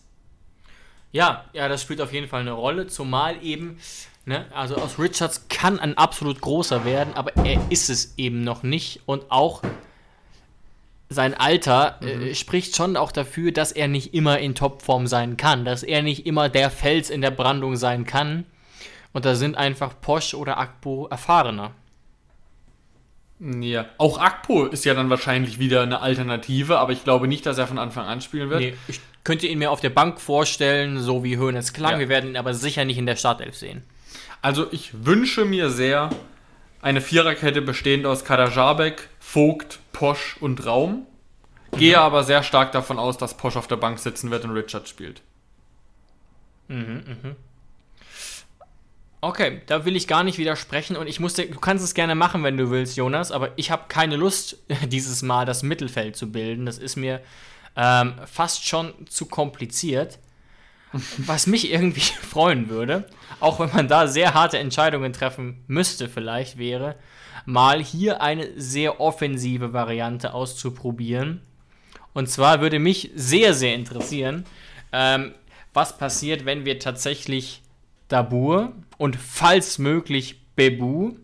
Ja, 1.13 1.45
ja, 1.53 1.69
das 1.69 1.83
spielt 1.83 2.01
auf 2.01 2.13
jeden 2.13 2.29
Fall 2.29 2.41
eine 2.41 2.53
Rolle, 2.53 2.87
zumal 2.89 3.43
eben, 3.43 3.79
ne, 4.25 4.47
also 4.53 4.77
aus 4.77 4.99
Richards 4.99 5.49
kann 5.49 5.79
ein 5.79 5.97
absolut 5.97 6.41
großer 6.41 6.85
werden, 6.85 7.15
aber 7.15 7.35
er 7.37 7.61
ist 7.71 7.89
es 7.89 8.15
eben 8.19 8.43
noch 8.43 8.63
nicht 8.63 9.01
und 9.07 9.31
auch 9.31 9.63
sein 11.09 11.35
Alter 11.35 11.99
äh, 12.03 12.17
mhm. 12.17 12.23
äh, 12.23 12.35
spricht 12.35 12.77
schon 12.77 12.97
auch 12.97 13.13
dafür, 13.13 13.53
dass 13.53 13.73
er 13.73 13.89
nicht 13.89 14.15
immer 14.15 14.39
in 14.39 14.55
Topform 14.55 15.07
sein 15.07 15.37
kann, 15.37 15.65
dass 15.65 15.83
er 15.83 16.03
nicht 16.03 16.27
immer 16.27 16.49
der 16.49 16.71
Fels 16.71 17.11
in 17.11 17.21
der 17.21 17.31
Brandung 17.31 17.77
sein 17.77 18.05
kann. 18.05 18.45
Und 19.17 19.25
da 19.25 19.35
sind 19.35 19.57
einfach 19.57 19.99
Posch 19.99 20.35
oder 20.35 20.59
Akpo 20.59 21.07
erfahrener. 21.07 21.73
Ja, 23.41 23.87
auch 23.97 24.19
Akpo 24.19 24.67
ist 24.67 24.85
ja 24.85 24.93
dann 24.93 25.09
wahrscheinlich 25.09 25.59
wieder 25.59 25.81
eine 25.81 26.03
Alternative, 26.03 26.79
aber 26.79 26.93
ich 26.93 27.03
glaube 27.03 27.27
nicht, 27.27 27.47
dass 27.47 27.57
er 27.57 27.67
von 27.67 27.79
Anfang 27.79 28.05
an 28.05 28.21
spielen 28.21 28.51
wird. 28.51 28.61
Nee, 28.61 28.75
ich 28.89 29.01
könnte 29.25 29.47
ihn 29.47 29.59
mir 29.59 29.71
auf 29.71 29.81
der 29.81 29.89
Bank 29.89 30.21
vorstellen, 30.21 30.99
so 30.99 31.25
wie 31.25 31.39
Höhnes 31.39 31.73
klang. 31.73 31.93
Ja. 31.93 31.99
Wir 32.01 32.11
werden 32.11 32.29
ihn 32.29 32.37
aber 32.37 32.53
sicher 32.53 32.85
nicht 32.85 32.99
in 32.99 33.07
der 33.07 33.17
Startelf 33.17 33.57
sehen. 33.57 33.85
Also 34.43 34.71
ich 34.71 35.07
wünsche 35.07 35.47
mir 35.47 35.71
sehr 35.71 36.11
eine 36.83 37.01
Viererkette 37.01 37.63
bestehend 37.63 38.05
aus 38.05 38.23
Kadajabek, 38.23 39.09
Vogt, 39.19 39.79
Posch 39.93 40.37
und 40.41 40.67
Raum. 40.67 41.07
Gehe 41.79 41.97
mhm. 41.97 42.03
aber 42.03 42.23
sehr 42.23 42.43
stark 42.43 42.71
davon 42.73 42.99
aus, 42.99 43.17
dass 43.17 43.39
Posch 43.39 43.57
auf 43.57 43.67
der 43.67 43.77
Bank 43.77 43.99
sitzen 43.99 44.31
wird 44.31 44.45
und 44.45 44.51
Richard 44.51 44.87
spielt. 44.91 45.23
Mhm, 46.69 47.03
mhm. 47.07 47.37
Okay, 49.27 49.61
da 49.67 49.85
will 49.85 49.97
ich 49.97 50.07
gar 50.07 50.23
nicht 50.23 50.39
widersprechen 50.39 50.95
und 50.95 51.09
ich 51.09 51.19
musste, 51.19 51.47
du 51.47 51.59
kannst 51.59 51.85
es 51.85 51.95
gerne 51.95 52.15
machen, 52.15 52.45
wenn 52.45 52.57
du 52.57 52.71
willst, 52.71 52.97
Jonas, 52.97 53.33
aber 53.33 53.51
ich 53.57 53.73
habe 53.73 53.87
keine 53.89 54.15
Lust, 54.15 54.59
dieses 54.87 55.23
Mal 55.23 55.45
das 55.45 55.65
Mittelfeld 55.65 56.15
zu 56.15 56.31
bilden. 56.31 56.65
Das 56.65 56.79
ist 56.79 56.95
mir 56.95 57.21
ähm, 57.75 58.15
fast 58.25 58.69
schon 58.69 58.95
zu 59.09 59.27
kompliziert. 59.27 60.21
was 61.19 61.49
mich 61.49 61.73
irgendwie 61.73 62.01
freuen 62.23 62.69
würde, 62.69 63.09
auch 63.41 63.59
wenn 63.59 63.73
man 63.73 63.89
da 63.89 64.07
sehr 64.07 64.33
harte 64.33 64.59
Entscheidungen 64.59 65.13
treffen 65.13 65.65
müsste, 65.67 66.09
vielleicht 66.09 66.57
wäre, 66.57 66.95
mal 67.47 67.83
hier 67.83 68.23
eine 68.23 68.49
sehr 68.55 69.01
offensive 69.01 69.73
Variante 69.73 70.35
auszuprobieren. 70.35 71.43
Und 72.13 72.31
zwar 72.31 72.61
würde 72.61 72.79
mich 72.79 73.11
sehr, 73.17 73.55
sehr 73.55 73.75
interessieren, 73.75 74.45
ähm, 74.93 75.35
was 75.75 75.99
passiert, 75.99 76.45
wenn 76.45 76.65
wir 76.65 76.79
tatsächlich 76.79 77.65
Dabur 78.09 78.73
und 78.99 79.17
falls 79.17 79.79
möglich 79.79 80.41
Bebu 80.55 81.17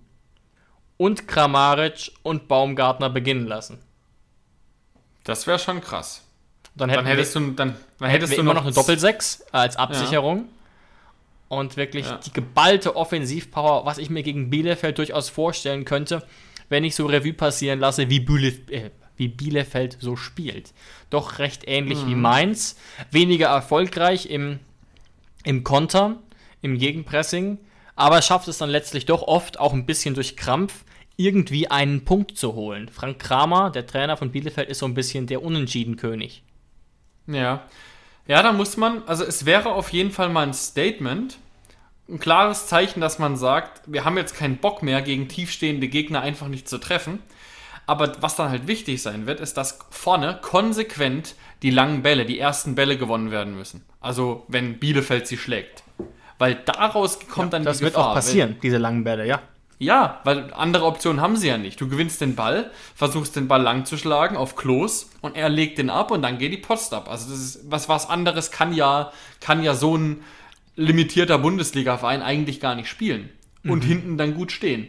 und 0.96 1.26
Kramaric 1.26 2.12
und 2.22 2.48
Baumgartner 2.48 3.10
beginnen 3.10 3.46
lassen. 3.46 3.78
Das 5.24 5.46
wäre 5.46 5.58
schon 5.58 5.80
krass. 5.80 6.22
Dann, 6.74 6.88
Dann 6.88 7.04
hättest 7.06 7.34
wir, 7.34 7.42
du, 7.42 7.50
dann, 7.52 7.76
dann 7.98 8.10
hättest 8.10 8.32
du 8.36 8.40
immer 8.40 8.54
noch 8.54 8.62
eine 8.64 8.72
Doppelsechs 8.72 9.44
als 9.52 9.76
Absicherung. 9.76 10.38
Ja. 10.38 10.44
Und 11.48 11.76
wirklich 11.76 12.06
Ja. 12.06 12.16
die 12.16 12.32
geballte 12.32 12.96
Offensivpower, 12.96 13.84
was 13.84 13.98
ich 13.98 14.08
mir 14.08 14.22
gegen 14.22 14.48
Bielefeld 14.48 14.96
durchaus 14.96 15.28
vorstellen 15.28 15.84
könnte, 15.84 16.26
wenn 16.70 16.82
ich 16.82 16.94
so 16.94 17.04
Revue 17.04 17.34
passieren 17.34 17.78
lasse, 17.78 18.08
wie, 18.08 18.20
Bielef 18.20 18.70
äh, 18.70 18.90
wie 19.16 19.28
Bielefeld 19.28 19.98
so 20.00 20.16
spielt. 20.16 20.72
Doch 21.10 21.38
recht 21.38 21.64
ähnlich 21.68 22.06
wie 22.06 22.14
Mainz. 22.14 22.76
Weniger 23.10 23.48
erfolgreich 23.48 24.30
im, 24.30 24.60
im 25.44 25.62
Konter, 25.62 26.16
im 26.62 26.78
Gegenpressing, 26.78 27.58
aber 27.94 28.22
schafft 28.22 28.48
es 28.48 28.58
dann 28.58 28.70
letztlich 28.70 29.04
doch 29.04 29.22
oft, 29.22 29.60
auch 29.60 29.72
ein 29.72 29.86
bisschen 29.86 30.14
durch 30.14 30.36
Krampf, 30.36 30.84
irgendwie 31.16 31.70
einen 31.70 32.04
Punkt 32.04 32.38
zu 32.38 32.54
holen. 32.54 32.88
Frank 32.88 33.18
Kramer, 33.18 33.70
der 33.70 33.86
Trainer 33.86 34.16
von 34.16 34.32
Bielefeld, 34.32 34.68
ist 34.68 34.78
so 34.78 34.86
ein 34.86 34.94
bisschen 34.94 35.26
der 35.26 35.42
Unentschieden-König. 35.42 36.42
Ja. 37.26 37.64
Ja, 38.26 38.42
da 38.42 38.52
muss 38.52 38.76
man, 38.76 39.02
also 39.06 39.24
es 39.24 39.44
wäre 39.44 39.72
auf 39.72 39.90
jeden 39.90 40.10
Fall 40.10 40.28
mal 40.28 40.46
ein 40.46 40.54
Statement, 40.54 41.38
ein 42.08 42.18
klares 42.18 42.66
Zeichen, 42.66 43.00
dass 43.00 43.18
man 43.18 43.36
sagt, 43.36 43.82
wir 43.86 44.04
haben 44.04 44.16
jetzt 44.16 44.36
keinen 44.36 44.58
Bock 44.58 44.82
mehr, 44.82 45.02
gegen 45.02 45.28
tiefstehende 45.28 45.88
Gegner 45.88 46.20
einfach 46.20 46.48
nicht 46.48 46.68
zu 46.68 46.78
treffen. 46.78 47.20
Aber 47.86 48.12
was 48.22 48.36
dann 48.36 48.50
halt 48.50 48.68
wichtig 48.68 49.02
sein 49.02 49.26
wird, 49.26 49.40
ist, 49.40 49.56
dass 49.56 49.80
vorne 49.90 50.38
konsequent 50.40 51.34
die 51.62 51.70
langen 51.70 52.02
Bälle, 52.02 52.24
die 52.24 52.38
ersten 52.38 52.74
Bälle 52.74 52.96
gewonnen 52.96 53.30
werden 53.30 53.56
müssen. 53.56 53.84
Also 54.00 54.44
wenn 54.48 54.78
Bielefeld 54.78 55.26
sie 55.26 55.36
schlägt. 55.36 55.82
Weil 56.42 56.56
daraus 56.56 57.20
kommt 57.28 57.52
dann 57.52 57.62
Das 57.62 57.78
die 57.78 57.84
wird 57.84 57.94
Gefahr. 57.94 58.10
auch 58.10 58.14
passieren, 58.14 58.56
diese 58.64 58.76
langen 58.78 59.04
Bälle, 59.04 59.24
ja. 59.28 59.40
Ja, 59.78 60.18
weil 60.24 60.52
andere 60.54 60.86
Optionen 60.86 61.20
haben 61.20 61.36
sie 61.36 61.46
ja 61.46 61.56
nicht. 61.56 61.80
Du 61.80 61.88
gewinnst 61.88 62.20
den 62.20 62.34
Ball, 62.34 62.72
versuchst 62.96 63.36
den 63.36 63.46
Ball 63.46 63.62
lang 63.62 63.84
zu 63.84 63.96
schlagen 63.96 64.36
auf 64.36 64.56
Klos 64.56 65.08
und 65.20 65.36
er 65.36 65.48
legt 65.48 65.78
den 65.78 65.88
ab 65.88 66.10
und 66.10 66.22
dann 66.22 66.38
geht 66.38 66.52
die 66.52 66.56
Post 66.56 66.94
ab. 66.94 67.08
Also 67.08 67.30
das 67.30 67.38
ist 67.38 67.70
was 67.70 67.88
was 67.88 68.10
anderes 68.10 68.50
kann 68.50 68.74
ja 68.74 69.12
kann 69.38 69.62
ja 69.62 69.74
so 69.74 69.96
ein 69.96 70.24
limitierter 70.74 71.38
Bundesliga-Verein 71.38 72.22
eigentlich 72.22 72.58
gar 72.58 72.74
nicht 72.74 72.88
spielen 72.88 73.30
und 73.62 73.84
hinten 73.84 74.18
dann 74.18 74.34
gut 74.34 74.50
stehen. 74.50 74.88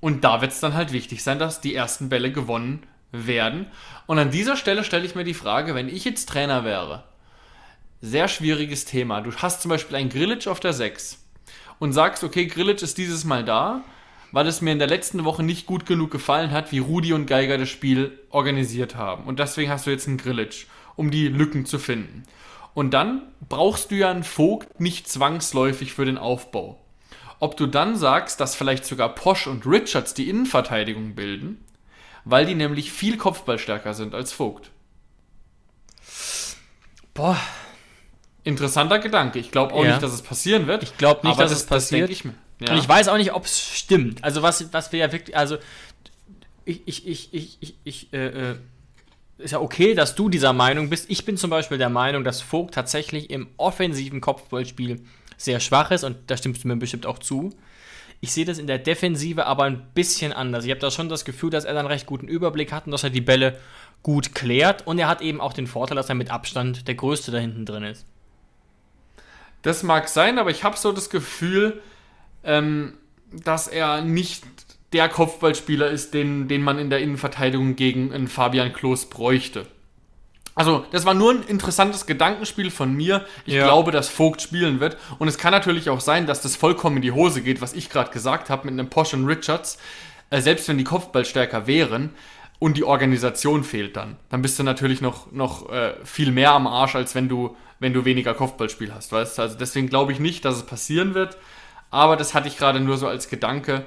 Und 0.00 0.24
da 0.24 0.40
wird 0.40 0.52
es 0.52 0.60
dann 0.60 0.72
halt 0.72 0.92
wichtig 0.92 1.22
sein, 1.22 1.38
dass 1.38 1.60
die 1.60 1.74
ersten 1.74 2.08
Bälle 2.08 2.32
gewonnen 2.32 2.84
werden. 3.12 3.66
Und 4.06 4.18
an 4.18 4.30
dieser 4.30 4.56
Stelle 4.56 4.82
stelle 4.82 5.04
ich 5.04 5.14
mir 5.14 5.24
die 5.24 5.34
Frage, 5.34 5.74
wenn 5.74 5.90
ich 5.90 6.06
jetzt 6.06 6.30
Trainer 6.30 6.64
wäre, 6.64 7.04
sehr 8.00 8.28
schwieriges 8.28 8.84
Thema. 8.84 9.20
Du 9.20 9.34
hast 9.34 9.62
zum 9.62 9.70
Beispiel 9.70 9.96
einen 9.96 10.10
Grillitsch 10.10 10.46
auf 10.46 10.60
der 10.60 10.72
6 10.72 11.24
und 11.78 11.92
sagst, 11.92 12.24
okay, 12.24 12.46
Grillitsch 12.46 12.82
ist 12.82 12.98
dieses 12.98 13.24
Mal 13.24 13.44
da, 13.44 13.82
weil 14.32 14.46
es 14.46 14.60
mir 14.60 14.72
in 14.72 14.78
der 14.78 14.88
letzten 14.88 15.24
Woche 15.24 15.42
nicht 15.42 15.66
gut 15.66 15.86
genug 15.86 16.10
gefallen 16.10 16.50
hat, 16.50 16.72
wie 16.72 16.78
Rudi 16.78 17.12
und 17.12 17.26
Geiger 17.26 17.58
das 17.58 17.68
Spiel 17.68 18.18
organisiert 18.30 18.96
haben. 18.96 19.24
Und 19.24 19.38
deswegen 19.38 19.70
hast 19.70 19.86
du 19.86 19.90
jetzt 19.90 20.08
einen 20.08 20.18
Grillitsch, 20.18 20.66
um 20.94 21.10
die 21.10 21.28
Lücken 21.28 21.66
zu 21.66 21.78
finden. 21.78 22.24
Und 22.74 22.90
dann 22.92 23.22
brauchst 23.48 23.90
du 23.90 23.94
ja 23.94 24.10
einen 24.10 24.24
Vogt 24.24 24.80
nicht 24.80 25.08
zwangsläufig 25.08 25.94
für 25.94 26.04
den 26.04 26.18
Aufbau. 26.18 26.78
Ob 27.38 27.56
du 27.56 27.66
dann 27.66 27.96
sagst, 27.96 28.40
dass 28.40 28.54
vielleicht 28.54 28.84
sogar 28.84 29.14
Posch 29.14 29.46
und 29.46 29.66
Richards 29.66 30.14
die 30.14 30.28
Innenverteidigung 30.28 31.14
bilden, 31.14 31.64
weil 32.24 32.44
die 32.44 32.54
nämlich 32.54 32.92
viel 32.92 33.16
kopfballstärker 33.16 33.94
sind 33.94 34.14
als 34.14 34.32
Vogt. 34.32 34.70
Boah, 37.14 37.38
Interessanter 38.46 38.98
Gedanke. 39.00 39.38
Ich 39.38 39.50
glaube 39.50 39.74
auch 39.74 39.84
Ja. 39.84 39.90
nicht, 39.90 40.02
dass 40.02 40.12
es 40.12 40.22
passieren 40.22 40.66
wird. 40.66 40.82
ich 40.82 40.96
glaube 40.96 41.26
nicht, 41.26 41.38
dass 41.38 41.50
das- 41.50 41.60
es 41.60 41.66
das 41.66 41.84
passiert. 41.84 42.10
ich 42.10 42.24
mir. 42.24 42.34
Ja. 42.60 42.72
Und 42.72 42.78
ich 42.78 42.88
weiß 42.88 43.08
auch 43.08 43.16
nicht, 43.18 43.34
ob 43.34 43.44
es 43.44 43.60
stimmt. 43.60 44.22
Also 44.24 44.42
was, 44.42 44.72
was 44.72 44.92
wir 44.92 45.00
ja 45.00 45.12
wirklich, 45.12 45.36
also 45.36 45.58
ich, 46.64 46.82
ich, 46.86 47.06
ich, 47.06 47.34
ich, 47.34 47.56
ich, 47.60 47.74
ich 47.84 48.12
äh, 48.12 48.26
äh, 48.52 48.56
ist 49.38 49.50
ja 49.50 49.60
okay, 49.60 49.94
dass 49.94 50.14
du 50.14 50.28
dieser 50.28 50.52
Meinung 50.52 50.88
bist. 50.88 51.10
Ich 51.10 51.24
bin 51.24 51.36
zum 51.36 51.50
Beispiel 51.50 51.76
der 51.78 51.90
Meinung, 51.90 52.24
dass 52.24 52.40
Vogt 52.40 52.74
tatsächlich 52.74 53.30
im 53.30 53.48
offensiven 53.58 54.20
Kopfballspiel 54.20 55.02
sehr 55.36 55.60
schwach 55.60 55.90
ist 55.90 56.04
und 56.04 56.16
da 56.28 56.36
stimmst 56.36 56.64
du 56.64 56.68
mir 56.68 56.76
bestimmt 56.76 57.04
auch 57.04 57.18
zu. 57.18 57.54
Ich 58.20 58.32
sehe 58.32 58.46
das 58.46 58.58
in 58.58 58.66
der 58.66 58.78
Defensive 58.78 59.44
aber 59.44 59.64
ein 59.64 59.88
bisschen 59.92 60.32
anders. 60.32 60.64
Ich 60.64 60.70
habe 60.70 60.80
da 60.80 60.90
schon 60.90 61.10
das 61.10 61.26
Gefühl, 61.26 61.50
dass 61.50 61.66
er 61.66 61.74
dann 61.74 61.86
recht 61.86 62.06
guten 62.06 62.26
Überblick 62.28 62.72
hat 62.72 62.86
und 62.86 62.92
dass 62.92 63.04
er 63.04 63.10
die 63.10 63.20
Bälle 63.20 63.58
gut 64.02 64.34
klärt. 64.34 64.86
Und 64.86 64.98
er 64.98 65.08
hat 65.08 65.20
eben 65.20 65.40
auch 65.42 65.52
den 65.52 65.66
Vorteil, 65.66 65.96
dass 65.96 66.08
er 66.08 66.14
mit 66.14 66.30
Abstand 66.30 66.88
der 66.88 66.94
Größte 66.94 67.30
da 67.30 67.38
hinten 67.38 67.66
drin 67.66 67.82
ist. 67.82 68.06
Das 69.66 69.82
mag 69.82 70.08
sein, 70.08 70.38
aber 70.38 70.50
ich 70.50 70.62
habe 70.62 70.76
so 70.76 70.92
das 70.92 71.10
Gefühl, 71.10 71.82
ähm, 72.44 72.94
dass 73.32 73.66
er 73.66 74.00
nicht 74.00 74.44
der 74.92 75.08
Kopfballspieler 75.08 75.90
ist, 75.90 76.14
den, 76.14 76.46
den 76.46 76.62
man 76.62 76.78
in 76.78 76.88
der 76.88 77.00
Innenverteidigung 77.00 77.74
gegen 77.74 78.12
einen 78.12 78.28
Fabian 78.28 78.72
Klos 78.72 79.06
bräuchte. 79.06 79.66
Also, 80.54 80.84
das 80.92 81.04
war 81.04 81.14
nur 81.14 81.32
ein 81.32 81.42
interessantes 81.42 82.06
Gedankenspiel 82.06 82.70
von 82.70 82.94
mir. 82.94 83.26
Ich 83.44 83.54
Ja. 83.54 83.64
glaube, 83.64 83.90
dass 83.90 84.08
Vogt 84.08 84.40
spielen 84.40 84.78
wird. 84.78 84.98
Und 85.18 85.26
es 85.26 85.36
kann 85.36 85.50
natürlich 85.50 85.90
auch 85.90 86.00
sein, 86.00 86.26
dass 86.28 86.42
das 86.42 86.54
vollkommen 86.54 86.96
in 86.98 87.02
die 87.02 87.10
Hose 87.10 87.42
geht, 87.42 87.60
was 87.60 87.72
ich 87.72 87.90
gerade 87.90 88.12
gesagt 88.12 88.48
habe 88.50 88.66
mit 88.70 88.72
einem 88.78 88.88
Posch 88.88 89.14
und 89.14 89.26
Richards. 89.26 89.78
Äh, 90.30 90.42
selbst 90.42 90.68
wenn 90.68 90.78
die 90.78 90.84
Kopfballstärker 90.84 91.66
wären 91.66 92.10
und 92.60 92.76
die 92.76 92.84
Organisation 92.84 93.64
fehlt 93.64 93.96
dann, 93.96 94.14
dann 94.30 94.42
bist 94.42 94.60
du 94.60 94.62
natürlich 94.62 95.00
noch, 95.00 95.32
noch 95.32 95.70
äh, 95.72 95.94
viel 96.04 96.30
mehr 96.30 96.52
am 96.52 96.68
Arsch, 96.68 96.94
als 96.94 97.16
wenn 97.16 97.28
du, 97.28 97.56
wenn 97.78 97.92
du 97.92 98.04
weniger 98.04 98.34
Kopfballspiel 98.34 98.92
hast, 98.94 99.12
weißt 99.12 99.38
du? 99.38 99.42
Also 99.42 99.58
deswegen 99.58 99.88
glaube 99.88 100.12
ich 100.12 100.18
nicht, 100.18 100.44
dass 100.44 100.56
es 100.56 100.66
passieren 100.66 101.14
wird. 101.14 101.36
Aber 101.90 102.16
das 102.16 102.34
hatte 102.34 102.48
ich 102.48 102.56
gerade 102.56 102.80
nur 102.80 102.96
so 102.96 103.06
als 103.06 103.28
Gedanke 103.28 103.84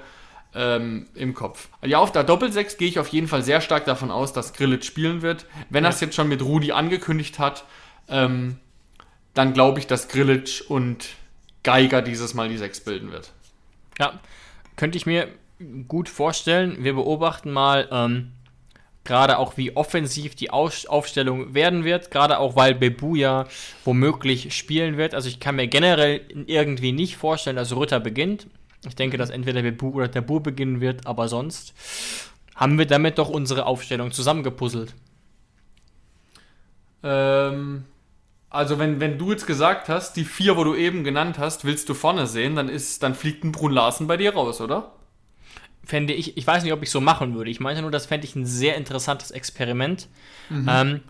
ähm, 0.55 1.07
im 1.13 1.33
Kopf. 1.33 1.69
Ja, 1.83 1.99
auf 1.99 2.11
der 2.11 2.23
Doppelsechs 2.23 2.77
gehe 2.77 2.87
ich 2.87 2.99
auf 2.99 3.09
jeden 3.09 3.27
Fall 3.27 3.43
sehr 3.43 3.61
stark 3.61 3.85
davon 3.85 4.11
aus, 4.11 4.33
dass 4.33 4.53
Grillitsch 4.53 4.85
spielen 4.85 5.21
wird. 5.21 5.45
Wenn 5.69 5.83
er 5.83 5.91
es 5.91 5.99
jetzt 5.99 6.15
schon 6.15 6.27
mit 6.27 6.41
Rudi 6.41 6.71
angekündigt 6.71 7.39
hat, 7.39 7.65
ähm, 8.07 8.57
dann 9.33 9.53
glaube 9.53 9.79
ich, 9.79 9.87
dass 9.87 10.07
Grillitsch 10.07 10.61
und 10.61 11.09
Geiger 11.63 12.01
dieses 12.01 12.33
Mal 12.33 12.49
die 12.49 12.57
Sechs 12.57 12.79
bilden 12.79 13.11
wird. 13.11 13.31
Ja, 13.99 14.19
könnte 14.75 14.97
ich 14.97 15.05
mir 15.05 15.27
gut 15.87 16.09
vorstellen. 16.09 16.83
Wir 16.83 16.93
beobachten 16.93 17.51
mal 17.51 17.87
ähm, 17.91 18.31
gerade 19.03 19.39
auch, 19.39 19.57
wie 19.57 19.75
offensiv 19.75 20.35
die 20.35 20.51
Aufstellung 20.51 21.53
werden 21.53 21.83
wird. 21.83 22.11
Gerade 22.11 22.39
auch, 22.39 22.55
weil 22.55 22.75
Bebu 22.75 23.15
ja 23.15 23.45
womöglich 23.83 24.55
spielen 24.55 24.97
wird. 24.97 25.15
Also 25.15 25.29
ich 25.29 25.39
kann 25.39 25.55
mir 25.55 25.67
generell 25.67 26.21
irgendwie 26.47 26.91
nicht 26.91 27.17
vorstellen, 27.17 27.55
dass 27.55 27.75
Rütter 27.75 27.99
beginnt. 27.99 28.47
Ich 28.87 28.95
denke, 28.95 29.17
dass 29.17 29.29
entweder 29.29 29.61
Bebu 29.61 29.89
oder 29.89 30.09
Tabur 30.09 30.41
beginnen 30.41 30.79
wird, 30.79 31.05
aber 31.05 31.27
sonst 31.27 31.73
haben 32.55 32.77
wir 32.77 32.85
damit 32.85 33.17
doch 33.17 33.29
unsere 33.29 33.65
Aufstellung 33.65 34.11
zusammengepuzzelt. 34.11 34.93
Ähm, 37.03 37.85
also 38.49 38.79
wenn, 38.79 38.99
wenn 38.99 39.17
du 39.17 39.31
jetzt 39.31 39.47
gesagt 39.47 39.89
hast, 39.89 40.13
die 40.13 40.23
vier, 40.25 40.57
wo 40.57 40.63
du 40.63 40.75
eben 40.75 41.03
genannt 41.03 41.37
hast, 41.37 41.65
willst 41.65 41.87
du 41.89 41.93
vorne 41.93 42.27
sehen, 42.27 42.55
dann 42.55 42.69
ist, 42.69 43.03
dann 43.03 43.15
fliegt 43.15 43.43
ein 43.43 43.51
Brun 43.51 43.71
Larsen 43.71 44.07
bei 44.07 44.17
dir 44.17 44.33
raus, 44.33 44.59
oder? 44.61 44.91
Fände 45.89 46.13
ich, 46.13 46.37
ich 46.37 46.45
weiß 46.45 46.63
nicht, 46.63 46.71
ob 46.71 46.83
ich 46.83 46.91
so 46.91 47.01
machen 47.01 47.33
würde. 47.33 47.49
Ich 47.49 47.59
meinte 47.59 47.81
nur, 47.81 47.91
das 47.91 48.05
fände 48.05 48.25
ich 48.27 48.35
ein 48.35 48.45
sehr 48.45 48.75
interessantes 48.77 49.31
Experiment. 49.31 50.07
Ähm, 50.69 51.01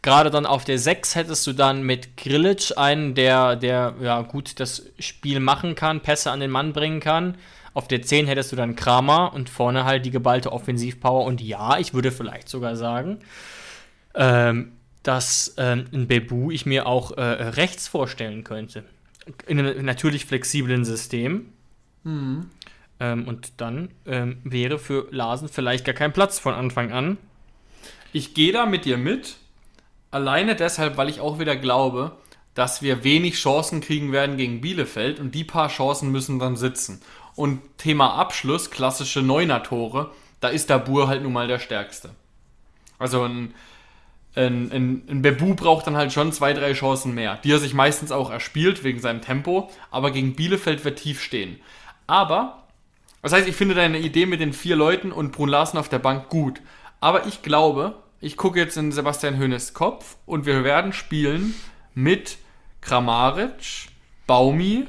Gerade 0.00 0.30
dann 0.30 0.46
auf 0.46 0.64
der 0.64 0.78
6 0.78 1.14
hättest 1.14 1.46
du 1.46 1.52
dann 1.52 1.82
mit 1.82 2.16
Grillitsch 2.16 2.72
einen, 2.76 3.14
der, 3.14 3.54
der 3.56 3.94
ja 4.00 4.22
gut 4.22 4.58
das 4.58 4.84
Spiel 4.98 5.38
machen 5.38 5.74
kann, 5.74 6.00
Pässe 6.00 6.30
an 6.30 6.40
den 6.40 6.50
Mann 6.50 6.72
bringen 6.72 7.00
kann. 7.00 7.36
Auf 7.74 7.88
der 7.88 8.02
10 8.02 8.26
hättest 8.26 8.52
du 8.52 8.56
dann 8.56 8.74
Kramer 8.74 9.32
und 9.32 9.48
vorne 9.48 9.84
halt 9.84 10.04
die 10.04 10.10
geballte 10.10 10.52
Offensivpower. 10.52 11.24
Und 11.24 11.40
ja, 11.40 11.78
ich 11.78 11.94
würde 11.94 12.10
vielleicht 12.10 12.48
sogar 12.48 12.76
sagen, 12.76 13.18
ähm, 14.14 14.72
dass 15.02 15.54
ähm, 15.56 15.84
ein 15.92 16.06
Bebu 16.06 16.50
ich 16.50 16.66
mir 16.66 16.86
auch 16.86 17.12
äh, 17.12 17.22
rechts 17.22 17.88
vorstellen 17.88 18.44
könnte. 18.44 18.84
In 19.46 19.58
einem 19.58 19.84
natürlich 19.84 20.26
flexiblen 20.26 20.84
System. 20.84 21.52
Ähm, 23.02 23.26
und 23.26 23.60
dann 23.60 23.90
ähm, 24.06 24.38
wäre 24.44 24.78
für 24.78 25.08
Larsen 25.10 25.48
vielleicht 25.48 25.84
gar 25.84 25.94
kein 25.94 26.12
Platz 26.12 26.38
von 26.38 26.54
Anfang 26.54 26.92
an. 26.92 27.18
Ich 28.12 28.32
gehe 28.32 28.52
da 28.52 28.64
mit 28.64 28.84
dir 28.84 28.96
mit. 28.96 29.38
Alleine 30.12 30.54
deshalb, 30.54 30.96
weil 30.96 31.08
ich 31.08 31.18
auch 31.18 31.40
wieder 31.40 31.56
glaube, 31.56 32.12
dass 32.54 32.80
wir 32.80 33.02
wenig 33.02 33.34
Chancen 33.34 33.80
kriegen 33.80 34.12
werden 34.12 34.36
gegen 34.36 34.60
Bielefeld 34.60 35.18
und 35.18 35.34
die 35.34 35.42
paar 35.42 35.68
Chancen 35.68 36.12
müssen 36.12 36.38
dann 36.38 36.54
sitzen. 36.54 37.02
Und 37.34 37.60
Thema 37.76 38.14
Abschluss, 38.14 38.70
klassische 38.70 39.20
Neuner-Tore, 39.20 40.12
da 40.38 40.48
ist 40.48 40.70
der 40.70 40.78
Bur 40.78 41.08
halt 41.08 41.24
nun 41.24 41.32
mal 41.32 41.48
der 41.48 41.58
Stärkste. 41.58 42.10
Also 43.00 43.24
ein, 43.24 43.52
ein, 44.36 44.70
ein, 44.70 45.02
ein 45.08 45.22
Bebu 45.22 45.54
braucht 45.56 45.88
dann 45.88 45.96
halt 45.96 46.12
schon 46.12 46.30
zwei, 46.30 46.52
drei 46.52 46.72
Chancen 46.74 47.14
mehr, 47.14 47.40
die 47.42 47.50
er 47.50 47.58
sich 47.58 47.74
meistens 47.74 48.12
auch 48.12 48.30
erspielt 48.30 48.84
wegen 48.84 49.00
seinem 49.00 49.22
Tempo, 49.22 49.70
aber 49.90 50.12
gegen 50.12 50.36
Bielefeld 50.36 50.84
wird 50.84 51.00
tief 51.00 51.20
stehen. 51.20 51.58
Aber, 52.06 52.61
das 53.22 53.32
heißt, 53.32 53.48
ich 53.48 53.56
finde 53.56 53.74
deine 53.74 53.98
Idee 53.98 54.26
mit 54.26 54.40
den 54.40 54.52
vier 54.52 54.76
Leuten 54.76 55.12
und 55.12 55.32
Brun 55.32 55.48
Larsen 55.48 55.78
auf 55.78 55.88
der 55.88 56.00
Bank 56.00 56.28
gut. 56.28 56.60
Aber 57.00 57.26
ich 57.26 57.42
glaube, 57.42 57.94
ich 58.20 58.36
gucke 58.36 58.58
jetzt 58.58 58.76
in 58.76 58.92
Sebastian 58.92 59.36
Höhnes 59.36 59.74
Kopf 59.74 60.16
und 60.26 60.46
wir 60.46 60.64
werden 60.64 60.92
spielen 60.92 61.54
mit 61.94 62.38
Kramaric, 62.80 63.88
Baumi, 64.26 64.86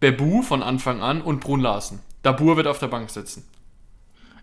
Bebu 0.00 0.42
von 0.42 0.62
Anfang 0.62 1.02
an 1.02 1.22
und 1.22 1.40
Brun 1.40 1.60
Larsen. 1.60 2.00
Dabur 2.22 2.56
wird 2.56 2.66
auf 2.66 2.78
der 2.78 2.88
Bank 2.88 3.10
sitzen. 3.10 3.46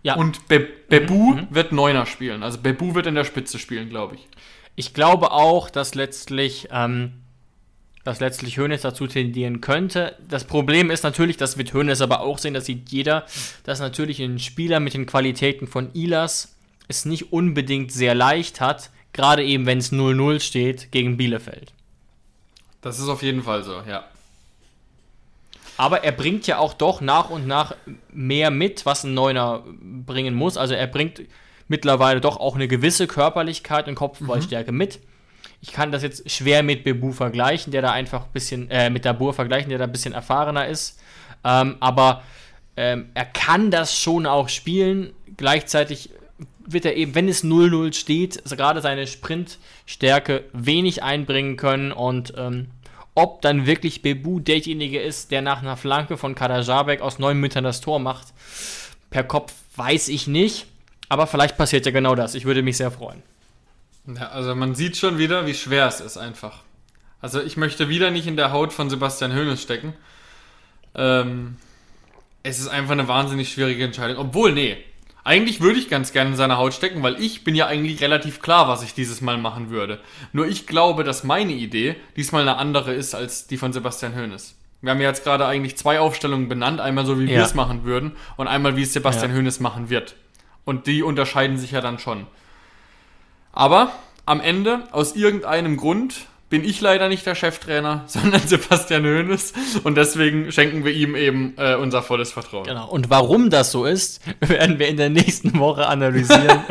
Ja. 0.04 0.16
Und 0.16 0.48
Be 0.48 0.68
Bebu 0.90 1.34
mhm. 1.34 1.48
wird 1.50 1.72
Neuner 1.72 2.06
spielen. 2.06 2.44
Also 2.44 2.60
Bebu 2.60 2.94
wird 2.94 3.08
in 3.08 3.16
der 3.16 3.24
Spitze 3.24 3.58
spielen, 3.58 3.90
glaube 3.90 4.16
ich. 4.16 4.28
Ich 4.76 4.94
glaube 4.94 5.32
auch, 5.32 5.70
dass 5.70 5.96
letztlich, 5.96 6.68
ähm, 6.72 7.23
dass 8.04 8.20
letztlich 8.20 8.58
Hönes 8.58 8.82
dazu 8.82 9.08
tendieren 9.08 9.62
könnte. 9.62 10.16
Das 10.28 10.44
Problem 10.44 10.92
ist 10.92 11.04
natürlich, 11.04 11.38
das 11.38 11.58
wird 11.58 11.74
Hönes 11.74 12.02
aber 12.02 12.22
auch 12.22 12.38
sehen, 12.38 12.54
das 12.54 12.66
sieht 12.66 12.90
jeder, 12.90 13.26
dass 13.64 13.80
natürlich 13.80 14.20
ein 14.20 14.40
Spieler 14.40 14.80
mit 14.80 14.94
den 14.94 15.06
Qualitäten 15.06 15.68
von 15.68 15.90
Ilas 15.94 16.56
es 16.88 17.06
nicht 17.06 17.32
unbedingt 17.32 17.92
sehr 17.92 18.14
leicht 18.14 18.60
hat, 18.60 18.90
gerade 19.14 19.44
eben 19.44 19.66
wenn 19.66 19.78
es 19.78 19.92
0-0 19.92 20.42
steht 20.42 20.92
gegen 20.92 21.18
Bielefeld. 21.18 21.74
Das 22.82 23.00
ist 23.00 23.08
auf 23.08 23.24
jeden 23.24 23.44
Fall 23.44 23.64
so, 23.64 23.82
ja. 23.88 24.04
Aber 25.78 26.04
er 26.04 26.12
bringt 26.12 26.46
ja 26.46 26.58
auch 26.60 26.74
doch 26.74 27.02
nach 27.02 27.30
und 27.30 27.48
nach 27.48 27.76
mehr 28.12 28.52
mit, 28.52 28.86
was 28.86 29.04
ein 29.06 29.14
Neuner 29.14 29.64
bringen 29.82 30.36
muss. 30.36 30.58
Also 30.58 30.76
er 30.76 30.88
bringt 30.88 31.22
mittlerweile 31.68 32.22
doch 32.22 32.38
auch 32.38 32.56
eine 32.56 32.68
gewisse 32.68 33.08
Körperlichkeit 33.08 33.88
und 33.88 33.96
Kopfballstärke 33.96 34.72
mhm. 34.72 34.78
mit. 34.78 35.00
Ich 35.64 35.72
kann 35.72 35.94
das 35.94 36.04
jetzt 36.04 36.30
schwer 36.30 36.62
mit 36.62 36.84
Bebu 36.84 37.14
vergleichen, 37.14 37.72
der 37.72 37.82
da 37.82 37.94
einfach 37.94 38.26
ein 38.26 38.32
bisschen, 38.34 38.70
äh, 38.70 38.90
mit 38.90 39.06
Dabur 39.06 39.34
vergleichen, 39.34 39.70
der 39.70 39.78
da 39.78 39.86
ein 39.86 39.94
bisschen 39.94 40.14
erfahrener 40.14 40.68
ist. 40.68 41.00
Ähm, 41.46 41.78
aber 41.80 42.22
ähm, 42.76 43.12
er 43.14 43.24
kann 43.24 43.72
das 43.72 43.98
schon 43.98 44.26
auch 44.26 44.50
spielen. 44.50 45.14
Gleichzeitig 45.38 46.10
wird 46.66 46.84
er 46.84 46.98
eben, 46.98 47.16
wenn 47.16 47.30
es 47.30 47.46
0-0 47.46 47.94
steht, 47.94 48.44
gerade 48.44 48.82
seine 48.82 49.08
Sprintstärke 49.08 50.44
wenig 50.52 51.02
einbringen 51.02 51.56
können 51.56 51.94
und 51.94 52.34
ähm, 52.36 52.68
ob 53.16 53.42
dann 53.42 53.66
wirklich 53.66 54.02
Bebu 54.02 54.42
derjenige 54.42 55.00
ist, 55.00 55.32
der 55.32 55.42
nach 55.42 55.62
einer 55.62 55.78
Flanke 55.78 56.18
von 56.18 56.36
Kadajabek 56.36 57.00
aus 57.00 57.20
neun 57.20 57.40
Metern 57.40 57.64
das 57.64 57.80
Tor 57.80 58.00
macht. 58.00 58.34
Per 59.12 59.24
Kopf 59.24 59.54
weiß 59.78 60.10
ich 60.10 60.28
nicht, 60.28 60.66
aber 61.08 61.26
vielleicht 61.26 61.56
passiert 61.56 61.86
ja 61.86 61.94
genau 61.94 62.16
das. 62.16 62.36
Ich 62.36 62.44
würde 62.44 62.64
mich 62.64 62.76
sehr 62.76 62.92
freuen. 62.92 63.24
Ja, 64.06 64.30
also 64.30 64.56
man 64.56 64.76
sieht 64.76 64.98
schon 64.98 65.18
wieder, 65.18 65.46
wie 65.46 65.54
schwer 65.54 65.88
es 65.88 66.02
ist 66.02 66.18
einfach. 66.18 66.60
Also 67.22 67.42
ich 67.42 67.56
möchte 67.56 67.88
wieder 67.88 68.12
nicht 68.12 68.28
in 68.28 68.36
der 68.36 68.52
Haut 68.52 68.74
von 68.74 68.90
Sebastian 68.90 69.34
Hoeneß 69.34 69.62
stecken. 69.62 69.94
Ähm, 70.94 71.58
es 72.44 72.60
ist 72.60 72.68
einfach 72.68 72.92
eine 72.92 73.08
wahnsinnig 73.08 73.52
schwierige 73.52 73.86
Entscheidung. 73.86 74.18
Obwohl, 74.18 74.52
nee, 74.52 74.78
eigentlich 75.24 75.62
würde 75.62 75.80
ich 75.80 75.90
ganz 75.90 76.12
gerne 76.12 76.32
in 76.32 76.36
seiner 76.36 76.58
Haut 76.58 76.74
stecken, 76.74 77.02
weil 77.02 77.22
ich 77.22 77.46
bin 77.46 77.56
ja 77.56 77.68
eigentlich 77.68 78.02
relativ 78.02 78.42
klar, 78.42 78.68
was 78.68 78.84
ich 78.84 78.94
dieses 78.94 79.22
Mal 79.22 79.38
machen 79.38 79.70
würde. 79.70 80.02
Nur 80.34 80.48
ich 80.48 80.68
glaube, 80.68 81.06
dass 81.06 81.24
meine 81.24 81.54
Idee 81.54 81.96
diesmal 82.18 82.42
eine 82.42 82.58
andere 82.58 82.94
ist 82.94 83.16
als 83.16 83.48
die 83.48 83.58
von 83.58 83.72
Sebastian 83.72 84.16
Hoeneß. 84.16 84.56
Wir 84.82 84.92
haben 84.92 85.00
ja 85.00 85.08
jetzt 85.08 85.24
gerade 85.24 85.46
eigentlich 85.46 85.78
zwei 85.78 86.02
Aufstellungen 86.02 86.50
benannt, 86.50 86.82
einmal 86.82 87.06
so, 87.06 87.18
wie 87.18 87.24
ja. 87.24 87.38
wir 87.38 87.44
es 87.44 87.56
machen 87.56 87.86
würden 87.86 88.18
und 88.36 88.50
einmal, 88.50 88.76
wie 88.76 88.82
es 88.82 88.92
Sebastian 88.92 89.32
ja. 89.32 89.38
Hoeneß 89.38 89.62
machen 89.62 89.90
wird. 89.90 90.16
Und 90.66 90.88
die 90.88 91.04
unterscheiden 91.04 91.58
sich 91.58 91.72
ja 91.72 91.80
dann 91.80 92.00
schon. 92.00 92.28
Aber 93.54 93.94
am 94.26 94.42
Ende, 94.42 94.84
aus 94.92 95.16
irgendeinem 95.16 95.78
Grund, 95.78 96.28
bin 96.50 96.64
ich 96.64 96.82
leider 96.82 97.08
nicht 97.08 97.26
der 97.26 97.36
Cheftrainer, 97.36 98.04
sondern 98.08 98.42
Sebastian 98.42 99.06
Hoeneß. 99.06 99.54
Und 99.84 99.96
deswegen 99.96 100.52
schenken 100.52 100.84
wir 100.84 100.92
ihm 100.92 101.16
eben 101.16 101.54
äh, 101.58 101.76
unser 101.76 102.04
volles 102.04 102.32
Vertrauen. 102.32 102.66
Genau. 102.66 102.90
Und 102.90 103.10
warum 103.10 103.50
das 103.50 103.72
so 103.72 103.86
ist, 103.86 104.22
werden 104.40 104.80
wir 104.80 104.88
in 104.88 104.98
der 104.98 105.10
nächsten 105.10 105.58
Woche 105.58 105.88
analysieren. 105.88 106.64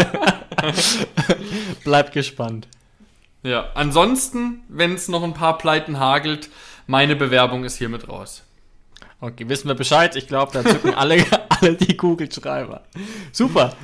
Bleibt 1.84 2.12
gespannt. 2.12 2.68
Ja, 3.42 3.70
ansonsten, 3.74 4.62
wenn 4.68 4.94
es 4.94 5.08
noch 5.08 5.24
ein 5.24 5.34
paar 5.34 5.58
Pleiten 5.58 5.98
hagelt, 5.98 6.48
meine 6.86 7.16
Bewerbung 7.16 7.64
ist 7.64 7.76
hiermit 7.76 8.08
raus. 8.08 8.44
Okay, 9.20 9.48
wissen 9.48 9.66
wir 9.68 9.74
Bescheid. 9.74 10.14
Ich 10.14 10.28
glaube, 10.28 10.52
da 10.52 10.64
zücken 10.64 10.94
alle, 10.94 11.24
alle 11.48 11.74
die 11.74 11.96
Kugelschreiber. 11.96 12.82
Super. 13.32 13.74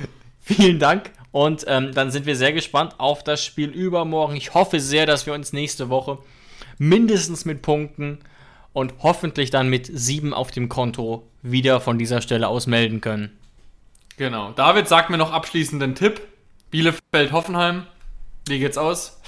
Vielen 0.41 0.79
Dank. 0.79 1.11
Und 1.31 1.65
ähm, 1.67 1.93
dann 1.93 2.11
sind 2.11 2.25
wir 2.25 2.35
sehr 2.35 2.53
gespannt 2.53 2.95
auf 2.97 3.23
das 3.23 3.43
Spiel 3.43 3.69
übermorgen. 3.69 4.35
Ich 4.35 4.53
hoffe 4.53 4.79
sehr, 4.79 5.05
dass 5.05 5.25
wir 5.25 5.33
uns 5.33 5.53
nächste 5.53 5.89
Woche 5.89 6.17
mindestens 6.77 7.45
mit 7.45 7.61
Punkten 7.61 8.19
und 8.73 8.93
hoffentlich 9.03 9.51
dann 9.51 9.69
mit 9.69 9.85
sieben 9.91 10.33
auf 10.33 10.51
dem 10.51 10.69
Konto 10.69 11.27
wieder 11.41 11.81
von 11.81 11.97
dieser 11.97 12.21
Stelle 12.21 12.47
aus 12.47 12.67
melden 12.67 13.01
können. 13.01 13.37
Genau. 14.17 14.51
David, 14.51 14.87
sag 14.87 15.09
mir 15.09 15.17
noch 15.17 15.31
abschließend 15.31 15.81
den 15.81 15.95
Tipp. 15.95 16.21
Bielefeld-Hoffenheim. 16.71 17.85
Wie 18.47 18.59
geht's 18.59 18.77
aus? 18.77 19.19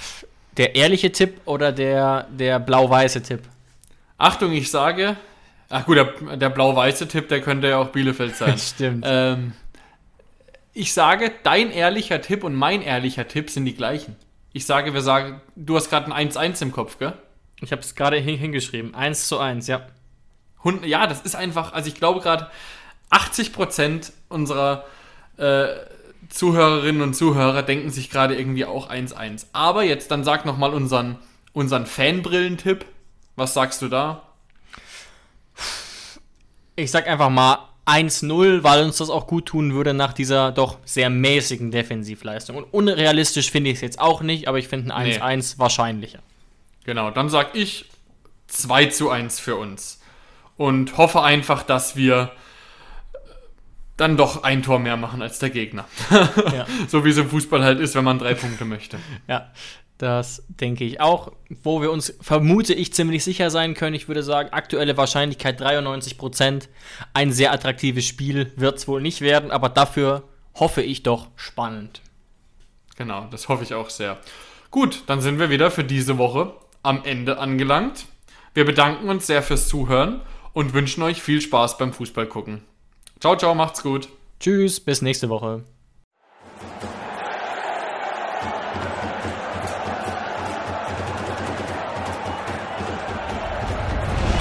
Der 0.56 0.74
ehrliche 0.74 1.12
Tipp 1.12 1.40
oder 1.44 1.72
der, 1.72 2.26
der 2.30 2.58
blau-weiße 2.58 3.22
Tipp? 3.22 3.42
Achtung, 4.18 4.52
ich 4.52 4.70
sage. 4.70 5.16
Ach 5.70 5.86
gut, 5.86 5.96
der, 5.96 6.36
der 6.36 6.50
blau-weiße 6.50 7.08
Tipp, 7.08 7.28
der 7.28 7.40
könnte 7.40 7.68
ja 7.68 7.78
auch 7.78 7.88
Bielefeld 7.88 8.36
sein. 8.36 8.58
Stimmt. 8.58 9.04
Ähm, 9.06 9.54
ich 10.74 10.92
sage, 10.92 11.32
dein 11.42 11.70
ehrlicher 11.70 12.20
Tipp 12.20 12.44
und 12.44 12.54
mein 12.54 12.82
ehrlicher 12.82 13.28
Tipp 13.28 13.50
sind 13.50 13.64
die 13.64 13.74
gleichen. 13.74 14.16
Ich 14.52 14.66
sage, 14.66 14.94
wir 14.94 15.02
sagen, 15.02 15.40
du 15.56 15.76
hast 15.76 15.90
gerade 15.90 16.12
ein 16.12 16.30
1-1 16.30 16.62
im 16.62 16.72
Kopf, 16.72 16.98
gell? 16.98 17.14
Ich 17.60 17.72
habe 17.72 17.82
es 17.82 17.94
gerade 17.94 18.16
hingeschrieben. 18.16 18.94
1 18.94 19.28
zu 19.28 19.38
1, 19.38 19.66
ja. 19.68 19.86
Und, 20.62 20.84
ja, 20.84 21.06
das 21.06 21.22
ist 21.22 21.34
einfach, 21.34 21.72
also 21.72 21.88
ich 21.88 21.94
glaube 21.94 22.20
gerade 22.20 22.48
80% 23.10 24.12
unserer 24.28 24.84
äh, 25.36 25.68
Zuhörerinnen 26.28 27.02
und 27.02 27.14
Zuhörer 27.14 27.62
denken 27.62 27.90
sich 27.90 28.10
gerade 28.10 28.36
irgendwie 28.36 28.64
auch 28.64 28.90
1-1. 28.90 29.46
Aber 29.52 29.82
jetzt 29.82 30.10
dann 30.10 30.24
sag 30.24 30.44
nochmal 30.44 30.72
unseren, 30.72 31.18
unseren 31.52 31.86
Fanbrillentipp. 31.86 32.84
Was 33.36 33.54
sagst 33.54 33.82
du 33.82 33.88
da? 33.88 34.22
Ich 36.76 36.90
sag 36.90 37.06
einfach 37.06 37.30
mal 37.30 37.71
1-0, 37.86 38.62
weil 38.62 38.84
uns 38.84 38.98
das 38.98 39.10
auch 39.10 39.26
gut 39.26 39.46
tun 39.46 39.74
würde 39.74 39.92
nach 39.92 40.12
dieser 40.12 40.52
doch 40.52 40.78
sehr 40.84 41.10
mäßigen 41.10 41.70
Defensivleistung. 41.70 42.56
Und 42.56 42.64
unrealistisch 42.72 43.50
finde 43.50 43.70
ich 43.70 43.76
es 43.76 43.80
jetzt 43.82 44.00
auch 44.00 44.22
nicht, 44.22 44.46
aber 44.46 44.58
ich 44.58 44.68
finde 44.68 44.94
ein 44.94 45.12
1-1 45.12 45.36
nee. 45.36 45.58
wahrscheinlicher. 45.58 46.20
Genau, 46.84 47.10
dann 47.10 47.28
sag 47.28 47.54
ich 47.54 47.86
2 48.48 48.86
zu 48.86 49.10
1 49.10 49.40
für 49.40 49.56
uns. 49.56 50.00
Und 50.56 50.96
hoffe 50.96 51.22
einfach, 51.22 51.62
dass 51.62 51.96
wir 51.96 52.30
dann 53.96 54.16
doch 54.16 54.42
ein 54.42 54.62
Tor 54.62 54.78
mehr 54.78 54.96
machen 54.96 55.22
als 55.22 55.38
der 55.38 55.50
Gegner. 55.50 55.86
ja. 56.10 56.66
So 56.88 57.04
wie 57.04 57.10
es 57.10 57.16
im 57.16 57.28
Fußball 57.28 57.62
halt 57.62 57.80
ist, 57.80 57.94
wenn 57.94 58.04
man 58.04 58.18
drei 58.18 58.34
Punkte 58.34 58.64
möchte. 58.64 58.98
Ja, 59.28 59.50
das 59.98 60.42
denke 60.48 60.84
ich 60.84 61.00
auch. 61.00 61.32
Wo 61.62 61.80
wir 61.80 61.90
uns, 61.92 62.14
vermute 62.20 62.74
ich, 62.74 62.92
ziemlich 62.92 63.24
sicher 63.24 63.50
sein 63.50 63.74
können. 63.74 63.94
Ich 63.94 64.08
würde 64.08 64.22
sagen, 64.22 64.50
aktuelle 64.52 64.96
Wahrscheinlichkeit 64.96 65.60
93%. 65.60 66.68
Ein 67.14 67.32
sehr 67.32 67.52
attraktives 67.52 68.06
Spiel 68.06 68.52
wird 68.56 68.78
es 68.78 68.88
wohl 68.88 69.00
nicht 69.00 69.20
werden, 69.20 69.50
aber 69.50 69.68
dafür 69.68 70.24
hoffe 70.54 70.82
ich 70.82 71.02
doch 71.02 71.28
spannend. 71.36 72.02
Genau, 72.96 73.26
das 73.30 73.48
hoffe 73.48 73.64
ich 73.64 73.74
auch 73.74 73.90
sehr. 73.90 74.18
Gut, 74.70 75.04
dann 75.06 75.20
sind 75.20 75.38
wir 75.38 75.50
wieder 75.50 75.70
für 75.70 75.84
diese 75.84 76.18
Woche 76.18 76.54
am 76.82 77.04
Ende 77.04 77.38
angelangt. 77.38 78.06
Wir 78.54 78.64
bedanken 78.64 79.08
uns 79.08 79.26
sehr 79.26 79.42
fürs 79.42 79.68
Zuhören 79.68 80.20
und 80.52 80.74
wünschen 80.74 81.02
euch 81.02 81.22
viel 81.22 81.40
Spaß 81.40 81.78
beim 81.78 81.92
Fußball 81.92 82.26
gucken. 82.26 82.62
Ciao, 83.20 83.36
ciao, 83.36 83.54
macht's 83.54 83.82
gut. 83.82 84.08
Tschüss, 84.40 84.80
bis 84.80 85.00
nächste 85.02 85.28
Woche. 85.28 85.62